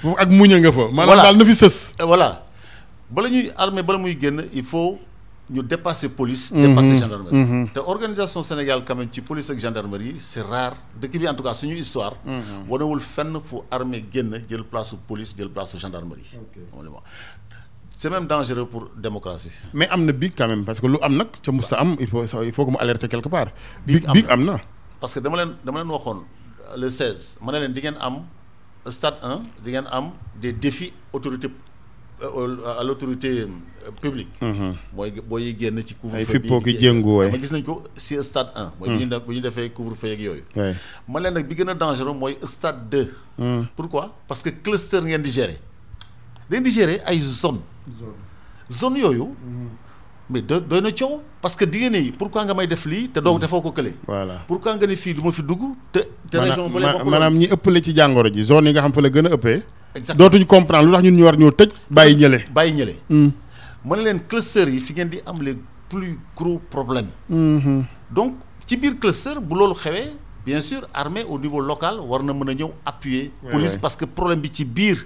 foofu 0.02 0.15
ak 0.17 0.30
muña 0.32 0.56
nga 0.60 0.72
fa. 0.72 0.88
Maanaam 0.88 1.08
Voilà. 1.12 1.24
daal 1.28 1.36
na 1.38 1.43
fi 1.45 1.56
sës. 1.56 1.93
Et 2.00 2.04
voilà. 2.08 2.45
Bala 3.12 3.28
ñuy 3.30 3.52
armée 3.58 3.84
bala 3.84 4.00
muy 4.00 4.15
génn 4.19 4.45
il 4.54 4.63
faut 4.63 5.00
ñu 5.50 5.63
dépasser 5.63 6.08
police 6.10 6.52
dépasser 6.54 6.95
gendarmerie. 6.95 7.69
Te 7.74 7.80
organisation 7.80 8.41
Sénégal 8.43 8.84
quand 8.86 8.95
même 8.95 9.10
ci 9.12 9.22
police 9.22 9.50
ak 9.50 9.60
gendarmerie 9.60 10.15
c'est 10.19 10.41
rare. 10.41 10.76
Dëkk 11.02 11.19
bi 11.19 11.28
en 11.28 11.34
tout 11.34 11.43
cas 11.43 11.54
suñu 11.56 11.76
histoire 11.76 12.13
wanewul 12.69 13.00
fenn 13.02 13.36
fu 13.43 13.58
armée 13.72 14.06
génn 14.13 14.41
jël 14.50 14.63
place 14.63 14.89
su 14.89 14.95
police 14.95 15.36
jël 15.38 15.50
place 15.50 15.72
su 15.72 15.80
gendarmerie 15.80 16.38
c'est 17.99 18.09
même 18.09 18.27
dangereux 18.27 18.65
pour 18.65 18.88
démocratie. 18.95 19.51
Mais 19.73 19.88
am 19.91 20.05
na 20.05 20.13
bic 20.13 20.33
quand 20.38 20.47
même 20.47 20.63
parce 20.63 20.79
que 20.79 20.88
lu 20.88 20.95
am 21.01 21.17
nag 21.19 21.27
ca 21.43 21.51
musta 21.51 21.75
am 21.83 21.95
il 21.99 22.07
faut 22.07 22.23
il 22.23 22.53
faut 22.55 22.65
que 22.65 22.71
mu 22.71 22.77
alerter 22.79 23.09
quelque 23.09 23.27
part. 23.27 23.49
Am 24.07 24.15
na. 24.15 24.31
am 24.33 24.41
na. 24.45 24.55
Parce 25.01 25.13
que 25.15 25.19
dama 25.19 25.35
leen 25.43 25.51
dama 25.65 25.79
leen 25.83 25.91
waxoon 25.91 26.19
euh, 26.23 26.77
le 26.77 26.89
16 26.89 27.39
ma 27.43 27.51
ne 27.51 27.59
leen 27.59 27.73
di 27.75 27.81
ngeen 27.83 27.97
am 27.99 28.23
stade 28.88 29.17
1 29.21 29.41
di 29.65 29.71
ngeen 29.75 29.88
am 29.91 30.12
des 30.41 30.53
défis 30.53 30.93
autorité 31.12 31.49
euh, 32.23 32.79
à 32.79 32.83
l'autorité 32.83 33.29
euh, 33.43 33.91
publique. 34.01 34.31
Mooy 34.95 35.12
booy 35.27 35.51
génn 35.59 35.83
ci 35.85 35.93
couvre-feu 35.95 36.19
Ay 36.19 36.25
bi 36.25 36.31
fippoo 36.39 36.62
ki 36.62 36.73
di- 36.73 36.79
jéngu, 36.85 37.17
waay. 37.19 37.31
ma 37.31 37.38
gis 37.43 37.51
nañ 37.51 37.63
ko 37.67 37.83
si 37.95 38.15
stade 38.23 38.51
1 38.55 38.73
mooy 38.79 38.89
bu 38.95 38.95
ñu 39.03 39.07
def 39.12 39.23
bu 39.27 39.33
ñu 39.35 39.41
defee 39.41 39.69
couvre-feu 39.75 40.13
ak 40.15 40.19
yooyu. 40.19 40.43
Ouais. 40.55 40.75
ma 41.07 41.19
leen 41.19 41.33
nag 41.33 41.45
bi 41.47 41.55
gën 41.55 41.67
a 41.69 41.73
dangereux 41.75 42.13
mooy 42.15 42.38
stade 42.43 42.79
2 42.89 43.67
pourquoi? 43.75 44.15
Parce 44.27 44.41
que 44.41 44.49
cluster 44.51 45.01
ngeen 45.01 45.21
di 45.21 45.31
gérer 45.31 45.59
dañ 46.49 46.62
di 46.63 46.71
gérer 46.71 47.01
ay 47.05 47.19
zone. 47.21 47.59
Zone 48.69 48.97
yooyu. 48.99 49.27
Mais 50.31 50.41
do 50.41 50.59
doy 50.59 50.81
na 50.81 50.91
coow 50.91 51.21
parce 51.41 51.55
que 51.55 51.65
di 51.65 51.79
ngeen 51.79 51.91
ni 51.91 52.12
pourquoi 52.12 52.45
nga 52.45 52.53
may 52.53 52.67
def 52.67 52.85
lii 52.85 53.09
te 53.09 53.19
doo 53.19 53.39
defoo 53.39 53.62
ko 53.62 53.71
kële? 53.71 53.93
Voilà. 54.05 54.43
Pourquoi 54.47 54.75
nga 54.75 54.85
ne 54.85 54.95
fii 54.95 55.13
du 55.15 55.21
ma 55.23 55.31
fi 55.31 55.41
dugg 55.41 55.62
te 55.91 55.99
te 56.29 56.38
région 56.38 56.69
bële 56.69 56.81
maanaam 56.85 56.97
bokkul 56.97 57.09
maanaam 57.12 57.33
ñi 57.38 57.47
ëppale 57.49 57.81
ci 57.81 57.93
jàngoro 57.95 58.29
ji 58.31 58.43
zone 58.43 58.67
yi 58.67 58.73
nga 58.73 58.81
xam 58.81 58.93
fa 58.93 59.01
la 59.01 59.09
gën 59.09 59.25
a 59.25 59.33
ëppee 59.33 59.63
exactement. 59.95 60.29
dootuñ 60.29 60.45
comprendre 60.45 60.85
lu 60.85 60.91
tax 60.93 61.03
ñun 61.03 61.15
ñu 61.17 61.23
war 61.23 61.35
ñoo 61.38 61.51
tëj 61.51 61.69
bàyyi 61.89 62.15
ñële. 62.15 62.39
Bàyyi 62.53 62.73
ñële. 62.73 62.95
Ma 63.85 63.95
ne 63.95 64.01
leen 64.03 64.19
cluster 64.27 64.67
yi 64.69 64.79
fi 64.81 64.93
ngeen 64.93 65.09
di 65.09 65.17
am 65.25 65.41
les 65.41 65.57
plus 65.89 66.19
gros 66.35 66.62
problèmes. 66.69 67.09
Donc 68.12 68.35
ci 68.67 68.77
biir 68.77 68.99
cluster 68.99 69.39
bu 69.41 69.55
loolu 69.55 69.73
xewee 69.73 70.13
bien 70.49 70.62
sûr 70.69 70.81
armée 71.03 71.23
au 71.33 71.38
niveau 71.43 71.62
local 71.71 71.95
war 72.09 72.21
na 72.27 72.33
mën 72.33 72.49
a 72.49 72.53
ñëw 72.59 72.69
appuyer 72.91 73.25
police 73.53 73.75
parce 73.83 73.95
que 73.99 74.05
problème 74.17 74.39
bi 74.45 74.49
ci 74.51 74.65
biir. 74.65 74.97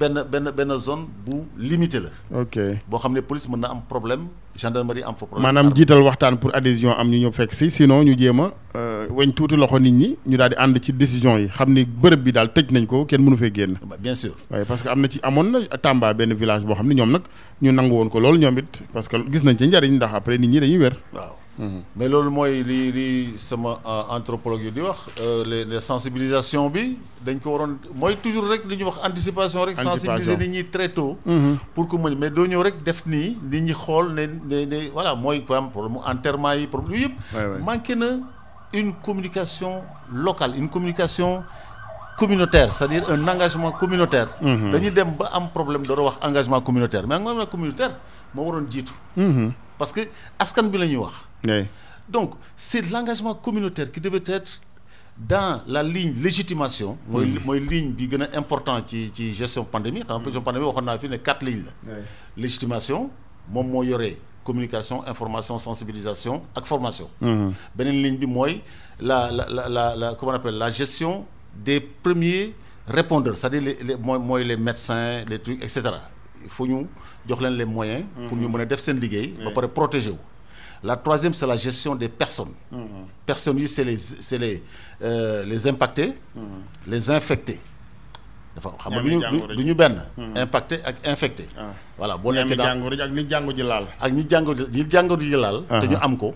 Benn 0.00 0.16
benn 0.32 0.46
benn 0.58 0.72
zone 0.86 1.04
bu 1.26 1.36
limité 1.68 1.98
la. 2.04 2.10
Ok. 2.42 2.56
Boo 2.88 2.98
xam 3.02 3.12
ne 3.12 3.20
police 3.20 3.46
mën 3.52 3.60
na 3.60 3.68
am 3.74 3.80
problème 3.92 4.22
gendarmerie 4.56 5.04
am 5.04 5.14
fa 5.20 5.26
problème. 5.26 5.44
Maanaam 5.44 5.68
jiital 5.76 6.00
waxtaan 6.08 6.36
pour 6.40 6.50
adhésion 6.60 6.92
am 7.00 7.08
ñu 7.12 7.18
ñëw 7.22 7.32
fekk 7.38 7.52
si 7.58 7.70
sinon 7.70 8.02
ñu 8.08 8.16
jéem 8.18 8.40
a 8.40 8.48
euh, 8.76 9.06
weñ 9.18 9.32
tuuti 9.36 9.56
loxo 9.56 9.78
nit 9.78 9.92
ñi 10.00 10.08
ñu 10.26 10.36
daal 10.38 10.50
di 10.50 10.56
ànd 10.58 10.76
ci 10.82 10.92
décision 10.94 11.36
yi. 11.36 11.48
Xam 11.56 11.72
ni 11.74 11.84
bërëb 11.84 12.20
bi 12.24 12.32
daal 12.32 12.48
tëj 12.54 12.70
nañ 12.72 12.86
ko 12.86 13.04
kenn 13.04 13.22
mënu 13.24 13.36
fee 13.36 13.52
génn. 13.54 13.74
Bah, 13.86 13.96
bien 14.00 14.14
sûr. 14.14 14.32
Waaye 14.50 14.64
parce 14.64 14.82
que 14.82 14.88
am 14.88 15.00
na 15.02 15.08
ci 15.10 15.20
amoon 15.22 15.50
na 15.52 15.58
Tamba 15.84 16.14
benn 16.14 16.32
village 16.32 16.64
boo 16.64 16.74
xam 16.74 16.88
ne 16.88 16.94
ñoom 16.94 17.10
nag 17.12 17.22
ñu 17.62 17.70
nangu 17.72 17.94
woon 17.96 18.08
ko 18.08 18.18
loolu 18.20 18.38
ñoom 18.38 18.58
it 18.58 18.82
parce 18.94 19.08
que 19.08 19.16
gis 19.30 19.44
nañ 19.44 19.56
ci 19.58 19.66
njariñ 19.68 19.92
ndax 19.96 20.12
après 20.14 20.38
nit 20.38 20.48
ñi 20.48 20.58
dañuy 20.60 20.78
wér. 20.78 20.96
Waaw 21.12 21.39
mais 21.96 22.08
loolu 22.08 22.30
mooy 22.30 22.62
li 22.64 22.92
li 22.92 23.38
sama 23.38 23.78
euh, 23.84 24.04
anthropologue 24.16 24.62
yi 24.64 24.70
di 24.72 24.80
wax 24.80 24.98
euh, 25.20 25.44
les 25.44 25.64
les 25.64 25.80
sensibilisation 25.80 26.70
bi 26.70 26.96
dañ 27.24 27.38
ko 27.40 27.50
waroon 27.52 27.76
mooy 27.94 28.16
toujours 28.16 28.48
rek 28.48 28.64
li 28.64 28.76
ñuy 28.76 28.84
wax 28.88 28.98
anticipation 29.04 29.64
rek. 29.64 29.76
Sensibiliser 29.78 30.38
nit 30.38 30.48
ñi 30.48 30.64
très 30.70 30.88
tôt. 30.88 31.18
pour 31.74 31.86
que 31.88 31.96
mu 31.96 32.14
mais 32.16 32.30
doo 32.30 32.46
ñëw 32.46 32.62
rek 32.62 32.82
def 32.82 33.04
nii 33.06 33.36
nit 33.50 33.60
ñi 33.60 33.72
xool 33.74 34.14
ne 34.14 34.26
ne 34.26 34.64
ne 34.64 34.88
voilà 34.90 35.14
mooy 35.14 35.40
par 35.40 35.56
exemple 35.58 35.72
problème 35.72 35.98
enterrement 36.06 36.52
yi 36.52 36.66
problème 36.66 36.92
ouais. 36.92 37.00
yëpp. 37.02 37.64
manqué 37.64 37.94
na 37.94 38.06
une 38.72 38.94
communication 38.94 39.82
locale 40.12 40.54
une 40.56 40.68
communication 40.68 41.42
communautaire 42.16 42.72
c'est-à-dire 42.72 43.04
un 43.10 43.26
engagement 43.28 43.72
communautaire. 43.72 44.28
dañu 44.40 44.90
dem 44.90 45.14
ba 45.18 45.28
am 45.34 45.48
problème 45.52 45.84
door 45.86 45.98
a 45.98 46.02
wax 46.04 46.16
engagement 46.22 46.60
communautaire 46.62 47.06
mais 47.06 47.16
engagement 47.16 47.46
communautaire 47.46 47.92
moo 48.34 48.44
waroon 48.46 48.66
jiitu. 48.70 48.92
parce 49.76 49.92
que 49.92 50.00
askan 50.38 50.64
bi 50.68 50.78
la 50.78 50.86
ñuy 50.86 50.96
wax. 50.96 51.12
Oui 51.46 51.66
donc 52.08 52.34
c'est 52.56 52.88
l'engagement 52.90 53.34
communautaire 53.34 53.90
qui 53.92 54.00
devait 54.00 54.22
être 54.26 54.60
dans 55.16 55.60
la 55.66 55.82
ligne 55.82 56.14
légitimation. 56.22 56.96
mooy 57.08 57.38
mooy 57.44 57.60
ligne 57.60 57.92
bi 57.92 58.08
gën 58.08 58.22
a 58.22 58.28
important 58.38 58.80
ci 58.86 59.10
ci 59.14 59.34
gestion 59.34 59.64
pandémie 59.64 60.00
xam 60.04 60.16
nga 60.18 60.24
gestion 60.24 60.42
pandémie 60.42 60.64
waxoon 60.66 60.84
naa 60.84 60.98
fi 60.98 61.08
ne 61.08 61.16
quatre 61.16 61.44
lignes 61.44 61.64
la. 61.86 61.92
légitimation 62.36 63.10
moom 63.48 63.68
moo 63.68 63.82
yore 63.84 64.16
communication 64.44 65.02
information 65.06 65.58
sensibilisation 65.58 66.40
ak 66.54 66.64
formation. 66.66 67.08
beneen 67.76 68.02
ligne 68.02 68.18
bi 68.18 68.26
mooy 68.26 68.62
la 69.00 69.30
la 69.30 69.46
la 69.48 69.68
la 69.68 69.96
la 69.96 70.14
comment 70.14 70.32
on 70.32 70.36
appelle 70.36 70.56
la 70.58 70.70
gestion 70.70 71.26
des 71.54 71.80
premiers 71.80 72.54
répondeurs 72.88 73.36
c'est-à-dire 73.36 73.60
les 73.62 73.76
les 73.84 73.96
mooy 73.96 74.18
mooy 74.18 74.44
les 74.44 74.56
médecins 74.56 75.22
les 75.28 75.38
trucs 75.38 75.62
et 75.62 75.68
cetera 75.68 76.00
il 76.42 76.48
faut 76.48 76.66
ñu 76.66 76.86
jox 77.28 77.40
leen 77.42 77.56
les 77.56 77.66
moyens. 77.66 78.04
pour 78.28 78.36
ñu 78.38 78.48
mën 78.48 78.60
a 78.60 78.64
def 78.64 78.80
seen 78.80 78.98
liggéey. 78.98 79.34
ba 79.44 79.50
pare 79.50 79.68
protéger 79.68 80.10
wu. 80.10 80.16
La 80.82 80.96
troisième 80.96 81.34
c'est 81.34 81.46
la 81.46 81.56
gestion 81.56 81.94
des 81.94 82.08
personnes. 82.08 82.54
personnes 83.26 83.58
yi 83.58 83.68
c'est 83.68 83.84
les 83.84 83.98
les 84.38 84.62
euh, 85.02 85.44
les 85.44 85.66
impactés. 85.68 86.14
les 86.86 87.10
infectés. 87.10 87.60
dafa 88.56 88.70
xam 88.82 88.92
nga 88.92 89.02
du 89.02 89.10
ñu 89.14 89.20
jàngoro 89.22 89.48
ji. 89.50 89.56
du 89.56 89.64
ñu 89.64 89.74
benn. 89.74 89.96
impacté 90.36 90.74
ak 90.84 90.96
infecté. 91.06 91.44
Ah. 91.56 91.72
voilà 91.98 92.16
boo 92.16 92.32
ñi 92.32 92.38
nekkee 92.42 92.56
ji 92.56 93.02
ak 93.02 93.10
ni 93.12 93.22
jàngoro 93.30 93.56
ji 93.56 93.62
laal. 93.62 93.86
ak 94.00 94.10
ñi 94.12 94.22
jàngoro 94.30 94.66
ñi 94.74 94.82
jàngoro 94.90 95.20
ji 95.22 95.36
laal. 95.44 95.58
te 95.68 95.86
ñu 95.86 95.96
am 96.00 96.16
ko. 96.16 96.34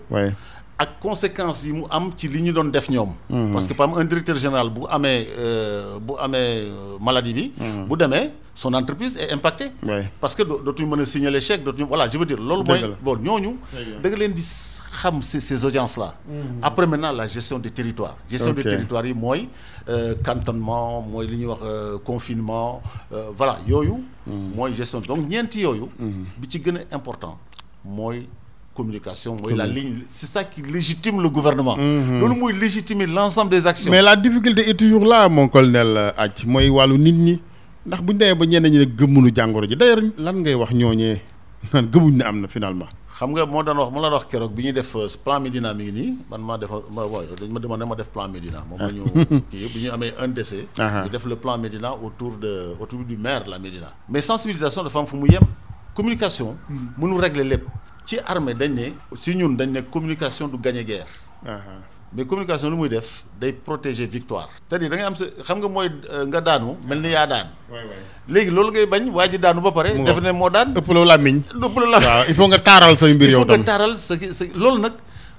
ak 0.77 0.99
conséquences 0.99 1.65
yi 1.65 1.73
mu 1.73 1.83
am 1.89 2.11
ci 2.15 2.27
li 2.27 2.41
ñu 2.41 2.51
doon 2.53 2.69
def 2.71 2.89
ñoom. 2.89 3.11
parce 3.53 3.67
que 3.67 3.73
par 3.73 3.87
exemple 3.87 4.01
un 4.03 4.05
directeur 4.11 4.35
général 4.37 4.69
bu 4.69 4.81
amee 4.89 5.27
euh, 5.37 5.99
bu 5.99 6.13
amee 6.19 6.67
euh, 6.67 6.97
maladie 7.01 7.33
bi. 7.33 7.45
bu 7.89 7.95
demee 7.97 8.31
son 8.55 8.73
entreprise 8.73 9.17
est 9.17 9.31
impactée. 9.33 9.71
oui 9.83 10.01
parce 10.21 10.33
que 10.33 10.41
doo 10.43 10.61
dootuñu 10.63 10.87
mën 10.89 11.01
a 11.01 11.05
signaler 11.05 11.41
chèque 11.41 11.63
dootuñu 11.63 11.87
voilà 11.87 12.09
je 12.09 12.17
veux 12.17 12.25
dire 12.25 12.39
loolu 12.39 12.63
mooy 12.65 12.81
bon 13.03 13.17
ñooñu 13.17 13.57
da 14.01 14.09
nga 14.09 14.17
leen 14.17 14.33
di 14.33 14.41
xam 14.41 15.21
ces 15.21 15.41
ces 15.41 15.63
audiences 15.65 15.97
là 15.97 16.15
après 16.61 16.87
maintenant 16.87 17.11
la 17.11 17.27
gestion 17.27 17.59
des 17.59 17.69
territoires. 17.71 18.15
Gestion 18.31 18.51
Ok. 18.51 18.57
des 18.57 18.63
territoires 18.63 19.05
yi 19.05 19.13
mooy 19.13 19.49
euh, 19.89 20.15
cantonnement 20.23 21.01
mooy 21.01 21.27
li 21.27 21.37
ñuy 21.39 21.47
wax 21.47 21.59
euh, 21.63 21.97
confinement 21.99 22.81
euh, 23.11 23.25
voilà 23.35 23.59
yooyu 23.67 23.95
mooy 24.25 24.73
gestion. 24.73 25.01
Donc 25.01 25.27
ñeenti 25.27 25.59
yooyu 25.61 25.89
bi 26.39 26.47
ci 26.49 26.61
gën 26.63 26.77
a 26.77 26.95
important 26.95 27.37
mooy 27.83 28.25
communication 28.73 29.35
mooy 29.41 29.53
la 29.53 29.67
ligne 29.67 30.03
c'est 30.13 30.27
ça 30.29 30.45
qui 30.45 30.61
légitime 30.61 31.21
le 31.21 31.27
gouvernement. 31.27 31.75
Loolu 31.75 32.35
mooy 32.39 32.53
légitimer 32.53 33.05
l'ensemble 33.05 33.51
des 33.51 33.67
actions. 33.67 33.91
Mais 33.91 34.01
la 34.01 34.15
difficulté 34.15 34.69
est 34.69 34.75
toujours 34.79 35.03
là 35.03 35.27
mon 35.27 35.49
colonel 35.49 36.13
nit 36.97 37.11
ñi 37.11 37.41
ndax 37.85 38.01
bu 38.01 38.11
ñu 38.13 38.17
demee 38.19 38.35
ba 38.35 38.45
ñenn 38.45 38.65
ñi 38.71 38.77
ne 38.79 38.85
gëmmuñu 38.97 39.29
jàngoro 39.35 39.67
ji 39.69 39.75
d'ailleurs 39.75 40.01
lan 40.17 40.35
ngay 40.41 40.55
wax 40.55 40.71
ñooñee 40.73 41.21
naan 41.73 41.85
gëmuñ 41.91 42.13
ne 42.17 42.23
am 42.23 42.41
na 42.41 42.47
finalement. 42.47 42.89
xam 43.19 43.29
nga 43.31 43.45
moo 43.45 43.63
daan 43.63 43.77
wax 43.77 43.91
la 44.01 44.09
wax 44.09 44.25
keroog 44.25 44.51
bi 44.53 44.63
ñuy 44.63 44.73
def 44.73 44.95
euh, 44.95 45.07
plan 45.23 45.39
Médina 45.39 45.73
mi 45.73 45.83
ngi 45.83 45.91
nii 45.91 46.13
man 46.29 46.41
maa 46.41 46.57
defal 46.57 46.81
ma 46.91 47.05
waaye 47.05 47.29
dañ 47.39 47.49
ma 47.51 47.59
demandé 47.59 47.85
ma 47.85 47.95
def 47.95 48.07
plan 48.09 48.27
Médina. 48.27 48.63
Moom 48.67 48.79
la 48.79 48.91
ñu 48.91 49.03
kii 49.51 49.67
bi 49.73 49.79
ñu 49.83 49.89
amee 49.91 50.13
un 50.19 50.29
décès 50.29 50.67
Aha. 50.79 51.03
ñu 51.05 51.09
def 51.09 51.25
le 51.25 51.35
plan 51.35 51.57
Médina 51.59 51.93
autour 51.93 52.37
de 52.37 52.73
autour 52.79 53.03
du 53.05 53.17
maire 53.17 53.43
de 53.45 53.51
la 53.51 53.59
Médina. 53.59 53.93
Mais 54.09 54.21
sensibilisation 54.21 54.83
dafa 54.83 54.99
am 54.99 55.05
fu 55.05 55.15
mu 55.17 55.27
yem. 55.29 55.43
Communication 55.93 56.57
mënu 56.97 57.17
régler 57.19 57.43
lépp. 57.43 57.65
Ci 58.05 58.17
armée 58.25 58.53
dañ 58.55 58.73
ne 58.73 58.93
si 59.15 59.35
ñun 59.35 59.53
dañ 59.55 59.69
ne 59.71 59.81
communication 59.81 60.47
du 60.47 60.57
gagner 60.57 60.83
guerre 60.83 61.05
mais 62.13 62.25
communication 62.25 62.69
lu 62.69 62.77
muy 62.77 62.89
def 62.89 63.23
day 63.39 63.51
protéger 63.51 64.05
victoire. 64.07 64.49
C'est-à-dire 64.67 64.89
da 64.89 64.95
ngay 64.97 65.05
am 65.05 65.15
sa 65.15 65.25
xam 65.43 65.57
nga 65.59 65.67
mooy 65.67 65.89
euh, 66.11 66.25
nga 66.25 66.41
daanu 66.41 66.77
mel 66.87 66.99
ni 67.01 67.09
yaa 67.11 67.27
daan. 67.27 67.47
Léegi 68.29 68.51
loolu 68.51 68.71
ngay 68.71 68.85
bañ 68.85 69.09
waa 69.11 69.27
ji 69.27 69.37
daanu 69.37 69.61
ba 69.61 69.71
pare 69.71 69.93
def 69.95 70.19
ne 70.21 70.31
moo 70.31 70.49
daan. 70.49 70.73
ëpp 70.75 70.89
la 70.93 71.05
làmmiñ. 71.15 71.37
ëpp 71.65 71.77
la 71.91 71.97
waaw 71.99 72.23
il 72.29 72.35
faut 72.35 72.47
nga 72.47 72.59
taaral 72.59 72.97
say 72.97 73.13
mbir 73.13 73.27
il 73.29 73.33
yow 73.33 73.39
faut 73.39 73.45
nga 73.47 73.55
tam. 73.57 73.63
taaral 73.65 73.97
sa 73.97 74.15
sa 74.31 74.43
loolu 74.55 74.79
nag 74.81 74.93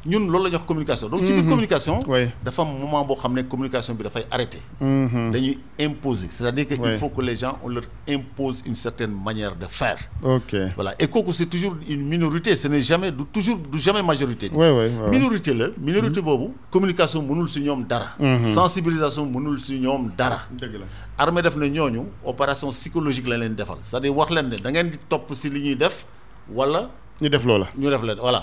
ñun 0.07 0.27
loolu 0.31 0.45
la 0.45 0.51
ñuy 0.51 0.57
wax 0.57 0.67
communication. 0.67 1.09
Donc 1.09 1.25
ci 1.27 1.33
biir 1.33 1.47
communication 1.47 2.01
Oui. 2.07 2.29
dafa 2.45 2.63
am 2.63 2.69
moment 2.79 3.05
boo 3.05 3.17
xam 3.17 3.33
ne 3.35 3.43
communication 3.43 3.95
bi 3.95 4.05
dafay 4.05 4.25
arrêter. 4.31 4.61
Dañuy 4.81 5.59
imposer. 5.81 6.29
C'est-à-dire 6.31 6.67
que 6.67 6.75
il 6.75 6.99
faut 6.99 7.09
que 7.11 7.21
les 7.23 7.37
gens 7.37 7.59
on 7.63 7.69
leur 7.69 7.83
impose 8.09 8.63
une 8.67 8.77
certaine 8.77 9.13
manière 9.13 9.55
de 9.57 9.67
faire. 9.69 9.99
Ok. 10.23 10.55
Voilà. 10.75 10.95
Et 10.99 11.07
kooku 11.09 11.33
c'est 11.33 11.47
toujours 11.47 11.77
une 11.89 12.07
minorité. 12.07 12.57
Ce 12.57 12.69
n'est 12.69 12.83
jamais 12.83 13.11
du 13.11 13.25
toujours 13.25 13.59
du 13.59 13.79
jamais 13.79 14.03
majorité. 14.03 14.51
Oui 14.53 14.67
oui 14.69 14.87
oui. 15.05 15.11
minorité 15.19 15.53
la. 15.55 15.67
Minorité 15.79 16.21
boobu 16.23 16.53
communication 16.71 17.23
mënul 17.23 17.49
si 17.49 17.61
ñoom 17.61 17.85
dara. 17.85 18.17
Sensibilisation 18.55 19.27
mënul 19.27 19.61
si 19.61 19.79
ñoom 19.81 20.11
dara. 20.17 20.41
Dëgg 20.53 20.75
la. 20.81 20.87
armée 21.19 21.43
def 21.43 21.57
na 21.57 21.67
ñooñu 21.69 22.03
opération 22.25 22.69
psychologique 22.71 23.27
la 23.29 23.39
leen 23.39 23.55
defal. 23.55 23.77
C'est-à-dire 23.83 24.17
wax 24.17 24.31
leen 24.33 24.49
ne 24.51 24.57
da 24.57 24.71
ngeen 24.71 24.91
di 24.91 24.99
topp 25.09 25.33
si 25.35 25.51
li 25.51 25.61
ñuy 25.63 25.77
def 25.77 26.05
wala 26.53 26.91
ñu 27.21 27.29
def 27.31 27.45
loola. 27.45 27.67
ñu 27.79 27.89
def 27.91 28.03
leen 28.03 28.19
voilà. 28.21 28.43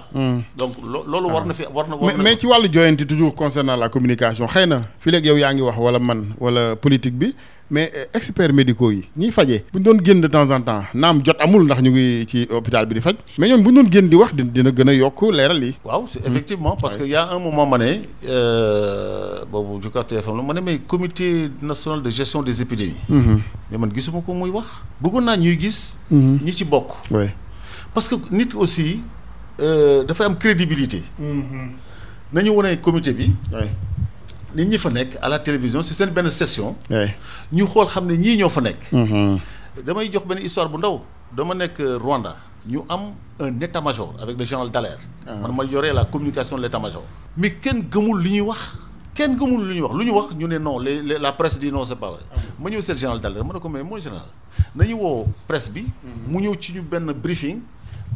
donc 0.57 0.74
lo 0.84 1.03
loolu 1.07 1.28
war 1.30 1.45
na 1.45 1.53
fi 1.53 1.63
war 1.74 1.88
na. 1.88 1.95
war 1.95 2.13
mais 2.17 2.24
mais 2.24 2.38
ci 2.39 2.45
wàllu 2.47 2.69
joyanti 2.71 3.05
toujours 3.05 3.36
concernant 3.36 3.76
la 3.78 3.89
communication 3.89 4.47
xëy 4.47 4.65
na 4.67 4.82
fii 4.99 5.11
léegi 5.11 5.28
yow 5.28 5.38
yaa 5.38 5.53
ngi 5.53 5.61
wax 5.61 5.78
wala 5.78 5.99
man 5.99 6.34
wala 6.39 6.76
politique 6.76 7.13
bi 7.17 7.36
mais 7.69 7.91
euh, 7.95 8.05
experts 8.13 8.51
médicaux 8.53 8.91
yi 8.91 9.32
fajee 9.32 9.63
bu 9.71 9.80
ñu 9.80 9.84
doon 9.86 9.97
génn 10.03 10.21
de 10.21 10.28
temps 10.28 10.49
en 10.49 10.59
temps 10.61 10.84
naam 10.93 11.21
jot 11.24 11.36
amul 11.39 11.63
ndax 11.65 11.82
ñu 11.82 11.91
ngi 11.91 12.26
ci 12.28 12.47
hôpital 12.49 12.86
bi 12.88 12.95
di 12.95 13.01
faj 13.01 13.15
mais 13.38 13.47
ñoom 13.49 13.61
bu 13.61 13.69
ñu 13.71 13.76
doon 13.84 13.91
génn 13.91 14.09
di 14.09 14.15
wax 14.15 14.34
di 14.34 14.43
dina 14.43 14.71
gën 14.71 14.89
a 14.89 14.93
yokk 14.93 15.21
leeral 15.32 15.63
yi. 15.63 15.74
waaw 15.86 16.05
c'est 16.11 16.26
effectivement 16.28 16.76
parce 16.76 16.97
que 16.97 17.03
y 17.03 17.15
a 17.15 17.30
un 17.32 17.39
moment 17.39 17.67
ma 17.67 17.78
ne 17.78 17.97
euh, 18.28 19.45
boobu 19.51 19.88
crois 19.89 20.03
TFM 20.03 20.38
la 20.38 20.43
ma 20.43 20.53
ne 20.53 20.61
mais 20.61 20.80
comité 20.80 21.49
national 21.61 22.01
de 22.01 22.09
gestion 22.09 22.41
des 22.41 22.59
épidémies. 22.61 22.95
mais 23.09 23.78
man 23.78 23.91
gisuma 23.93 24.21
ko 24.21 24.34
muy 24.34 24.49
wax. 24.49 24.65
bëggoon 25.01 25.21
naa 25.21 25.38
ñuy 25.38 25.57
gis. 25.59 25.99
ñi 26.11 26.51
ci 26.51 26.65
bokk. 26.65 26.89
Parce 27.94 28.08
que 28.08 28.16
nit 28.32 28.50
aussi 28.56 29.02
euh, 29.60 30.04
dafay 30.04 30.26
am 30.26 30.38
crédibilité. 30.38 31.04
nañu 32.34 32.50
wane 32.52 32.80
comité 32.82 33.14
bi 33.14 33.32
nit 34.56 34.66
ñi 34.66 34.78
fa 34.78 34.89
nekk 34.89 35.18
à 35.22 35.30
la 35.30 35.39
télévision 35.39 35.82
c'est 35.82 35.94
seen 35.94 36.10
benn 36.12 36.30
session. 36.30 36.76
ñu 37.52 37.66
xool 37.66 37.88
xam 37.88 38.06
ne 38.08 38.16
ñii 38.16 38.38
ñoo 38.38 38.50
fa 38.50 38.62
nekk. 38.62 38.80
damay 39.86 40.10
jox 40.12 40.26
benn 40.26 40.39
histoire 40.39 40.70
bu 40.70 40.78
ndaw 40.78 41.02
dama 41.36 41.54
nekk 41.56 41.80
euh, 41.80 41.98
Rwanda 41.98 42.38
ñu 42.68 42.82
am 42.89 43.14
un 43.39 43.60
état-major 43.62 44.14
avec 44.22 44.38
le 44.38 44.46
général 44.46 44.70
Dallaire. 44.72 45.00
man 45.26 45.52
ma 45.56 45.64
yoree 45.66 45.94
la 45.94 46.06
communication 46.06 46.58
de 46.58 46.62
l'état-major. 46.64 47.04
mais 47.38 47.52
kenn 47.56 47.84
gëmul 47.91 48.22
li 48.22 48.32
ñuy 48.32 48.41
wax 48.41 48.60
kenn 49.16 49.36
gëmul 49.38 49.68
li 49.70 49.80
ñuy 49.80 49.82
wax 49.82 49.94
lu 49.96 50.06
ñu 50.06 50.12
wax 50.14 50.36
ñu 50.36 50.48
ne 50.48 50.58
non 50.58 50.80
les, 50.80 51.02
les- 51.02 51.20
la 51.20 51.32
presse 51.34 51.58
dit 51.60 51.72
non 51.72 51.84
c'est 51.86 51.96
pas 51.96 52.10
vrai. 52.12 52.22
ma 52.60 52.70
ñëw 52.70 52.82
seet 52.82 52.98
général 52.98 53.20
Dallaire 53.20 53.44
ma 53.46 53.54
ne 53.54 53.60
ko 53.60 53.70
mais 53.70 53.84
mooy 53.84 54.02
général 54.02 54.26
nañu 54.76 54.94
woo 54.96 55.26
presse 55.48 55.70
bi. 55.72 55.86
mu 56.28 56.39
ñëw 56.41 56.56
ci 56.60 56.74
ñu 56.74 56.82
benn 56.82 57.12
briefing 57.14 57.60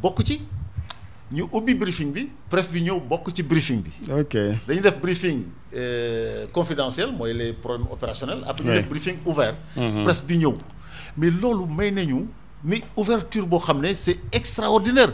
bokk 0.01 0.23
ci. 0.23 0.41
Ñu 1.31 1.43
ubbi 1.51 1.75
briefing 1.75 2.13
bi 2.13 2.29
presse 2.49 2.69
bi 2.71 2.81
ñëw 2.87 3.01
bokk 3.03 3.33
ci 3.35 3.43
briefing 3.43 3.83
bi. 3.83 3.91
ok. 4.11 4.63
Dañu 4.67 4.79
def 4.81 4.97
briefing 5.01 5.43
euh, 5.75 6.47
confidentiel 6.53 7.11
mooy 7.11 7.33
les 7.33 7.51
problèmes 7.53 7.87
opérationnels. 7.91 8.43
Après 8.47 8.63
ñu 8.63 8.71
def 8.73 8.87
briefing 8.87 9.17
ouvert. 9.25 9.55
Presse 10.03 10.23
bi 10.23 10.37
ñëw. 10.37 10.53
Mais 11.17 11.29
loolu 11.31 11.65
may 11.67 11.91
nañu 11.91 12.27
mais 12.63 12.81
ouverture 12.97 13.45
boo 13.45 13.59
xam 13.59 13.79
ne 13.81 13.93
c'est 13.93 14.17
extraordinaire. 14.31 15.09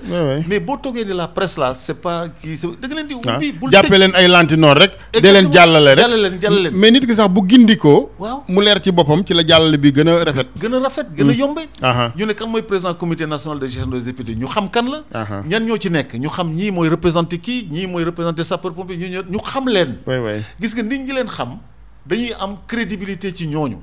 Mais 0.48 0.60
boo 0.62 0.78
toogee 0.78 1.04
ni 1.06 1.14
la 1.14 1.28
presse 1.28 1.58
là 1.58 1.74
c'est 1.76 2.00
pas 2.02 2.30
kii 2.30 2.58
da 2.82 2.88
nga 2.88 2.96
leen 2.96 3.08
di 3.08 3.16
ah. 3.28 3.36
ubbi 3.36 3.52
bul 3.52 3.70
jàppee 3.72 3.98
leen 4.00 4.14
ay 4.16 4.28
lantinoor 4.30 4.78
rek. 4.78 4.94
dee 5.22 5.32
leen 5.32 5.52
jàllale 5.52 5.90
rek. 5.96 6.00
Jàllale 6.00 6.22
leen 6.30 6.40
jàllale 6.42 6.64
leen. 6.70 6.80
Mais 6.80 6.92
nit 6.92 7.06
ki 7.06 7.14
sax 7.16 7.28
bu 7.30 7.42
gindikoo. 7.46 8.10
waaw. 8.18 8.44
mu 8.48 8.62
leer 8.64 8.80
ci 8.82 8.92
boppam 8.94 9.24
ci 9.26 9.34
la 9.34 9.44
jàllale 9.46 9.78
bi 9.78 9.92
gën 9.92 10.08
a 10.08 10.24
rafet. 10.24 10.48
gën 10.60 10.74
a 10.74 10.80
rafet 10.80 11.08
gën 11.18 11.30
a 11.30 11.34
yombe. 11.34 11.62
Aha. 11.82 12.14
ñu 12.18 12.26
ne 12.26 12.34
kan 12.34 12.48
mooy 12.48 12.62
président 12.64 12.94
comité 12.94 13.26
national 13.28 13.60
de 13.60 13.68
gestion 13.68 13.88
des 13.88 14.08
épidémies 14.08 14.40
ñu 14.40 14.48
xam 14.48 14.70
kan 14.70 14.86
la. 14.90 15.26
Ñan 15.46 15.66
ñoo 15.66 15.78
ci 15.78 15.90
nekk? 15.90 16.14
Ñu 16.16 16.30
xam 16.30 16.48
ñii 16.56 16.72
mooy 16.72 16.88
représenté 16.88 17.38
kii 17.40 17.68
ñii 17.70 17.88
mooy 17.88 18.06
représenté 18.06 18.44
sapeur 18.46 18.74
pompier 18.74 18.96
ñu 18.98 19.22
ñu 19.30 19.40
xam 19.44 19.68
leen. 19.68 19.98
Gis 20.62 20.74
nga 20.76 20.84
nit 20.84 21.00
ñi 21.00 21.12
leen 21.14 21.28
xam 21.28 21.58
dañuy 22.06 22.32
am 22.40 22.56
crédibilité 22.68 23.34
ci 23.36 23.48
ñooñu. 23.48 23.78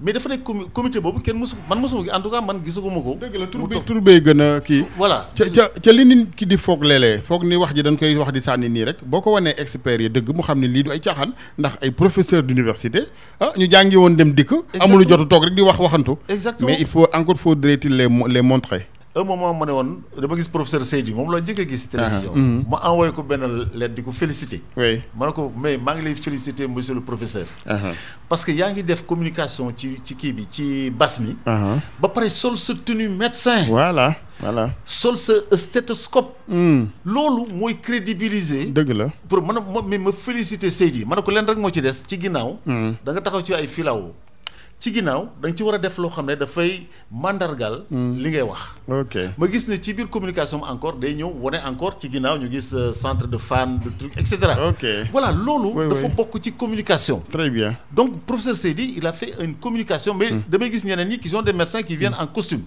Mais 0.00 0.12
dafa 0.12 0.28
nekk 0.28 0.42
comi 0.44 0.64
comité 0.74 0.98
boobu 1.00 1.20
kenn 1.22 1.38
mësu 1.38 1.54
man 1.70 1.78
mësuma 1.80 2.02
gi 2.04 2.10
en 2.10 2.20
tout 2.22 2.30
cas 2.30 2.40
man 2.42 2.58
gisaguma 2.64 3.00
ko. 3.00 3.16
dëgg 3.20 3.36
la 3.38 3.46
tur 3.46 3.60
mu 3.60 3.68
bi 3.68 3.74
toog. 3.76 3.84
tur 3.86 4.00
bee 4.00 4.20
gën 4.20 4.40
a 4.40 4.60
kii. 4.60 4.84
voilà. 4.98 5.18
ca 5.36 5.44
ca 5.54 5.68
ca 5.82 5.92
li 5.92 6.04
nit 6.04 6.34
ki 6.34 6.46
di 6.46 6.56
foog 6.56 6.82
léeg-léeg 6.84 7.22
foog 7.22 7.44
ni 7.44 7.54
wax 7.56 7.74
ji 7.76 7.82
dañ 7.82 7.96
koy 7.96 8.16
wax 8.16 8.32
di 8.32 8.40
sànni 8.40 8.68
nii 8.68 8.84
rek 8.90 9.04
boo 9.06 9.20
ko 9.20 9.30
wanee 9.36 9.54
experts 9.56 10.02
yi 10.02 10.10
dëgg 10.10 10.34
mu 10.34 10.42
xam 10.42 10.58
ne 10.58 10.66
lii 10.66 10.82
du 10.82 10.90
ay 10.90 11.00
caaxaan 11.00 11.30
ndax 11.58 11.74
ay 11.82 11.90
professeur 11.92 12.42
d'université 12.42 13.06
ah 13.40 13.52
ñu 13.56 13.70
jàngi 13.70 13.96
woon 13.96 14.16
dem 14.16 14.32
dikk. 14.34 14.52
amul 14.80 15.06
jotu 15.08 15.26
toog 15.28 15.44
rek 15.44 15.54
di 15.54 15.62
wax 15.62 15.78
waxantu. 15.78 16.18
Exactement. 16.28 16.66
mais 16.70 16.76
il 16.80 16.86
faut 16.86 17.06
encore 17.12 17.38
faudrait-il 17.38 17.96
les 17.96 18.08
les 18.28 18.42
montrer. 18.42 18.88
Un 19.16 19.24
moment 19.24 19.54
ma 19.54 19.64
ne 19.66 19.72
woon 19.72 19.90
dama 20.20 20.36
gis 20.36 20.48
professeur 20.48 20.82
Seydi 20.84 21.12
moom 21.14 21.30
la 21.30 21.38
njëkk 21.40 21.60
a 21.60 21.64
gis 21.68 21.86
télévision. 21.88 22.32
ma 22.68 22.80
envoyé 22.90 23.12
ko 23.12 23.22
benn 23.22 23.44
lettre 23.74 23.94
di 23.94 24.02
ko 24.02 24.10
félicité 24.12 24.60
oui. 24.76 25.00
Ma 25.16 25.26
ne 25.28 25.32
ko 25.32 25.52
mais 25.56 25.78
maa 25.78 25.94
ngi 25.94 26.02
lay 26.04 26.14
félicité 26.16 26.66
monsieur 26.66 26.94
le 26.94 27.00
professeur. 27.00 27.46
Parce 28.28 28.44
que 28.44 28.50
yaa 28.50 28.72
ngi 28.72 28.82
def 28.82 29.04
communication 29.06 29.72
ci 29.76 30.00
ci 30.04 30.16
kii 30.16 30.32
bi 30.32 30.46
ci 30.50 30.90
bas 30.90 31.18
mi. 31.20 31.36
Ba 31.46 32.08
pare 32.08 32.28
sol 32.28 32.56
sa 32.56 32.74
tenue 32.74 33.08
médecin. 33.08 33.64
Voilà 33.68 34.16
voilà. 34.40 34.70
Sol 34.84 35.16
sa 35.16 35.34
stéthoscope. 35.52 36.34
Loolu 36.48 37.44
mooy 37.54 37.76
crédibiliser 37.80 38.64
dëgg 38.66 38.90
la. 38.96 39.06
pour 39.28 39.40
mën 39.42 39.56
a 39.56 39.60
ma 39.60 39.80
mais 39.86 39.98
ma 39.98 40.10
félicité 40.10 40.70
Seydi 40.70 41.04
ma 41.04 41.14
ne 41.14 41.22
ko 41.22 41.30
leen 41.30 41.46
rek 41.46 41.56
moo 41.58 41.70
ci 41.72 41.80
des 41.80 41.92
ci 41.92 42.20
ginnaaw. 42.20 42.58
Da 42.66 43.12
nga 43.12 43.20
taxaw 43.20 43.42
ci 43.44 43.54
ay 43.54 43.68
filao 43.68 44.12
ci 44.84 44.92
ginnaaw 44.92 45.22
da 45.40 45.48
nga 45.48 45.56
ci 45.56 45.62
war 45.64 45.74
a 45.74 45.78
def 45.78 45.96
loo 45.96 46.10
xam 46.12 46.26
ne 46.28 46.36
dafay 46.36 46.86
mandargal 47.10 47.74
li 47.90 48.28
ngay 48.30 48.42
wax. 48.44 48.60
Ok. 48.86 49.14
ma 49.38 49.46
gis 49.50 49.64
ne 49.68 49.76
ci 49.80 49.94
biir 49.94 50.08
communication 50.10 50.60
encore 50.62 50.98
day 51.00 51.14
ñëw 51.14 51.30
wane 51.40 51.58
encore 51.64 51.96
ci 51.98 52.10
ginnaaw 52.12 52.36
ñu 52.36 52.50
gis 52.52 52.68
euh, 52.74 52.92
centre 52.92 53.26
de 53.26 53.38
fan 53.38 53.80
de 53.82 53.88
truc 53.98 54.12
et 54.18 54.26
cetera. 54.26 54.68
Ok. 54.68 54.84
Voilà 55.10 55.32
loolu 55.32 55.88
dafa 55.88 56.08
bokk 56.08 56.36
ci 56.42 56.52
communication. 56.52 57.22
Très 57.30 57.48
bien. 57.48 57.74
Donc 57.90 58.20
professeur 58.26 58.54
Seydi 58.56 58.94
il 58.98 59.06
a 59.06 59.12
fait 59.14 59.32
une 59.40 59.54
communication 59.54 60.12
mais 60.14 60.30
damay 60.48 60.70
gis 60.70 60.84
ñeneen 60.84 61.08
ñi 61.08 61.18
qui 61.18 61.30
sont 61.30 61.40
des 61.40 61.54
médecins 61.54 61.82
qui 61.82 61.96
viennent 61.96 62.16
en 62.20 62.26
costume. 62.26 62.62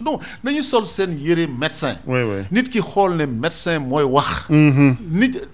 Donc 0.00 0.22
nañu 0.44 0.62
sol 0.62 0.86
seen 0.86 1.18
yëre 1.18 1.48
médecin. 1.48 1.96
Oui 2.06 2.20
oui. 2.22 2.44
Nit 2.52 2.70
ki 2.70 2.78
xool 2.80 3.16
ne 3.16 3.26
médecin 3.26 3.80
mooy 3.80 4.04
wax. 4.04 4.46
Nit 4.50 5.34
euh, 5.36 5.46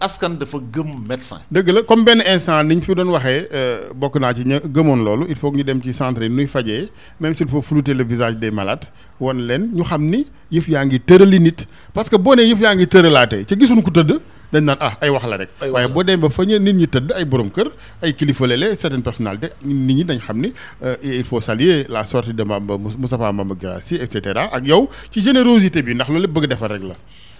askan 0.00 0.38
dafa 0.40 0.58
gëm 0.72 0.90
médecin. 1.08 1.38
Dëgg 1.50 1.68
la 1.68 1.82
comme 1.82 2.04
benn 2.04 2.22
instant 2.26 2.64
ni 2.64 2.76
ñu 2.76 2.82
fi 2.82 2.94
doon 2.94 3.10
waxee 3.12 3.48
euh, 3.52 3.92
bokk 3.94 4.16
naa 4.20 4.32
ci 4.34 4.44
ña 4.46 4.60
gëmoon 4.64 5.04
loolu 5.04 5.26
il 5.28 5.36
faut 5.36 5.50
que 5.52 5.58
ñu 5.58 5.64
dem 5.64 5.82
ci 5.82 5.92
centre 5.92 6.22
yi 6.22 6.30
nuy 6.30 6.46
fajee 6.46 6.88
même 7.20 7.34
s'il 7.34 7.48
faut 7.48 7.60
flouter 7.62 7.92
le 7.94 8.04
visage 8.04 8.36
des 8.36 8.50
malades 8.50 8.86
wan 9.20 9.36
leen 9.38 9.70
ñu 9.74 9.82
xam 9.84 10.02
ni 10.04 10.26
yëf 10.50 10.68
yaa 10.68 10.84
ngi 10.86 11.00
tërali 11.00 11.38
nit. 11.40 11.66
Parce 11.92 12.08
que 12.08 12.16
boo 12.16 12.34
nee 12.34 12.46
yëf 12.48 12.60
yaa 12.60 12.74
ngi 12.74 12.86
tëralaatee 12.86 13.44
gisuñ 13.58 13.82
ko 13.82 13.90
tëdd 13.90 14.20
dañ 14.52 14.64
naan 14.64 14.78
ah 14.80 14.92
ay 15.00 15.10
wax 15.10 15.24
la 15.26 15.36
rek. 15.36 15.50
Waaye 15.72 15.88
boo 15.88 16.02
ba 16.04 16.30
fa 16.30 16.44
ñu 16.44 16.58
nit 16.58 16.72
ñi 16.72 16.86
tëdd 16.88 17.12
ay 17.16 17.24
borom 17.24 17.50
kër 17.50 17.68
ay 18.02 18.14
kilifa 18.14 18.46
lele 18.46 18.74
certaines 18.76 19.02
personnalités 19.02 19.52
nit 19.64 19.94
ñi 19.94 20.04
dañ 20.04 20.18
xam 20.18 20.38
ni 20.40 20.52
euh, 20.82 20.96
il 21.02 21.24
faut 21.24 21.40
saluer 21.40 21.84
la 21.90 22.04
sortie 22.04 22.32
de 22.32 22.42
Mamba 22.42 22.78
Moustapha 22.78 23.32
Mamba 23.32 23.54
Guirassy 23.54 23.96
et 23.96 24.10
cetera 24.10 24.48
ak 24.52 24.66
yow 24.66 24.88
ci 25.10 25.20
générosité 25.20 25.82
bi 25.82 25.94
ndax 25.94 26.08
loolu 26.08 26.22
lépp 26.22 26.32
bëgg 26.32 26.46
defar 26.48 26.70
rek 26.70 26.82
la 26.82 26.96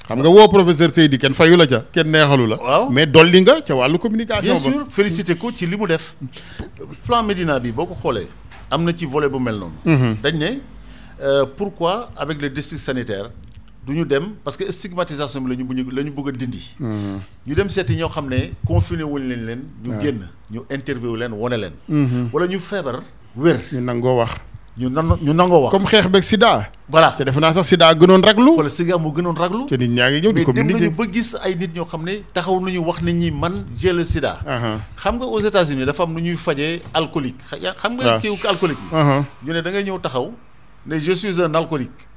xam 0.06 0.18
nga 0.20 0.28
woo 0.28 0.48
professeur 0.48 0.90
Seydi 0.90 1.18
kenn 1.18 1.34
fayu 1.34 1.56
la 1.56 1.66
ca 1.66 1.84
kenn 1.92 2.10
neexalu 2.10 2.46
la. 2.46 2.56
Waaw. 2.56 2.90
mais 2.90 3.06
dolli 3.06 3.40
nga 3.42 3.60
ca 3.62 3.74
wàllu 3.74 3.98
communication 3.98 4.54
bien 4.54 4.58
sûr 4.58 4.86
félicité 4.90 5.36
ko 5.36 5.50
ci 5.54 5.66
li 5.66 5.76
mu 5.76 5.86
def. 5.86 6.14
Plan 7.06 7.22
Médina 7.22 7.58
bi 7.60 7.72
boo 7.72 7.86
ko 7.86 7.94
xoolee 7.94 8.28
am 8.70 8.84
na 8.84 8.92
ci 8.96 9.06
volet 9.06 9.28
bu 9.28 9.38
mel 9.38 9.58
noonu. 9.58 10.16
Dañ 10.22 10.36
ne 10.38 10.50
pourquoi 11.56 12.10
avec 12.16 12.40
les 12.42 12.50
districts 12.50 12.82
sanitaires 12.84 13.30
du 13.86 13.94
ñu 13.94 14.04
dem 14.04 14.34
parce 14.44 14.56
que 14.56 14.70
stigmatisation 14.70 15.40
bi 15.40 15.50
la 15.50 15.56
ñu 15.56 15.90
la 15.92 16.02
bëgg 16.10 16.28
a 16.28 16.32
dindi. 16.32 16.74
Ñu 16.80 17.54
dem 17.54 17.68
seeti 17.68 17.94
ñoo 17.96 18.08
xam 18.08 18.28
ne 18.28 18.52
confiné 18.66 19.04
wuñ 19.04 19.22
leen 19.28 19.46
leen 19.46 19.62
ñu 19.86 20.00
génn 20.02 20.28
ñu 20.50 20.60
interview 20.70 21.14
leen 21.16 21.32
wane 21.32 21.56
leen. 21.56 22.28
Wala 22.32 22.46
ñu 22.48 22.58
feebar 22.58 23.02
wér. 23.36 23.58
Ñu 23.72 23.80
nangoo 23.80 24.16
wax 24.18 24.32
ñu 24.78 24.88
nan 24.88 25.16
ñu 25.20 25.32
nangoo 25.34 25.60
wax. 25.64 25.70
Comme 25.72 25.86
xeex 25.86 26.08
beeg 26.08 26.22
sida. 26.24 26.70
Voilà. 26.88 27.12
Te 27.16 27.24
defe 27.24 27.38
naa 27.40 27.52
sax 27.52 27.66
sida 27.68 27.92
gënoon 27.94 28.22
raglu. 28.24 28.56
Wala 28.56 28.70
siga 28.70 28.96
moo 28.98 29.12
gënoon 29.12 29.36
raglu. 29.36 29.66
Te 29.66 29.76
nit 29.76 29.88
ñaa 29.88 30.10
ngi 30.10 30.20
ñëw 30.22 30.32
di 30.32 30.44
mais 30.44 30.52
dem 30.52 30.66
nañu 30.66 30.72
communiquer 30.72 30.90
ba 30.96 31.04
gis 31.12 31.36
ay 31.44 31.54
nit 31.56 31.74
ñoo 31.74 31.84
xam 31.84 32.02
ne 32.04 32.22
taxaw 32.32 32.58
nañu 32.60 32.78
wax 32.80 33.02
nit 33.02 33.12
ñi 33.14 33.30
man 33.30 33.64
j'ai 33.76 33.92
le 33.92 34.04
sida. 34.04 34.40
Aha 34.46 34.80
xam 34.96 35.16
nga 35.18 35.26
aux 35.26 35.40
États-Unis 35.40 35.84
dafa 35.84 36.04
am 36.04 36.14
nu 36.14 36.20
ñuy 36.22 36.36
fajee 36.36 36.80
alcoolique. 36.94 37.42
Xam 37.80 37.92
nga 37.96 38.18
kiiw 38.18 38.36
alcoolique 38.48 38.80
bi 38.90 38.96
aha 38.96 39.24
ñu 39.44 39.52
ne 39.52 39.60
da 39.60 39.70
ngay 39.70 39.84
ñëw 39.84 39.98
taxaw 40.00 40.32
ne 40.86 40.98
je 40.98 41.12
suis 41.12 41.40
un 41.42 41.54
alcoolique. 41.54 42.08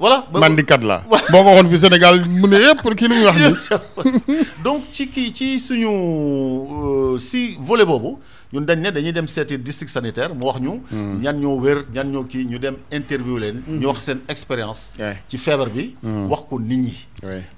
Voilà. 0.00 0.24
Mandikat 0.32 0.78
la. 0.82 1.02
Boo 1.30 1.42
ko 1.44 1.50
waxoon 1.52 1.68
fi 1.68 1.78
Sénégal 1.78 2.22
mu 2.28 2.48
ne 2.48 2.56
yëpp 2.56 2.94
kii 2.96 3.08
lu 3.08 3.14
muy 3.16 3.24
wax 3.24 3.68
donc 4.64 4.84
ci 4.90 5.08
kii 5.08 5.32
ci 5.34 5.60
suñu 5.60 5.88
euh, 5.88 7.18
si 7.18 7.58
volet 7.60 7.84
boobu 7.84 8.16
ñun 8.52 8.64
dañ 8.66 8.80
ne 8.82 8.90
dañuy 8.90 9.12
dem 9.12 9.28
seeti 9.28 9.56
district 9.58 9.90
sanitaire 9.92 10.34
mu 10.34 10.46
wax 10.46 10.58
ñu. 10.60 10.80
Ñan 11.22 11.38
ñoo 11.40 11.60
wér 11.60 11.84
ñan 11.94 12.10
ñoo 12.10 12.24
kii 12.24 12.44
ñu 12.46 12.58
dem 12.58 12.76
interview 12.90 13.38
leen. 13.38 13.62
Ñu 13.68 13.86
wax 13.86 14.00
seen 14.02 14.20
expérience 14.28 14.94
ci 15.28 15.38
feebar 15.38 15.70
bi. 15.70 15.94
Wax 16.02 16.42
ko 16.48 16.58
nit 16.58 16.78
ñi. 16.78 16.96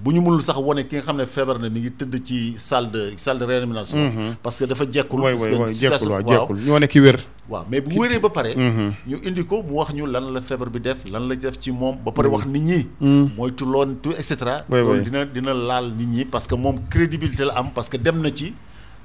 Bu 0.03 0.12
ñu 0.12 0.20
mënul 0.20 0.43
sax 0.43 0.57
wane 0.59 0.84
ki 0.86 0.97
nga 0.97 1.03
xam 1.05 1.16
ne 1.16 1.26
feebar 1.26 1.59
na 1.59 1.68
mi 1.70 1.80
ngi 1.80 1.90
tëdd 1.97 2.14
ci 2.24 2.55
salle 2.59 2.90
de 2.90 3.12
salle 3.16 3.38
de 3.38 3.45
réanimation. 3.45 4.12
Parce 4.43 4.57
que 4.57 4.64
dafa 4.66 4.84
jekkul. 4.90 5.20
Waaw 5.20 6.86
ki 6.88 7.01
wér. 7.01 7.18
Waaw 7.49 7.64
mais 7.70 7.80
bu 7.80 7.99
wéree 7.99 8.18
ba 8.20 8.28
pare. 8.28 8.53
ñu 8.55 9.16
indi 9.24 9.45
ko 9.47 9.62
mu 9.62 9.74
wax 9.78 9.95
ñu 9.95 10.05
lan 10.07 10.28
la 10.32 10.40
feebar 10.43 10.68
bi 10.70 10.78
def 10.80 11.09
lan 11.11 11.26
la 11.26 11.34
def 11.36 11.59
ci 11.59 11.72
moom 11.72 11.97
ba 12.05 12.12
pare 12.12 12.28
wax 12.28 12.45
nit 12.47 12.61
ñi. 12.61 12.86
mooy 13.01 13.53
tuloon 13.55 13.97
tout 14.03 14.12
et 14.12 14.22
cetera. 14.22 14.64
Oui, 14.68 14.78
loolu 14.80 14.99
oui. 14.99 15.05
dina 15.05 15.24
dina 15.24 15.55
laal 15.55 15.93
nit 15.97 16.07
ñi 16.07 16.24
parce 16.26 16.47
que 16.47 16.55
moom 16.55 16.76
crédibilité 16.90 17.45
la 17.47 17.55
am 17.59 17.70
parce 17.74 17.88
que 17.88 17.97
dem 17.97 18.20
na 18.20 18.28
ci 18.34 18.53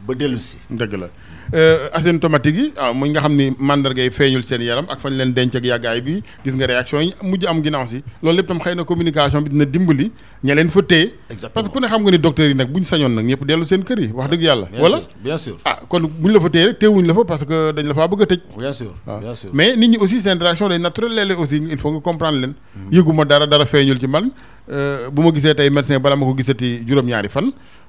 ba 0.08 0.14
dellu 0.16 0.38
si. 0.40 0.58
dëgg 0.70 0.94
la. 1.02 1.10
Asymptomatique 1.98 2.58
yi 2.58 2.74
ah 2.78 2.92
muy 2.94 3.10
nga 3.10 3.22
xam 3.22 3.34
ni 3.36 3.46
mandarga 3.60 4.02
yi 4.04 4.10
feeñul 4.12 4.44
seen 4.50 4.62
yaram 4.62 4.86
ak 4.90 5.00
fañ 5.04 5.14
leen 5.20 5.34
denc 5.34 5.56
ak 5.56 5.64
yàggaay 5.64 6.02
bi 6.02 6.22
gis 6.44 6.56
nga 6.56 6.66
réaction 6.72 7.00
yi 7.02 7.14
mujj 7.24 7.46
am 7.46 7.62
ginnaaw 7.64 7.86
si. 7.88 8.04
Loolu 8.24 8.38
lépp 8.38 8.48
tam 8.48 8.60
xëy 8.60 8.76
na 8.76 8.84
communication 8.84 9.42
bi 9.42 9.50
dina 9.50 9.66
dimbali 9.66 10.12
ña 10.44 10.56
leen 10.56 10.70
fa 10.70 10.82
téye. 10.82 11.14
Parce 11.54 11.68
que 11.68 11.74
ku 11.74 11.80
ne 11.80 11.88
xam 11.88 12.02
nga 12.04 12.12
ni 12.12 12.20
docteur 12.20 12.48
yi 12.50 12.56
nag 12.56 12.70
bu 12.72 12.80
ñu 12.80 12.86
sañoon 12.86 13.14
nag 13.16 13.26
ñëpp 13.26 13.46
dellu 13.46 13.66
seen 13.66 13.84
kër 13.84 14.00
yi 14.00 14.08
wax 14.14 14.30
dëgg 14.32 14.42
yàlla. 14.44 14.68
Wala? 14.80 15.02
bien 15.24 15.38
sûr. 15.38 15.58
Ah 15.66 15.80
kon 15.90 16.02
bu 16.02 16.28
ñu 16.28 16.34
la 16.34 16.40
fa 16.40 16.50
téye 16.50 16.66
rek 16.68 16.80
téewuñ 16.80 17.06
la 17.08 17.14
fa 17.14 17.24
parce 17.26 17.46
que 17.46 17.72
dañ 17.72 17.86
la 17.88 17.94
faa 17.94 18.08
bëgg 18.08 18.22
a 18.22 18.26
tëj. 18.26 18.40
Bien 18.58 18.74
sûr 18.74 18.94
bien 19.22 19.36
sûr. 19.36 19.50
mais 19.54 19.76
nit 19.76 19.88
ñi 19.90 19.98
aussi 19.98 20.20
seen 20.22 20.38
réaction 20.40 20.68
day 20.70 20.80
naturel 20.80 21.32
aussi 21.38 21.58
il 21.70 21.78
faut 21.80 21.92
nga 21.92 22.00
comprendre 22.02 22.40
leen. 22.40 22.54
Yëguma 22.92 23.26
dara 23.26 23.46
dara 23.48 23.66
feeñul 23.66 24.00
ci 24.00 24.08
man. 24.08 24.32
Euh, 24.70 25.10
bu 25.10 25.22
ma 25.24 25.32
gisee 25.32 25.56
tey 25.56 25.70
médecin 25.70 25.98
bala 25.98 26.18
ma 26.18 26.26
ko 26.26 26.34
gisati 26.36 26.84
juróom-ñaari 26.86 27.30
fan 27.30 27.46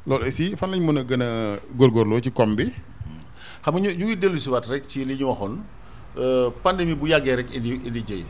loolu 0.09 0.25
aussi 0.27 0.57
fan 0.57 0.71
lañ 0.71 0.81
mën 0.81 0.99
a 0.99 1.03
gën 1.05 1.23
a 1.23 1.59
góorgóorloo 1.77 2.21
ci 2.21 2.31
com 2.33 2.55
bi? 2.57 2.73
Xam 3.63 3.75
nga 3.77 3.81
ñu 3.81 3.91
ñu 3.99 4.05
ngi 4.07 4.17
dellu 4.17 4.39
si 4.39 4.49
waat 4.49 4.67
rek 4.67 4.87
ci 4.89 5.05
li 5.05 5.15
ñu 5.17 5.27
waxoon 5.29 5.59
pandémie 6.63 6.95
bu 6.95 7.07
yàggee 7.09 7.37
rek 7.37 7.55
indi 7.55 7.81
indi 7.87 8.03
jëye. 8.07 8.25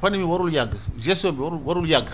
pandémie 0.00 0.24
warul 0.26 0.50
yàgg 0.52 0.72
gestion 0.98 1.32
bi 1.32 1.40
warul 1.42 1.60
warul 1.64 1.86
yàgg 1.88 2.08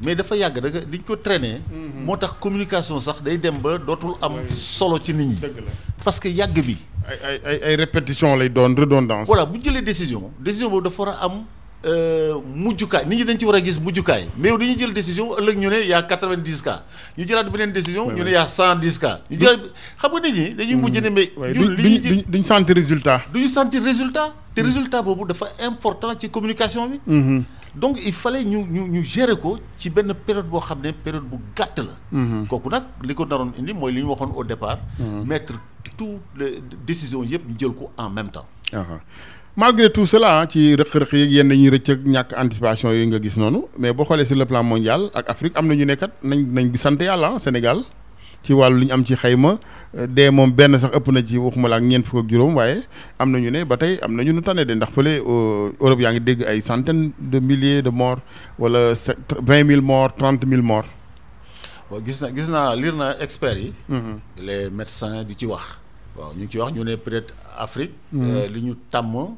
mais 0.00 0.14
dafa 0.14 0.36
yàgg 0.36 0.60
da 0.60 0.68
nga 0.70 0.80
diñ 0.80 1.02
ko 1.04 1.16
traîner. 1.16 1.60
moo 2.06 2.16
tax 2.16 2.34
communication 2.38 3.00
sax 3.00 3.20
day 3.22 3.36
dem 3.38 3.58
ba 3.60 3.78
dootul 3.78 4.14
am 4.22 4.34
solo 4.54 4.98
ci 5.02 5.12
nit 5.12 5.26
ñi. 5.26 5.34
dëgg 5.34 5.56
la 5.58 5.72
parce 6.04 6.20
que 6.20 6.28
yàgg 6.28 6.54
bi. 6.64 6.76
ay 7.08 7.18
ay 7.24 7.40
ay 7.44 7.58
ay 7.64 7.74
répétition 7.76 8.36
lay 8.36 8.48
doon 8.48 8.74
redondance 8.76 9.26
voilà 9.26 9.44
bu 9.44 9.58
ñu 9.58 9.64
jëlee 9.64 9.82
décision 9.82 10.30
décision 10.38 10.70
boobu 10.70 10.84
dafa 10.88 11.02
war 11.02 11.14
a 11.14 11.24
am 11.24 11.44
mujjukaay 11.84 13.04
nit 13.06 13.18
ñi 13.18 13.24
dañ 13.24 13.38
ci 13.38 13.44
war 13.46 13.56
a 13.56 13.60
gis 13.62 13.78
mujjukaay. 13.80 14.28
Mais 14.40 14.48
yow 14.50 14.58
dañuy 14.58 14.76
jël 14.78 14.92
décision 14.92 15.36
ëllëg 15.38 15.56
ñu 15.58 15.68
ne 15.70 15.78
y' 15.86 15.92
a 15.92 16.02
quatre 16.02 16.26
vingt 16.28 16.42
dix 16.42 16.60
cas. 16.62 16.84
Ñu 17.16 17.26
jëlaat 17.26 17.44
beneen 17.50 17.72
décision 17.72 18.10
ñu 18.10 18.24
ne 18.24 18.30
y' 18.30 18.34
a 18.36 18.46
cent 18.46 18.74
dix 18.76 18.98
cas. 18.98 19.20
Ñu 19.30 19.38
jëlaat 19.38 19.60
xam 20.00 20.12
nga 20.12 20.20
nit 20.20 20.32
ñi 20.32 20.54
dañuy 20.54 20.74
mujj 20.76 21.00
ne 21.00 21.10
mais 21.10 21.32
ñun 21.54 21.74
li 21.76 22.00
duñ 22.00 22.22
duñ 22.28 22.44
sentir 22.44 22.74
résultat. 22.76 23.20
du 23.32 23.40
ñu 23.40 23.48
sentir 23.48 23.82
résultat. 23.82 24.34
Te 24.54 24.60
résultat 24.62 25.02
boobu 25.02 25.24
dafa 25.26 25.46
important 25.60 26.18
ci 26.18 26.28
communication 26.28 26.88
bi. 26.88 27.00
Donc 27.76 27.98
il 28.04 28.12
fallait 28.12 28.44
ñu 28.44 28.66
ñu 28.68 28.88
ñu 28.88 29.04
gérer 29.04 29.36
ko 29.38 29.58
ci 29.76 29.88
benn 29.90 30.12
période 30.14 30.46
boo 30.48 30.58
xam 30.60 30.80
ne 30.82 30.90
période 30.90 31.24
bu 31.24 31.36
gàtt 31.54 31.78
la. 31.78 31.94
Kooku 32.48 32.68
nag 32.70 32.82
li 33.04 33.14
ko 33.14 33.24
naroon 33.24 33.52
indi 33.58 33.72
mooy 33.72 33.92
li 33.92 34.02
ñu 34.02 34.08
waxoon 34.08 34.32
au 34.34 34.42
départ. 34.44 34.78
Mettre 34.98 35.54
toutes 35.96 36.20
les 36.36 36.60
décisions 36.86 37.22
yëpp 37.22 37.46
ñu 37.48 37.54
jël 37.58 37.72
ko 37.72 37.90
en 37.96 38.10
même 38.10 38.30
temps. 38.30 38.46
Aha 38.72 39.00
malgré 39.58 39.90
tout 39.90 40.06
cela 40.06 40.28
ah, 40.40 40.46
ci 40.48 40.60
rëq-rëq 40.78 41.12
yi 41.18 41.24
yenn 41.36 41.50
ñuy 41.50 41.70
rëcc 41.74 41.88
ak 41.94 42.00
ñàkk 42.14 42.30
anticipation 42.42 42.92
yi 42.94 43.06
nga 43.10 43.18
gis 43.20 43.36
noonu 43.40 43.64
mais 43.78 43.92
boo 43.92 44.04
xoolee 44.06 44.24
sur 44.24 44.36
le 44.38 44.44
plan 44.46 44.62
mondial 44.62 45.10
ak 45.18 45.28
Afrique 45.34 45.56
am 45.58 45.66
na 45.66 45.74
ñu 45.74 45.84
nekkat 45.84 46.12
nañ 46.22 46.46
nañ 46.56 46.66
sant 46.76 46.94
yàlla 47.02 47.32
ah, 47.34 47.38
Sénégal 47.40 47.80
ci 48.44 48.52
wàllu 48.54 48.78
li 48.78 48.86
ñu 48.86 48.92
am 48.94 49.04
ci 49.04 49.16
xayma 49.16 49.58
euh, 49.98 50.06
dee 50.06 50.30
moom 50.30 50.52
benn 50.52 50.78
sax 50.78 50.94
ëpp 50.94 51.08
na 51.10 51.24
ci 51.26 51.38
waxuma 51.38 51.68
la 51.68 51.76
ak 51.76 51.82
ñeent 51.82 52.06
fukk 52.06 52.20
ak 52.22 52.30
juróom 52.30 52.54
waaye 52.54 52.82
am 53.18 53.32
na 53.32 53.38
ñu 53.40 53.50
ne 53.50 53.64
ba 53.64 53.76
tey 53.76 53.98
am 54.00 54.14
na 54.14 54.22
ñu 54.22 54.32
nu 54.32 54.42
tane 54.42 54.62
de 54.64 54.74
ndax 54.74 54.90
fële 54.94 55.18
euh, 55.26 55.72
Europe 55.80 56.00
yaa 56.02 56.12
ngi 56.12 56.20
dégg 56.20 56.44
ay 56.46 56.60
centaines 56.60 57.10
de 57.18 57.38
milliers 57.40 57.82
de 57.82 57.90
morts 57.90 58.22
wala 58.60 58.92
vingt 59.42 59.64
mille 59.64 59.82
morts 59.82 60.14
trente 60.14 60.46
mille 60.46 60.62
morts. 60.62 60.86
waaw 61.90 62.00
gis 62.06 62.20
na 62.22 62.30
gis 62.30 62.48
naa 62.48 62.76
lire 62.76 62.94
naa 62.94 63.16
experts 63.18 63.58
yi. 63.60 63.72
Les 64.40 64.70
médecins 64.70 65.24
di 65.24 65.34
ci 65.36 65.46
wax. 65.46 65.64
Waaw 66.16 66.32
ñu 66.36 66.44
ngi 66.44 66.50
ci 66.52 66.58
wax 66.58 66.72
ñu 66.72 66.84
ne 66.84 66.94
peut-être 66.94 67.34
Afrique 67.58 67.94
li 68.12 68.60
ñu 68.62 68.74
tàmm 68.88 69.34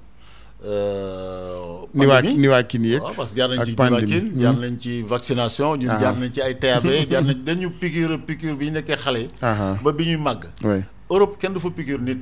euh, 0.64 1.84
niwaa 1.94 2.20
pandémie. 2.22 2.38
niwaa 2.40 2.62
kin 2.62 2.84
yeeg 2.84 3.02
waaw 3.02 3.14
parce 3.14 3.30
que 3.32 3.36
jaar 3.38 3.48
nañ 3.48 3.64
ci 3.64 3.72
pandémie. 3.72 4.06
niwaakin 4.06 4.40
jaar 4.40 4.54
nañ 4.56 4.78
ci 4.78 5.02
vaccination 5.02 5.76
ñun 5.76 5.98
jaar 6.00 6.14
nañ 6.16 6.30
ci 6.32 6.40
ay 6.42 6.54
TAB 6.58 6.86
jaar 7.11 7.22
nañ 7.24 7.42
dañu 7.44 7.70
piqûre 7.80 8.18
piqûre 8.26 8.54
bi 8.56 8.66
ñu 8.66 8.72
nekkee 8.72 8.96
xale 8.96 9.28
aha 9.42 9.78
ba 9.82 9.92
bi 9.92 10.04
ñuy 10.06 10.16
màgg. 10.16 10.44
Oui 10.64 10.82
Europe 11.11 11.38
kenn 11.40 11.52
du 11.54 11.61
fa 11.61 11.70
piqûre 11.70 12.00
nit. 12.02 12.18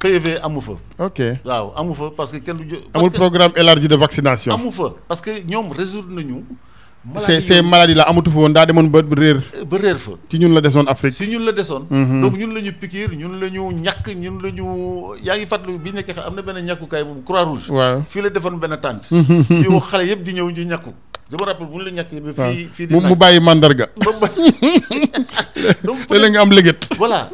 PV 0.00 0.38
amu 0.42 0.60
fa. 0.60 0.72
Ok. 0.98 1.20
Waaw 1.44 1.72
amu 1.76 1.94
fa 1.94 2.10
parce 2.16 2.30
que 2.32 2.38
kenn 2.38 2.56
du 2.56 2.68
jo- 2.68 2.76
parce 2.92 3.02
amul 3.02 3.10
que 3.10 3.16
programme 3.16 3.52
élargi 3.56 3.88
de 3.88 3.96
vaccination. 3.96 4.52
amu 4.54 4.70
fa 4.70 4.94
parce 5.08 5.20
que 5.20 5.30
ñoom 5.46 5.72
résoudre 5.72 6.10
nañu 6.14 6.44
ces 7.18 7.40
ces 7.40 7.62
maladies 7.62 7.94
là 7.94 8.04
amatu 8.08 8.30
fa 8.30 8.38
woon 8.38 8.50
daa 8.52 8.66
demoon 8.66 8.88
ba 8.90 9.00
réer. 9.16 9.36
Ba 9.70 9.78
réer 9.78 9.94
fa. 9.96 10.12
Ci 10.28 10.38
ñun 10.38 10.52
la 10.54 10.60
desoon 10.60 10.84
Afrique. 10.86 11.14
Si 11.14 11.26
ñun 11.28 11.44
la 11.44 11.52
desoon. 11.52 11.86
Donc 12.22 12.36
ñun 12.36 12.52
la 12.54 12.60
ñu 12.60 12.72
ñun 13.16 13.40
la 13.40 13.48
ñu 13.48 13.62
ñàkk 13.72 14.06
ñun 14.16 14.38
la 14.42 14.50
ñu 14.50 14.64
yaa 15.24 15.36
ngi 15.38 15.46
fàttali 15.46 15.78
bi 15.78 15.90
nekkee 15.92 16.14
xale 16.14 16.26
am 16.26 16.34
na 16.34 16.42
benn 16.42 16.64
ñàkkukaay 16.66 17.04
boobu 17.04 17.22
croix 17.22 17.44
rouge 17.44 17.70
waaw. 17.70 18.02
Fii 18.08 18.22
la 18.22 18.30
defoon 18.30 18.58
benn 18.58 18.76
tànt. 18.80 19.08
Di 19.10 19.66
wax 19.68 19.84
xale 19.90 20.04
yëpp 20.10 20.22
di 20.24 20.32
ñëw 20.34 20.50
di 20.52 20.64
ñàkku 20.66 20.90
je 21.30 21.36
me 21.36 21.44
rappelle 21.44 21.66
bu 21.66 21.76
ñu 21.78 21.84
la 21.84 21.90
ñàkkee 21.90 22.20
ba 22.20 22.32
fii 22.48 22.68
fii 22.72 22.86
di 22.86 22.94
mu 22.94 23.00
mu 23.00 23.14
bàyyi 23.14 23.40
mandarga. 23.40 23.86
Ba 24.04 24.12
ba 24.20 24.28
donc 25.84 25.98
léeg-léeg 26.08 26.32
nga 26.32 26.40
am 26.42 26.50
léget 26.52 26.80
voilà. 26.96 27.28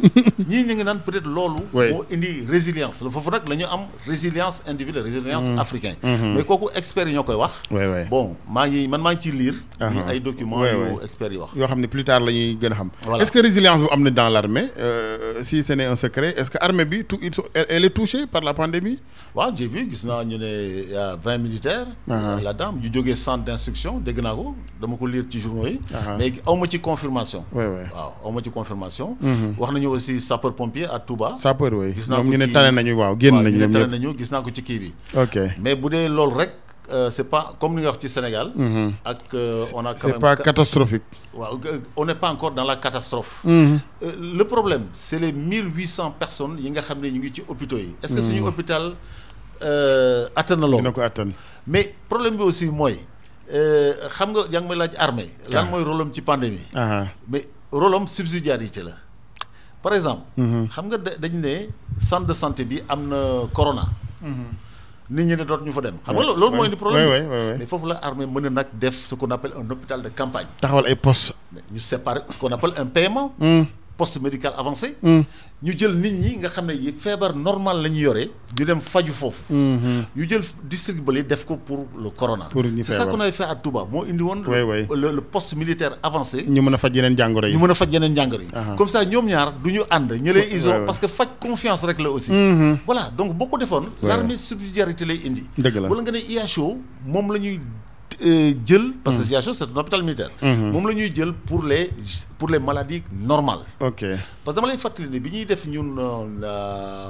Ñii 0.48 0.64
ñu 0.66 0.74
ngi 0.74 0.84
naan 0.84 0.98
peut-être 1.04 1.26
loolu 1.28 1.60
Oui. 1.72 1.92
moo 1.92 2.04
indi 2.12 2.44
résilience 2.50 3.02
la. 3.04 3.10
Foofu 3.10 3.30
nag 3.30 3.42
la 3.48 3.54
ñu 3.56 3.64
am 3.70 3.82
résilience 4.06 4.62
individuelle 4.66 5.04
résilience 5.04 5.44
africain 5.58 5.94
mais 6.02 6.42
kooku 6.44 6.70
experts 6.74 7.06
yi 7.08 7.14
ñoo 7.14 7.22
koy 7.22 7.36
wax. 7.36 7.52
Ouais, 7.70 7.86
ouais. 7.86 8.06
bon 8.10 8.36
maa 8.50 8.66
ngi 8.68 8.88
man 8.88 9.00
maa 9.00 9.14
ngi 9.14 9.22
ciy 9.22 9.32
lire. 9.32 9.54
Uh-huh. 9.80 10.08
ay 10.10 10.20
documents 10.20 10.60
Ouais, 10.60 10.72
yu 10.72 10.78
ouais. 10.96 11.04
experts 11.04 11.32
yi 11.32 11.38
wax. 11.38 11.50
Yoo 11.56 11.66
xam 11.66 11.80
ne 11.80 11.86
plus 11.86 12.04
tard 12.04 12.20
la 12.20 12.32
ñuy 12.32 12.56
gën 12.60 12.72
a 12.72 12.74
xam. 12.74 12.90
Voilà. 13.02 13.22
est-ce 13.22 13.30
que 13.32 13.38
résilience 13.40 13.80
bu 13.80 13.86
am 13.92 14.02
na 14.02 14.10
dans 14.10 14.28
l'armée? 14.28 14.66
Euh, 14.78 15.42
si 15.42 15.62
ce 15.62 15.72
n'est 15.74 15.84
un 15.86 15.96
secret 15.96 16.34
est-ce 16.36 16.50
que 16.50 16.58
armée 16.60 16.84
bi 16.86 17.04
tout 17.04 17.18
elle, 17.54 17.84
est 17.84 17.90
touchée 17.90 18.26
par 18.26 18.40
la 18.42 18.54
pandémie? 18.54 18.98
Waaw 19.34 19.52
j'ai 19.56 19.66
vu 19.68 19.88
gis 19.90 20.06
naa 20.06 20.24
ñu 20.24 20.38
ne 20.38 20.90
y 20.92 20.96
a 20.96 21.16
vingt 21.16 21.38
militaires. 21.38 21.86
Uh-huh. 22.08 22.42
là-dedans 22.42 22.72
ñu 22.82 22.90
jógee 22.92 23.14
centre 23.16 23.44
d'instruction 23.44 23.83
dégg 23.92 24.20
naa 24.22 24.34
ko 24.34 24.54
dama 24.80 24.96
ko 24.96 25.06
lire 25.06 25.24
ci 25.28 25.40
journaux 25.40 25.66
yi. 25.66 25.80
Mais 26.18 26.32
aw 26.46 26.56
ma 26.56 26.66
ci 26.66 26.80
confirmation. 26.80 27.44
Waaw 27.52 28.12
aw 28.24 28.30
ma 28.32 28.40
ci 28.42 28.50
confirmation. 28.50 29.16
Wax 29.58 29.72
nañu 29.72 29.86
aussi 29.88 30.20
sapeur 30.20 30.54
pompier 30.54 30.86
à 30.86 30.98
Touba. 30.98 31.36
Sapeur 31.38 31.72
oui. 31.74 31.92
Gis 31.96 32.08
naa 32.08 32.18
ko 32.18 32.24
ñu 32.24 32.36
ne 32.38 32.46
ci- 32.46 32.52
tane 32.52 32.74
nañu 32.74 32.92
waaw 32.96 33.16
génn 33.18 33.34
waaw, 33.34 33.42
nañu 33.42 33.56
ñu 33.56 33.60
ne 33.60 33.66
ñoom 33.66 33.72
tere 33.72 33.84
ñëpp. 33.84 33.90
nañu 33.92 34.18
gis 34.18 34.30
naa 34.32 34.40
ko 34.42 34.50
ci 34.52 34.62
kii 34.62 34.78
bi. 34.78 34.94
Ok. 35.16 35.36
Mais 35.60 35.76
bu 35.76 35.88
dee 35.90 36.08
loolu 36.08 36.34
rek 36.36 36.50
euh, 36.92 37.08
c'est 37.10 37.24
pas 37.24 37.54
comme 37.58 37.74
ni 37.76 37.82
nga 37.82 37.90
wax 37.90 38.00
ci 38.00 38.08
Sénégal. 38.08 38.52
Ak 39.04 39.18
euh, 39.34 39.64
on 39.74 39.84
a 39.86 39.92
quand 39.92 39.98
c'est 39.98 40.08
même 40.12 40.18
pas 40.20 40.36
catastrophique. 40.36 41.02
Waaw 41.34 41.60
euh, 41.66 41.78
on 41.96 42.04
n'est 42.06 42.14
pas 42.14 42.30
encore 42.30 42.52
dans 42.52 42.64
la 42.64 42.76
catastrophe. 42.76 43.40
Mhm. 43.44 43.80
Euh, 44.02 44.12
le 44.38 44.44
problème 44.44 44.84
c'est 44.92 45.18
les 45.18 45.32
1800 45.32 46.14
personnes 46.18 46.56
yi 46.58 46.70
nga 46.70 46.80
xam 46.82 47.00
ne 47.00 47.08
ñu 47.08 47.18
ngi 47.20 47.32
ci 47.36 47.42
hôpitaux 47.48 47.76
yi. 47.78 47.94
Est-ce 48.02 48.14
que 48.14 48.20
suñu 48.22 48.40
hôpital 48.46 48.92
atteint 50.36 50.56
na 50.56 50.66
loolu? 50.66 50.76
Dina 50.78 50.92
ko 50.92 51.00
attan 51.00 51.30
mais 51.66 51.94
problème 52.08 52.36
bi 52.36 52.42
aussi 52.42 52.66
mooy 52.66 52.96
xam 54.10 54.30
nga 54.32 54.40
yaa 54.50 54.60
ngi 54.60 54.68
may 54.68 54.76
laaj 54.76 54.94
armée. 54.98 55.30
Lan 55.52 55.70
mooy 55.70 55.82
rôle 55.84 56.00
am 56.02 56.10
ci 56.12 56.22
pandémie. 56.22 56.66
Mais 57.28 57.46
rôle 57.72 57.94
am 57.94 58.06
subsidiarité 58.06 58.82
la. 58.82 58.92
Par 59.82 59.92
exemple 59.94 60.22
xam 60.68 60.86
nga 60.88 60.96
da- 60.98 61.16
dañ 61.18 61.32
ne 61.40 61.54
centre 61.98 62.26
de 62.26 62.32
santé 62.32 62.64
bi 62.64 62.80
am 62.88 63.08
na 63.08 63.46
corona. 63.52 63.84
Nit 65.10 65.24
ñi 65.28 65.36
ne 65.36 65.44
dootuñu 65.44 65.72
fa 65.72 65.80
dem. 65.82 65.96
Xam 66.02 66.14
nga 66.16 66.24
lo- 66.24 66.36
loolu 66.36 66.56
mooy 66.56 66.66
indi 66.66 66.76
problème 66.76 67.08
mais 67.58 67.66
foofu 67.66 67.86
la 67.86 67.96
armée 68.02 68.26
mën 68.26 68.40
na 68.48 68.50
nag 68.50 68.68
def 68.72 68.96
ce 69.08 69.14
qu'on 69.14 69.30
appelle 69.30 69.52
un 69.56 69.68
hôpital 69.70 70.00
de 70.00 70.08
campagne. 70.08 70.46
Taxawal 70.60 70.86
ay 70.86 70.96
postes. 70.96 71.34
Ñu 71.70 71.78
séparer 71.78 72.20
ce 72.30 72.38
qu'on 72.38 72.48
appelle 72.52 72.72
un 72.78 72.86
paiement. 72.86 73.34
Hmm. 73.38 73.64
Poste 73.96 74.18
médical 74.20 74.52
avancé. 74.56 74.96
Hmm. 75.02 75.22
ñu 75.62 75.72
jël 75.78 75.94
nit 75.96 76.12
ñi 76.12 76.36
nga 76.38 76.48
xam 76.50 76.66
ne 76.66 76.74
yi 76.74 76.92
feebar 76.92 77.34
normal 77.34 77.80
la 77.82 77.88
ñu 77.88 78.00
yore 78.00 78.30
ñu 78.58 78.64
dem 78.66 78.80
faju 78.80 79.12
foofu. 79.12 79.42
Ñu 79.50 80.28
jël 80.28 80.42
district 80.64 81.00
bali 81.00 81.22
def 81.24 81.44
ko 81.46 81.56
pour 81.56 81.86
le 82.02 82.10
corona. 82.10 82.46
Pour 82.50 82.62
c'est 82.82 82.92
ça 82.92 83.06
qu'on 83.06 83.20
avait 83.20 83.32
fait 83.32 83.44
à 83.44 83.54
Touba. 83.54 83.86
Moo 83.90 84.04
indi 84.04 84.22
woon 84.22 84.42
Ouais, 84.46 84.62
ouais. 84.62 84.86
le, 84.94 85.10
le 85.12 85.20
poste 85.22 85.54
militaire 85.56 85.96
avancé. 86.02 86.44
Ñu 86.46 86.60
mën 86.60 86.74
a 86.74 86.78
faj 86.78 86.94
yeneen 86.94 87.16
jàngoro 87.16 87.46
yi. 87.46 87.54
Ñu 87.54 87.60
mën 87.62 87.70
a 87.70 87.74
faj 87.74 87.88
yeneen 87.92 88.14
jàngoro 88.14 88.42
yi. 88.42 88.48
Aha. 88.52 88.74
comme 88.76 88.88
ça 88.88 89.04
ñoom 89.04 89.26
ñaar 89.26 89.52
du 89.62 89.70
ñu 89.72 89.80
ànd 89.90 90.12
iso 90.52 90.70
parce 90.84 90.98
que 90.98 91.06
faj 91.08 91.28
confiance 91.40 91.82
rek 91.84 91.98
la 92.00 92.10
aussi. 92.10 92.30
Voilà 92.86 93.10
donc 93.16 93.32
boo 93.34 93.46
ko 93.46 93.56
defoon 93.58 93.86
l'armée 94.02 94.36
subsidiarité 94.36 95.04
lay 95.04 95.20
indi. 95.26 95.48
Dëgg 95.56 95.76
la. 95.80 95.88
wala 95.88 96.02
nga 96.02 96.12
ne 96.12 96.18
IHO 96.18 96.78
moom 97.06 97.32
la 97.32 97.38
ñuy 97.38 97.60
jël. 98.64 98.92
parce 99.02 99.18
que 99.18 99.24
IHO 99.34 99.52
c'est 99.52 99.64
un 99.64 99.76
hôpital 99.76 100.02
militaire. 100.02 100.30
Moom 100.42 100.86
la 100.88 100.94
ñuy 100.94 101.12
jël 101.14 101.32
pour 101.32 101.62
les 101.64 101.90
pour 102.38 102.48
les 102.48 102.58
maladies 102.58 103.02
normales. 103.12 103.60
Ok. 103.80 104.04
Parce 104.44 104.56
que 104.56 104.60
dama 104.60 104.72
lay 104.72 104.78
fàttali 104.78 105.08
ne 105.08 105.18
bi 105.18 105.30
ñuy 105.30 105.44
def 105.46 105.66
ñun 105.66 105.96
euh, 105.98 107.08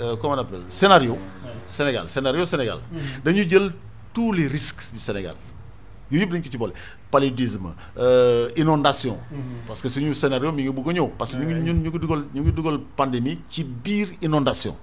euh, 0.00 0.16
comment 0.20 0.34
on 0.34 0.38
appelle 0.38 0.62
scénario 0.68 1.18
Sénégal 1.66 2.08
scénario 2.08 2.44
Sénégal. 2.44 2.78
Dañu 3.24 3.48
jël 3.48 3.72
tous 4.12 4.32
les 4.32 4.46
risques 4.46 4.92
du 4.92 4.98
Sénégal. 4.98 5.34
Yooyu 6.10 6.22
yëpp 6.24 6.30
dañu 6.32 6.42
ko 6.42 6.50
ci 6.50 6.58
boole. 6.58 6.72
Paludisme 7.10 7.74
euh, 7.98 8.48
inondation. 8.56 9.18
Parce 9.66 9.80
que 9.80 9.88
suñu 9.88 10.12
scénario 10.14 10.52
mi 10.52 10.62
ngi 10.64 10.70
bëgg 10.72 10.88
a 10.90 10.92
ñëw. 10.92 11.08
Parce 11.18 11.34
que 11.34 11.38
ñu 11.42 11.46
ngi 11.54 11.70
ñun 11.70 11.82
ñu 11.82 11.90
ngi 11.90 11.98
dugal 11.98 12.24
ñu 12.34 12.42
ngi 12.42 12.52
dugal 12.52 12.78
pandémie 12.96 13.38
ci 13.48 13.64
biir 13.64 14.08
inondation 14.22 14.76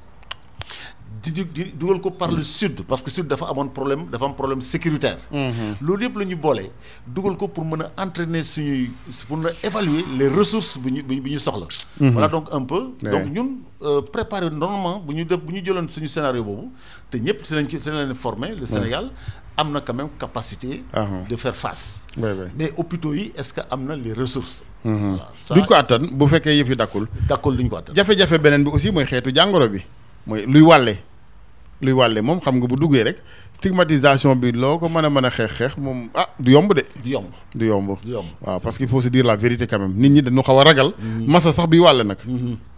di 1.22 1.46
di 1.46 1.64
dugal 1.78 2.02
ko 2.02 2.10
par 2.12 2.32
le 2.32 2.42
sud 2.44 2.82
parce 2.90 3.02
que 3.02 3.10
sud 3.12 3.28
dafa 3.28 3.46
amoon 3.50 3.70
problème 3.70 4.06
dafa 4.12 4.26
am 4.26 4.34
problème 4.36 4.62
sécuritaire. 4.62 5.18
Loolu 5.82 6.04
yëpp 6.06 6.18
la 6.18 6.26
ñu 6.26 6.36
boole 6.36 6.66
dugal 7.08 7.38
ko 7.38 7.48
pour 7.48 7.64
mën 7.66 7.82
a 7.96 8.04
entraîner 8.04 8.44
suñuy 8.44 8.92
pour 9.28 9.38
mën 9.38 9.48
a 9.50 9.52
évaluer 9.68 10.04
les 10.18 10.28
ressources 10.28 10.78
bu 10.78 10.92
ñu 10.92 11.04
bu 11.04 11.22
ñu 11.30 11.40
soxla. 11.40 11.68
Voilà 12.00 12.28
donc 12.28 12.48
un 12.52 12.64
peu. 12.64 12.92
Donc 13.02 13.26
ñun 13.32 13.48
euh, 13.84 14.02
préparer 14.02 14.50
normalement 14.50 15.00
bu 15.00 15.14
ñu 15.14 15.26
def 15.26 15.40
bu 15.40 15.54
ñu 15.54 15.62
jëloon 15.66 15.88
suñu 15.88 16.08
scénario 16.08 16.44
boobu 16.44 16.70
te 17.10 17.18
ñëpp 17.18 17.46
si 17.46 17.54
lañ 17.54 17.68
ci 17.70 17.80
si 17.80 17.90
lañ 17.90 18.08
leen 18.10 18.56
le 18.60 18.66
Sénégal 18.66 19.12
am 19.58 19.72
na 19.72 19.82
quand 19.82 19.94
même 19.94 20.10
capacité 20.18 20.84
Ah. 20.94 21.08
de 21.30 21.36
faire 21.36 21.56
face. 21.56 22.08
Mais 22.58 22.72
hôpitaux 22.78 23.14
yi 23.14 23.32
est-ce 23.38 23.54
que 23.54 23.62
am 23.70 23.86
na 23.86 23.96
les 23.96 24.14
ressources? 24.14 24.64
Ça 25.38 25.54
duñ 25.56 25.66
ko 25.66 25.74
attan 25.76 26.00
bu 26.12 26.28
fekkee 26.28 26.58
yëf 26.58 26.70
yi 26.70 26.76
dakkul. 26.76 27.08
D'accord 27.28 27.54
duñ 27.54 27.70
ko 27.70 27.78
attan. 27.78 27.94
Jafe-jafe 27.94 28.40
beneen 28.40 28.64
bi 28.64 28.70
aussi 28.72 28.92
mooy 28.92 29.06
xeetu 29.06 29.32
jàngoro 29.36 29.70
bi 29.70 29.82
mooy 30.26 30.46
luy 30.48 30.62
wàlle 30.62 30.98
luy 31.82 31.94
wàlle 31.94 32.22
moom 32.22 32.40
xam 32.40 32.56
nga 32.60 32.68
bu 32.68 32.76
duggee 32.76 33.04
rek 33.04 33.18
stigmatisation 33.54 34.36
bi 34.40 34.52
loo 34.52 34.78
ko 34.80 34.88
mën 34.90 35.06
a 35.06 35.10
mën 35.10 35.26
a 35.26 35.30
xeex 35.30 35.52
xeex 35.58 35.78
moom 35.78 36.10
ah 36.14 36.28
du 36.40 36.52
yomb 36.52 36.74
de. 36.74 36.84
Du 37.04 37.10
yomb. 37.10 37.28
du 37.56 37.66
yomb. 37.66 37.98
Du 38.04 38.12
yomb. 38.12 38.26
waaw 38.42 38.60
parce 38.60 38.78
qu'il 38.78 38.88
faut 38.88 39.02
se 39.02 39.10
dire 39.10 39.26
la 39.26 39.36
vérité 39.36 39.68
quand 39.68 39.80
même. 39.80 39.94
nit 39.94 40.10
ñi 40.10 40.22
dañu 40.22 40.42
xaw 40.42 40.60
a 40.60 40.64
ragal. 40.64 40.94
Masa 41.28 41.52
sax 41.52 41.68
biy 41.68 41.80
wàlle 41.80 42.04
nag. 42.04 42.18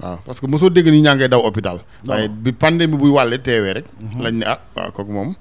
Waaw 0.01 0.17
parce 0.25 0.39
que 0.39 0.47
mosoo 0.47 0.69
dégg 0.69 0.87
ni 0.87 1.01
ñaa 1.01 1.15
ngay 1.15 1.27
daw 1.29 1.41
hôpital. 1.45 1.79
Waaye 2.07 2.27
bi 2.29 2.51
pandémie 2.53 2.97
buy 2.97 3.09
wàlle 3.09 3.41
teewee 3.41 3.73
rek. 3.73 3.85
Lañ 4.19 4.33
ne 4.39 4.45
ah 4.45 4.59
waaw 4.75 4.91
kooku 4.91 5.11
moom 5.11 5.35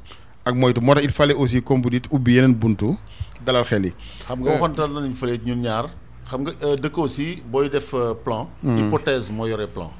ak 0.44 0.54
moytu 0.54 0.80
moo 0.80 0.94
tax 0.94 1.04
il 1.04 1.12
fallait 1.12 1.34
aussi 1.34 1.62
comme 1.62 1.82
vous 1.82 1.90
dites 1.90 2.06
ubbi 2.10 2.34
yeneen 2.34 2.54
buntu 2.54 2.96
dalal 3.44 3.64
xel 3.64 3.84
yi. 3.86 3.92
Xam 4.26 4.40
nga 4.42 4.50
waxantal 4.58 4.90
nañu 4.92 5.14
fële 5.14 5.38
ñun 5.46 5.60
ñaar. 5.62 5.86
Xam 6.28 6.42
nga 6.42 6.52
euh, 6.64 6.76
dëkk 6.76 6.98
aussi 6.98 7.42
booy 7.50 7.68
def 7.70 7.94
plan. 8.24 8.48
Hypothèse 8.64 9.30
moo 9.30 9.46
yore 9.46 9.66
plan. 9.66 9.90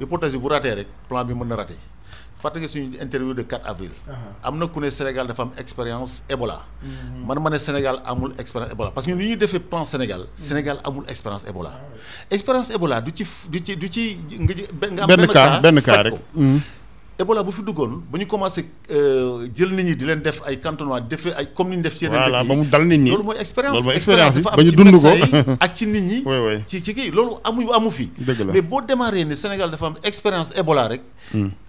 Hypothèse 0.00 0.32
bi 0.32 0.38
bu 0.38 0.48
ratee 0.48 0.74
rek 0.74 0.86
plan 1.08 1.24
bi 1.24 1.34
mën 1.34 1.44
na 1.48 1.56
raté 1.56 1.74
fàtte 2.44 2.58
nga 2.60 2.68
suñu 2.68 2.96
interview 3.04 3.32
de 3.34 3.42
4 3.44 3.64
avril. 3.72 3.92
Am 4.42 4.54
na 4.60 4.66
ku 4.68 4.78
ne 4.80 4.90
Sénégal 4.90 5.26
dafa 5.26 5.42
am 5.46 5.52
expérience 5.62 6.12
Ebola. 6.28 6.58
Man 7.26 7.38
ma 7.40 7.48
ne 7.50 7.58
Sénégal 7.58 7.96
amul 8.04 8.32
expérience 8.38 8.72
Ebola. 8.74 8.90
Parce 8.92 9.06
que 9.06 9.10
ñun 9.12 9.18
li 9.20 9.28
ñuy 9.30 9.36
defee 9.36 9.60
plan 9.60 9.84
Sénégal 9.84 10.26
Sénégal 10.34 10.76
amul 10.84 11.04
expérience 11.08 11.44
Ebola. 11.48 11.72
Expérience 12.30 12.68
Ebola 12.76 13.00
du 13.00 13.12
ci 13.16 13.24
du 13.52 13.58
ci 13.64 13.76
du 13.76 13.88
ci 13.94 14.18
nga 14.40 15.06
benn 15.06 15.26
cas 15.26 15.60
benn 15.64 15.80
cas 15.80 16.02
rek. 16.04 16.12
Ko. 16.14 16.20
Ebola 17.16 17.44
bu 17.46 17.52
fi 17.54 17.62
duggoon 17.62 18.02
ba 18.10 18.18
ñu 18.18 18.26
commencé 18.26 18.66
euh, 18.90 19.46
jël 19.56 19.70
nit 19.70 19.84
ñi 19.84 19.94
di 19.96 20.04
leen 20.04 20.20
def 20.20 20.42
ay 20.46 20.58
cantonnement 20.58 21.00
defee 21.00 21.32
ay 21.38 21.46
comme 21.54 21.70
ni 21.70 21.76
ñu 21.76 21.82
def 21.82 21.94
ci 21.96 22.04
yeneen 22.04 22.20
voilà 22.26 22.42
dëkk 22.42 22.48
ba 22.48 22.54
yi. 22.54 22.60
mu 22.60 22.66
dal 22.66 22.84
nit 22.90 22.98
ñi. 22.98 23.10
Loolu 23.10 23.22
mooy 23.24 23.36
expérience. 23.38 23.74
Loolu 23.76 23.86
mooy 23.86 23.96
expérience 23.96 24.36
ba 24.42 24.62
ñu 24.62 24.72
dund 24.74 24.96
ko. 25.00 25.08
ak 25.60 25.70
ci 25.76 25.86
nit 25.86 26.00
ñi. 26.10 26.18
Oui, 26.28 26.36
oui. 26.46 26.56
ci 26.66 26.82
ci 26.82 26.92
kii 26.92 27.10
loolu 27.14 27.38
amu 27.44 27.70
amu 27.72 27.90
fi. 27.90 28.10
Dëgg 28.18 28.40
la. 28.46 28.52
mais 28.52 28.62
boo 28.62 28.80
démarré 28.82 29.24
ne 29.24 29.34
Sénégal 29.36 29.70
dafa 29.70 29.86
am 29.86 29.94
expérience 30.02 30.50
Ebola 30.58 30.88
rek 30.88 31.02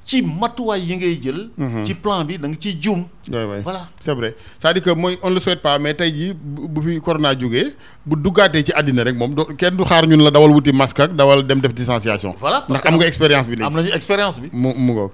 ci 0.06 0.22
matuwaay 0.22 0.82
yi 0.82 0.96
ngay 0.98 1.16
jël. 1.22 1.50
Ci 1.84 1.94
plan 1.96 2.24
bi 2.24 2.38
da 2.38 2.48
nga 2.48 2.58
ciy 2.60 2.78
juum. 2.80 3.06
Voilà. 3.28 3.88
C'est 4.00 4.14
vrai. 4.14 4.36
C'est-à-dire 4.60 4.84
que 4.84 4.92
mooy 4.92 5.18
on 5.24 5.32
le 5.32 5.40
souhaite 5.40 5.62
pas 5.64 5.80
mais 5.80 5.96
tey 5.96 6.14
jii 6.14 6.34
bu 6.36 6.82
fi 6.82 7.02
corona 7.02 7.34
jógee 7.38 7.74
bu 8.06 8.16
duggaatee 8.16 8.64
ci 8.66 8.72
àddina 8.72 9.04
rek 9.04 9.16
moom 9.18 9.34
doo 9.34 9.46
kenn 9.58 9.76
du 9.76 9.84
xaar 9.84 10.06
ñun 10.06 10.22
la 10.24 10.30
dawal 10.30 10.52
wuti 10.52 10.72
masque 10.72 11.00
ak 11.00 11.16
dawal 11.16 11.42
dem 11.44 11.60
def 11.60 11.74
distanciation. 11.74 12.36
Voilà, 12.40 12.62
parce 12.68 12.70
ndax 12.70 12.82
que 12.84 12.88
am 12.88 12.96
nga 13.00 13.08
expérience 13.08 13.48
bi 13.48 13.56
léegi. 13.56 13.64
am 13.68 13.74
nañu 13.74 13.90
expérience 13.96 14.40
bi. 14.40 14.50
Mu 14.54 14.74
mu 14.78 14.94
ngoog. 14.94 15.12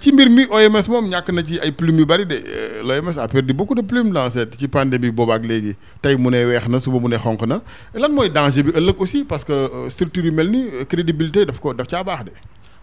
Ci 0.00 0.12
mbir 0.12 0.28
mi 0.28 0.44
OMS 0.50 0.88
moom 0.88 1.06
ñàkk 1.08 1.30
na 1.32 1.42
ci 1.44 1.60
ay 1.60 1.70
plumes 1.70 2.00
yu 2.00 2.04
bari 2.06 2.26
de. 2.26 2.34
Euh, 2.34 2.82
l'OMS 2.82 3.16
a 3.16 3.28
perdu 3.28 3.52
beaucoup 3.54 3.76
de 3.76 3.82
plumes 3.82 4.10
dans 4.10 4.28
cette 4.28 4.58
ci 4.58 4.66
pandémie 4.66 5.12
boobu 5.12 5.30
ak 5.32 5.46
léegi. 5.46 5.76
Tey 6.02 6.16
mu 6.16 6.30
ne 6.30 6.44
weex 6.46 6.66
na 6.68 6.80
suba 6.80 6.98
mu 6.98 7.08
ne 7.08 7.16
xonq 7.16 7.46
na. 7.46 7.60
Lan 7.94 8.10
mooy 8.12 8.28
danger 8.28 8.64
bi 8.64 8.72
ëllëg 8.72 8.96
aussi? 8.98 9.24
Parce 9.24 9.44
que 9.44 9.52
euh, 9.52 9.88
structure 9.88 10.24
yu 10.24 10.32
mel 10.32 10.50
ni 10.50 10.64
euh, 10.66 10.84
crédibilité 10.84 11.46
daf 11.46 11.60
ko 11.60 11.72
daf 11.72 11.86
caa 11.86 12.02
baax 12.02 12.24
de. 12.24 12.32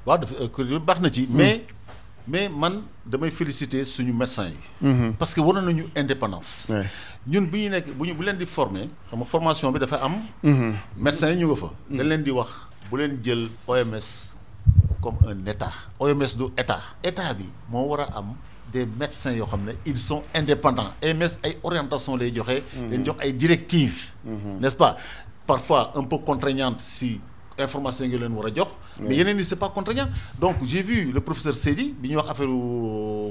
Waaw 0.07 0.17
dafa 0.23 0.47
kuréel 0.55 0.79
baax 0.79 0.99
na 1.03 1.09
ci 1.11 1.27
mais 1.29 1.67
mais 2.27 2.47
man 2.49 2.83
damay 3.05 3.29
féliciter 3.29 3.83
suñu 3.85 4.13
médecins 4.13 4.49
yi. 4.81 5.13
Parce 5.19 5.33
que 5.33 5.41
war 5.41 5.61
nañu 5.61 5.85
indépendance. 5.95 6.71
Ñun 7.27 7.45
bu 7.47 7.57
ñu 7.59 7.69
nekk 7.69 7.87
bu 7.97 8.05
ñu 8.07 8.13
bu 8.15 8.23
leen 8.23 8.37
di 8.37 8.45
former 8.45 8.87
xam 9.09 9.19
nga 9.19 9.25
formation 9.25 9.71
bi 9.71 9.79
dafa 9.79 9.99
am. 10.03 10.21
Médecins 10.95 11.31
yi 11.31 11.37
ñu 11.43 11.47
nga 11.47 11.55
fa. 11.55 11.69
Dañ 11.89 12.07
leen 12.07 12.23
di 12.23 12.31
wax 12.31 12.49
bu 12.89 12.97
leen 12.97 13.19
jël 13.23 13.47
OMS 13.67 14.35
comme 15.01 15.17
un 15.27 15.45
état. 15.51 15.71
OMS 15.99 16.35
du 16.37 16.45
état. 16.57 16.79
État 17.03 17.33
bi 17.33 17.45
moo 17.69 17.87
war 17.87 18.01
a 18.01 18.17
am 18.17 18.33
des 18.73 18.85
médecins 18.85 19.31
yoo 19.35 19.45
xam 19.45 19.63
ne 19.65 19.71
ils 19.85 19.97
sont 19.99 20.23
indépendants. 20.33 20.91
OMS 21.03 21.39
ay 21.43 21.57
orientation 21.63 22.15
lay 22.17 22.31
joxe. 22.33 22.61
Leen 22.77 23.05
jox 23.05 23.17
ay 23.21 23.33
directives. 23.33 24.13
N'est-ce 24.25 24.75
pas? 24.75 24.95
Parfois 25.45 25.91
un 25.95 26.03
peu 26.03 26.17
contraignantes 26.17 26.81
si 26.81 27.21
information 27.59 28.05
yi 28.05 28.09
nga 28.11 28.17
leen 28.19 28.33
war 28.33 28.47
a 28.47 28.51
jox. 28.55 28.67
mais 29.01 29.15
yeneen 29.17 29.37
yi 29.39 29.55
pas 29.55 29.69
contraignant 29.69 30.07
donc 30.39 30.55
j'ai 30.63 30.81
vu 30.83 31.11
le 31.11 31.19
professeur 31.21 31.55
Seydi 31.55 31.93
bi 31.99 32.09
ñuy 32.09 32.17
wax 32.17 32.29
affaire 32.29 32.47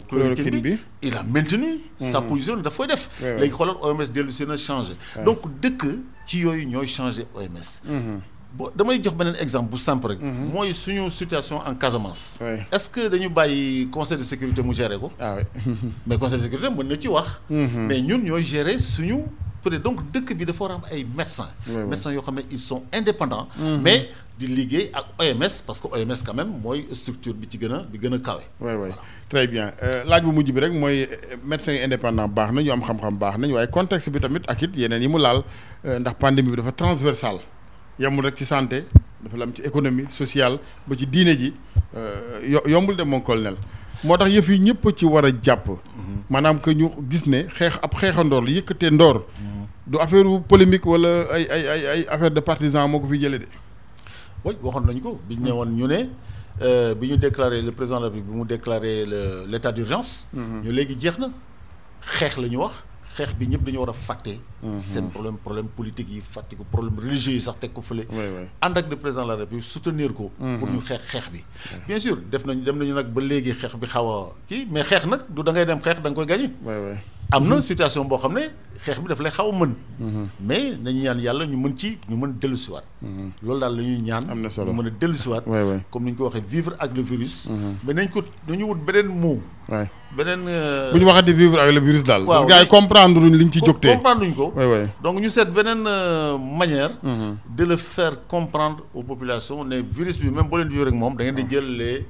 chloroquine 0.08 0.60
bi 0.60 0.78
il 1.02 1.14
a 1.16 1.22
maintenu 1.22 1.80
sa 2.00 2.20
position 2.20 2.56
daf 2.56 2.76
koy 2.76 2.86
def. 2.88 3.08
léegi 3.20 3.52
xoolal 3.52 3.76
OMS 3.82 4.10
dellu 4.12 4.32
si 4.32 4.46
na 4.46 4.56
changé. 4.56 4.92
donc 5.24 5.38
dëkk 5.60 5.86
ci 6.24 6.40
yooyu 6.40 6.66
ñooy 6.66 6.86
changé 6.86 7.26
OMS. 7.34 7.80
bon 8.56 8.70
damay 8.74 9.00
jox 9.02 9.14
beneen 9.16 9.36
exemple 9.40 9.70
bu 9.70 9.78
simple 9.78 10.08
rek. 10.08 10.20
mooy 10.20 10.72
suñu 10.74 11.10
situation 11.10 11.60
en 11.64 11.74
Casamance. 11.74 12.38
est-ce 12.72 12.88
que 12.88 13.08
dañu 13.08 13.28
bàyyi 13.28 13.88
conseil 13.88 14.18
de 14.18 14.22
sécurité 14.22 14.62
mu 14.62 14.74
gérer 14.74 14.98
ko? 14.98 15.10
ah 15.20 15.36
mais 16.06 16.18
conseil 16.18 16.38
de 16.38 16.44
sécurité 16.44 16.68
mën 16.70 16.84
na 16.84 16.98
ci 17.00 17.08
wax. 17.08 17.40
mais 17.50 18.00
ñun 18.00 18.18
ñooy 18.18 18.44
gérer 18.44 18.78
suñu. 18.78 19.24
Peut-être 19.66 19.82
donc 19.82 19.98
dëkk 20.14 20.34
bi 20.38 20.44
dafa 20.46 20.64
war 20.64 20.72
a 20.72 20.74
am 20.76 20.82
ay 20.92 21.04
médecins. 21.18 21.50
médecins 21.90 22.12
yoo 22.12 22.22
xam 22.22 22.34
ne 22.36 22.42
ils 22.50 22.60
sont 22.60 22.82
indépendants. 22.92 23.48
mais 23.82 24.08
di 24.38 24.46
liggéey 24.46 24.90
ak 24.92 25.06
OMS 25.18 25.54
parce 25.66 25.80
que 25.80 25.88
OMS 25.88 26.20
quand 26.24 26.34
même 26.34 26.52
mooy 26.62 26.86
structure 26.92 27.34
bi 27.34 27.48
ci 27.50 27.58
gën 27.58 27.72
a 27.72 27.78
bi 27.82 27.98
gën 27.98 28.12
a 28.14 28.18
kawe. 28.18 28.42
oui 28.60 28.72
oui 28.82 28.90
très 29.28 29.46
bien 29.46 29.72
laaj 30.06 30.22
bu 30.22 30.30
mujj 30.36 30.52
bi 30.52 30.60
rek 30.60 30.72
mooy 30.72 31.08
médecins 31.44 31.72
yi 31.72 31.80
indépendants 31.82 32.28
baax 32.28 32.52
na 32.52 32.62
ñu 32.62 32.70
am 32.72 32.80
xam-xam 32.82 33.16
baax 33.18 33.38
nañ 33.38 33.52
waaye 33.52 33.68
contexte 33.70 34.10
bi 34.10 34.20
tamit 34.20 34.42
ak 34.46 34.62
it 34.62 34.76
yeneen 34.76 35.02
yi 35.02 35.08
mu 35.08 35.18
laal 35.18 35.42
ndax 35.84 36.14
pandémie 36.20 36.50
bi 36.50 36.56
dafa 36.56 36.72
transversal 36.72 37.38
yemul 37.98 38.24
rek 38.26 38.36
ci 38.36 38.44
santé 38.44 38.84
dafa 39.24 39.36
la 39.38 39.44
am 39.44 39.52
ci 39.54 39.62
économie 39.62 40.04
sociale 40.10 40.58
ba 40.86 40.94
ci 40.96 41.06
diine 41.06 41.34
ji 41.36 41.52
yombul 42.66 42.94
de 42.96 43.02
mon 43.04 43.20
colonel 43.20 43.56
moo 44.04 44.16
tax 44.18 44.30
yëf 44.30 44.48
yi 44.48 44.58
ñëpp 44.60 44.84
ci 44.94 45.06
war 45.06 45.24
a 45.24 45.30
jàpp. 45.42 45.66
Maanaam 46.30 46.60
que 46.60 46.70
ñu 46.70 46.90
gis 47.10 47.26
ne 47.26 47.46
xeex 47.48 47.78
ab 47.82 47.92
xeexandoor 47.94 48.42
la 48.44 48.50
yëkkatee 48.50 48.90
ndoor. 48.90 49.26
du 49.86 49.98
affaire 49.98 50.24
polémique 50.48 50.86
wala 50.86 51.26
ay 51.32 51.46
ay 51.50 51.68
ay 51.68 51.86
ay 51.86 52.06
affaire 52.08 52.30
de 52.30 52.40
partisan 52.40 52.88
moo 52.88 53.00
ko 53.00 53.06
fi 53.08 53.18
jëlee 53.20 53.38
de. 53.38 53.46
oui 54.44 54.54
waxoon 54.62 54.86
nañu 54.86 55.00
ko 55.00 55.20
bi 55.28 55.36
ñu 55.36 55.44
ne 55.44 55.50
woon 55.52 55.70
ñu 55.78 55.86
ne 55.86 56.94
bi 56.94 57.08
ñu 57.10 57.16
déclaré 57.16 57.62
le 57.62 57.70
président 57.72 57.98
de 58.00 58.04
la 58.06 58.08
République 58.10 58.30
bi 58.32 58.38
mu 58.38 58.44
déclaré 58.46 59.06
le 59.06 59.46
l'état 59.48 59.72
d'urgence. 59.72 60.28
ñu 60.34 60.70
léegi 60.72 60.96
jeex 61.00 61.18
na 61.18 61.28
xeex 62.18 62.36
la 62.38 62.48
ñu 62.48 62.56
wax. 62.58 62.74
Xeex 63.16 63.32
bi 63.38 63.46
ñëpp 63.48 63.64
dañu 63.64 63.78
war 63.80 63.88
a 63.90 63.92
fàtte. 63.92 64.34
seen 64.78 65.10
problème 65.10 65.36
problème 65.38 65.68
politique 65.68 66.10
yi 66.10 66.20
fàtte 66.20 66.54
ko 66.56 66.64
problème 66.70 66.98
religieux 67.00 67.32
yi 67.34 67.40
sax 67.40 67.56
teg 67.58 67.72
ko 67.72 67.80
fële. 67.80 68.04
ànd 68.60 68.76
ak 68.78 68.88
le 68.90 68.96
président 68.96 69.24
de 69.24 69.28
la 69.32 69.36
République 69.36 69.64
soutenir 69.64 70.12
ko. 70.12 70.30
pour 70.36 70.68
ñu 70.68 70.80
xeex 70.80 71.00
xeex 71.08 71.30
bi. 71.32 71.42
bien 71.88 71.98
sûr 71.98 72.16
def 72.30 72.44
nañu 72.44 72.62
dem 72.62 72.76
nañu 72.78 72.94
nag 72.94 73.06
ba 73.08 73.20
léegi 73.20 73.52
xeex 73.54 73.74
bi 73.76 73.86
xaw 73.86 74.06
a 74.10 74.32
kii 74.48 74.66
mais 74.70 74.84
xeex 74.84 75.06
nag 75.06 75.20
du 75.28 75.42
da 75.42 75.52
ngay 75.52 75.64
dem 75.66 75.80
xeex 75.80 76.00
da 76.02 76.08
nga 76.10 76.16
koy 76.16 76.26
gagné. 76.26 76.50
Am 77.32 77.44
na 77.48 77.60
situation 77.62 78.04
boo 78.08 78.18
xam 78.18 78.32
ne 78.34 78.44
xeex 78.84 78.98
bi 79.02 79.08
daf 79.08 79.20
lay 79.20 79.30
xaw 79.32 79.48
a 79.50 79.52
mën. 79.52 79.72
mais 80.40 80.76
nañu 80.82 81.00
ñaan 81.02 81.18
yàlla 81.18 81.46
ñu 81.46 81.56
mën 81.56 81.74
ci 81.76 81.98
ñu 82.08 82.16
mën 82.16 82.32
dellusiwaat. 82.40 82.84
loolu 83.42 83.60
daal 83.60 83.76
la 83.76 83.82
ñuy 83.82 83.98
ñaan. 84.00 84.24
am 84.30 84.40
na 84.42 84.48
solo 84.50 84.70
ñu 84.72 84.76
mën 84.82 84.86
a 84.86 84.90
dellusiwaat. 85.00 85.44
comme 85.90 86.04
ni 86.04 86.10
ñu 86.12 86.16
ko 86.16 86.24
waxee 86.24 86.44
vivre 86.48 86.74
avec 86.78 86.96
le 86.96 87.02
virus. 87.02 87.48
mais 87.84 87.94
nañ 87.94 88.08
ko 88.08 88.20
nañu 88.48 88.64
wut 88.66 88.78
beneen 88.86 89.08
mot. 89.08 89.40
beneen. 90.16 90.40
bu 90.92 90.98
ñu 90.98 91.04
waxati 91.06 91.32
vivre 91.32 91.58
avec 91.60 91.74
le 91.74 91.80
virus 91.80 92.04
daal. 92.04 92.24
parce 92.26 92.44
que 92.44 92.48
gars 92.50 92.62
yi 92.62 92.68
comprendre 92.68 93.20
luñ 93.20 93.34
liñ 93.36 93.50
ci 93.50 93.60
jógtee. 93.64 93.94
comprendre 93.94 94.24
luñ 94.24 94.34
ko. 94.34 94.52
donc 95.02 95.18
ñu 95.20 95.28
seet 95.30 95.46
beneen 95.50 95.82
manière. 96.58 96.90
de 97.02 97.64
le 97.64 97.76
faire 97.76 98.26
comprendre 98.28 98.84
aux 98.94 99.02
populations 99.02 99.64
ne 99.64 99.78
virus 99.80 100.18
bi 100.20 100.30
même 100.30 100.48
boo 100.48 100.58
leen 100.58 100.68
vivre 100.68 100.88
ak 100.88 100.94
moom 100.94 101.16
da 101.16 101.24
ngeen 101.24 101.34
di 101.34 101.44
jël 101.50 101.76
les 101.76 102.06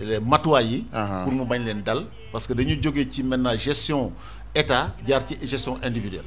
les 0.00 0.20
matuwaay 0.20 0.66
yi. 0.66 0.84
pour 1.24 1.32
mu 1.32 1.46
bañ 1.46 1.64
leen 1.64 1.80
dal 1.82 2.04
parce 2.30 2.46
que 2.46 2.52
dañu 2.52 2.76
jógee 2.82 3.08
ci 3.10 3.22
maintenant 3.22 3.56
gestion. 3.56 4.12
État 4.54 4.94
jaar 5.06 5.22
ci 5.26 5.36
gestion 5.42 5.76
individuelle. 5.82 6.24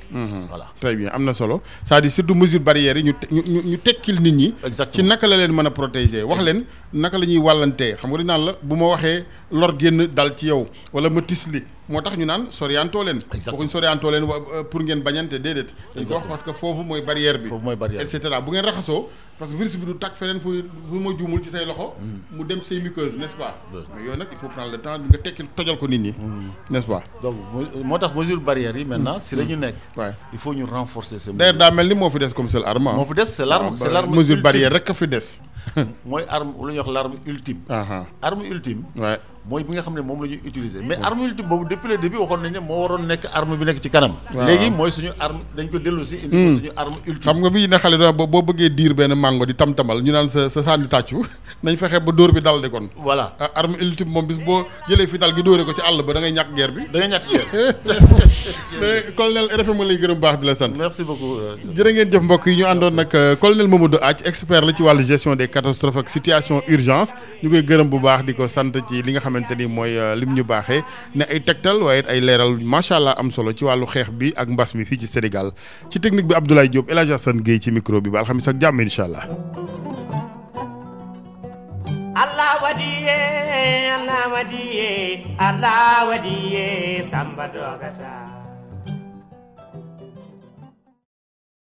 voilà. 0.50 0.68
Très 0.80 0.96
bien 0.96 1.10
am 1.14 1.24
na 1.24 1.34
solo. 1.34 1.62
C'est-à-dire 1.84 2.12
surtout 2.12 2.36
mesure 2.36 2.60
barrières 2.60 2.98
yi 2.98 3.04
ñu 3.04 3.14
ñu 3.32 3.62
ñu 3.66 3.78
tekkil 3.78 4.20
nit 4.22 4.32
ñi. 4.32 4.54
exactement. 4.66 5.04
ci 5.04 5.10
naka 5.10 5.28
la 5.28 5.38
leen 5.38 5.52
mën 5.52 5.66
a 5.66 5.72
protéger. 5.72 6.24
Wax 6.24 6.42
leen 6.44 6.64
naka 6.94 7.18
la 7.18 7.26
ñuy 7.26 7.38
wàllantee. 7.38 7.96
Xam 8.00 8.10
nga 8.12 8.18
dañu 8.18 8.28
naan 8.28 8.46
la 8.46 8.56
bu 8.62 8.76
ma 8.76 8.86
waxee 8.88 9.26
lor 9.52 9.76
génn 9.80 10.08
dal 10.08 10.36
ci 10.38 10.48
yow 10.48 10.68
wala 10.94 11.10
ma 11.10 11.22
tisli 11.22 11.64
moo 11.92 12.02
tax 12.02 12.16
ñu 12.18 12.26
naan 12.26 12.44
soriantoo 12.50 13.04
leen. 13.04 13.20
exactement 13.34 13.58
waxuñ 13.58 13.70
soriantoo 13.76 14.12
leen 14.12 14.26
pour 14.72 14.82
ngeen 14.84 15.02
bañante 15.04 15.36
déedéet. 15.46 15.70
dañ 15.96 16.06
ko 16.08 16.14
wax 16.16 16.26
parce 16.28 16.44
que 16.44 16.54
foofu 16.54 16.84
mooy 16.84 17.02
barrière 17.02 17.38
bi. 17.42 17.50
foofu 17.50 17.64
mooy 17.66 17.76
barrière 17.76 18.02
et 18.02 18.08
cetera 18.08 18.40
bu 18.42 18.52
ngeen 18.52 18.66
raxasoo 18.66 19.10
parce 19.38 19.52
que 19.52 19.58
virus 19.58 19.76
bi 19.76 19.86
du 19.86 19.94
tàkk 19.98 20.16
feneen 20.16 20.40
fu 20.40 20.50
fu 20.90 20.96
ma 21.06 21.10
juumul 21.18 21.42
ci 21.44 21.50
say 21.50 21.66
loxo. 21.66 21.94
mu 22.32 22.44
dem 22.46 22.62
say 22.64 22.80
muqueuses 22.82 23.18
n'est-ce 23.18 23.36
pas? 23.36 23.54
mais 23.74 24.04
yooyu 24.06 24.18
nag 24.18 24.28
il 24.32 24.38
faut 24.38 24.48
prendre 24.56 24.72
le 24.72 24.78
temps 24.78 24.98
nga 25.00 25.18
tojal 25.56 25.78
ko 25.78 25.88
nit 25.88 26.00
ñi. 26.00 26.14
n'est-ce 26.70 26.88
pas? 26.88 27.04
donc 27.22 27.36
moo 27.84 27.98
tax 27.98 28.14
mesure 28.16 28.40
barrière 28.40 28.76
yi 28.78 28.86
maintenant 28.86 29.20
si 29.20 29.36
la 29.36 29.44
ñu 29.44 29.56
nekk. 29.58 29.76
waay 29.98 30.14
il 30.34 30.40
faut 30.40 30.54
ñu 30.54 30.64
renforcer 30.64 31.20
ces 31.20 31.34
d'ailleurs 31.34 31.58
daa 31.58 31.72
mel 31.72 31.88
ni 31.90 31.96
moo 31.96 32.10
fi 32.10 32.20
des 32.20 32.30
comme 32.34 32.48
arme 32.66 32.84
moo 32.96 33.06
fi 33.06 33.14
des 33.16 33.26
c'est 33.26 33.46
l'arme 33.46 33.76
c'est 33.76 33.92
l'arme 33.92 34.16
mesure 34.16 34.42
barrière 34.42 34.72
rek 34.72 34.90
a 34.90 34.94
fi 34.94 35.08
des. 35.08 35.28
mooy 36.06 36.24
arme 36.30 36.54
lu 36.66 36.74
ñuy 36.74 36.80
wax 36.80 36.90
l'arme 36.92 37.16
ultime. 37.28 37.60
aha 37.70 38.06
arme 38.22 38.44
ultime. 38.54 38.84
waay 38.96 39.18
mooy 39.52 39.64
bi 39.68 39.74
nga 39.76 39.84
xam 39.86 39.94
ne 40.00 40.02
moom 40.10 40.20
la 40.24 40.28
ñuy 40.32 40.40
utiliser 40.50 40.82
mais 40.90 40.98
arme 41.08 41.22
ultime 41.28 41.48
boobu 41.52 41.66
depuis 41.72 41.90
le 41.92 41.98
début 42.04 42.18
waxoon 42.24 42.42
nañ 42.44 42.52
ne 42.56 42.60
moo 42.68 42.78
waroon 42.84 43.04
nekk 43.12 43.24
arme 43.40 43.56
bi 43.60 43.66
nekk 43.70 43.80
ci 43.84 43.90
kanam. 43.96 44.14
Léegi 44.48 44.70
mooy 44.80 44.92
suñu 44.96 45.12
arme 45.26 45.42
dañ 45.58 45.68
ko 45.72 45.78
dellu 45.86 46.04
si. 46.10 46.16
indi 46.24 46.36
ko 46.46 46.50
suñu 46.58 46.72
arme 46.82 46.98
ultime. 47.08 47.24
xam 47.26 47.38
nga 47.42 47.50
bi 47.56 47.68
ne 47.72 47.78
xale 47.84 47.98
da 48.02 48.12
boo 48.20 48.28
boo 48.34 48.42
bëggee 48.48 48.70
diir 48.78 48.94
benn 49.00 49.14
mango 49.24 49.46
di 49.46 49.54
tam-tamal 49.62 50.00
ñu 50.06 50.12
naan 50.16 50.30
sa 50.30 50.48
sa 50.50 50.62
sànni 50.68 50.88
tàccu 50.88 51.20
nañ 51.64 51.76
fexe 51.82 52.00
ba 52.06 52.12
dóor 52.18 52.32
bi 52.36 52.42
dal 52.48 52.62
de 52.64 52.70
kon. 52.74 52.86
voilà 53.08 53.26
ah 53.40 53.52
arme 53.60 53.76
ultime 53.86 54.10
moom 54.16 54.26
bis 54.26 54.40
boo 54.48 54.64
jëlee 54.90 55.08
fital 55.14 55.32
gi 55.36 55.44
dóore 55.48 55.64
ko 55.68 55.74
ci 55.78 55.82
àll 55.90 56.00
ba 56.06 56.14
da 56.14 56.20
ngay 56.22 56.32
ñàkk 56.38 56.50
guerre 56.56 56.72
bi. 56.76 56.82
da 56.94 56.98
nga 57.00 57.08
ñàkk 57.14 57.26
yéen. 57.34 57.48
mais 58.82 59.04
colonel 59.18 59.48
RFM 59.60 59.78
ma 59.78 59.84
lay 59.90 59.98
gërëm 60.02 60.20
baax 60.26 60.40
di 60.42 60.46
la 60.48 60.56
sant. 60.56 60.74
merci 60.78 61.04
beaucoup. 61.04 61.36
euh, 61.44 61.56
jërë 61.78 61.92
ngeen 61.98 62.12
jëf 62.14 62.24
mbokk 62.24 62.46
yi 62.48 62.56
ñu 62.62 62.66
àndoon 62.72 62.94
nag 63.02 63.10
euh, 63.16 63.36
colonel 63.36 63.68
Mamadou 63.68 64.00
Athie 64.02 64.28
expert 64.28 64.64
la 64.66 64.74
ci 64.74 64.82
wàllu 64.82 65.04
gestion 65.04 65.36
des 65.36 65.48
catastrophes 65.48 65.98
ak 66.02 66.10
situation 66.10 66.62
urgence 66.68 67.12
ñu 67.44 67.50
koy 67.50 67.64
gërëm 67.70 67.90
bu 67.90 68.00
baax 68.00 68.24
di 68.26 68.34
ko 68.34 68.48
sant 68.48 68.72
ci 68.90 69.02
li 69.04 69.12
nga 69.14 69.20
xamante 69.44 69.56
ni 69.58 69.66
mooy 69.68 69.98
euh, 69.98 70.16
lim 70.16 70.34
ñu 70.36 70.44
baaxee 70.44 70.84
ne 71.16 71.24
ay 71.30 71.40
tegtal 71.42 71.82
waaye 71.84 72.04
ay 72.08 72.20
leeral 72.22 72.58
macha 72.64 72.96
allah 72.98 73.16
am 73.18 73.32
solo 73.32 73.52
ci 73.54 73.66
wàllu 73.66 73.86
xeex 73.86 74.10
bi 74.12 74.34
ak 74.36 74.48
mbas 74.50 74.74
mi 74.76 74.86
fii 74.86 74.98
ci 75.00 75.08
Sénégal 75.08 75.52
ci 75.90 76.00
technique 76.00 76.28
bi 76.28 76.36
Abdoulaye 76.36 76.70
Diop 76.70 76.90
El 76.90 76.98
Hadj 77.00 77.12
Assane 77.12 77.42
Gueye 77.42 77.60
ci 77.60 77.72
micro 77.72 78.02
bi 78.02 78.10
ba 78.10 78.20
alxamis 78.20 78.48
ak 78.48 78.58
jàmm 78.62 78.80
allah. 79.00 79.26
Allah 82.16 82.54
wadiye 82.62 83.20
Allah 83.98 84.24
wadiye 84.34 84.90
Allah 85.40 86.06
wadiye 86.10 87.04
samba 87.10 87.48
dogata 87.48 88.31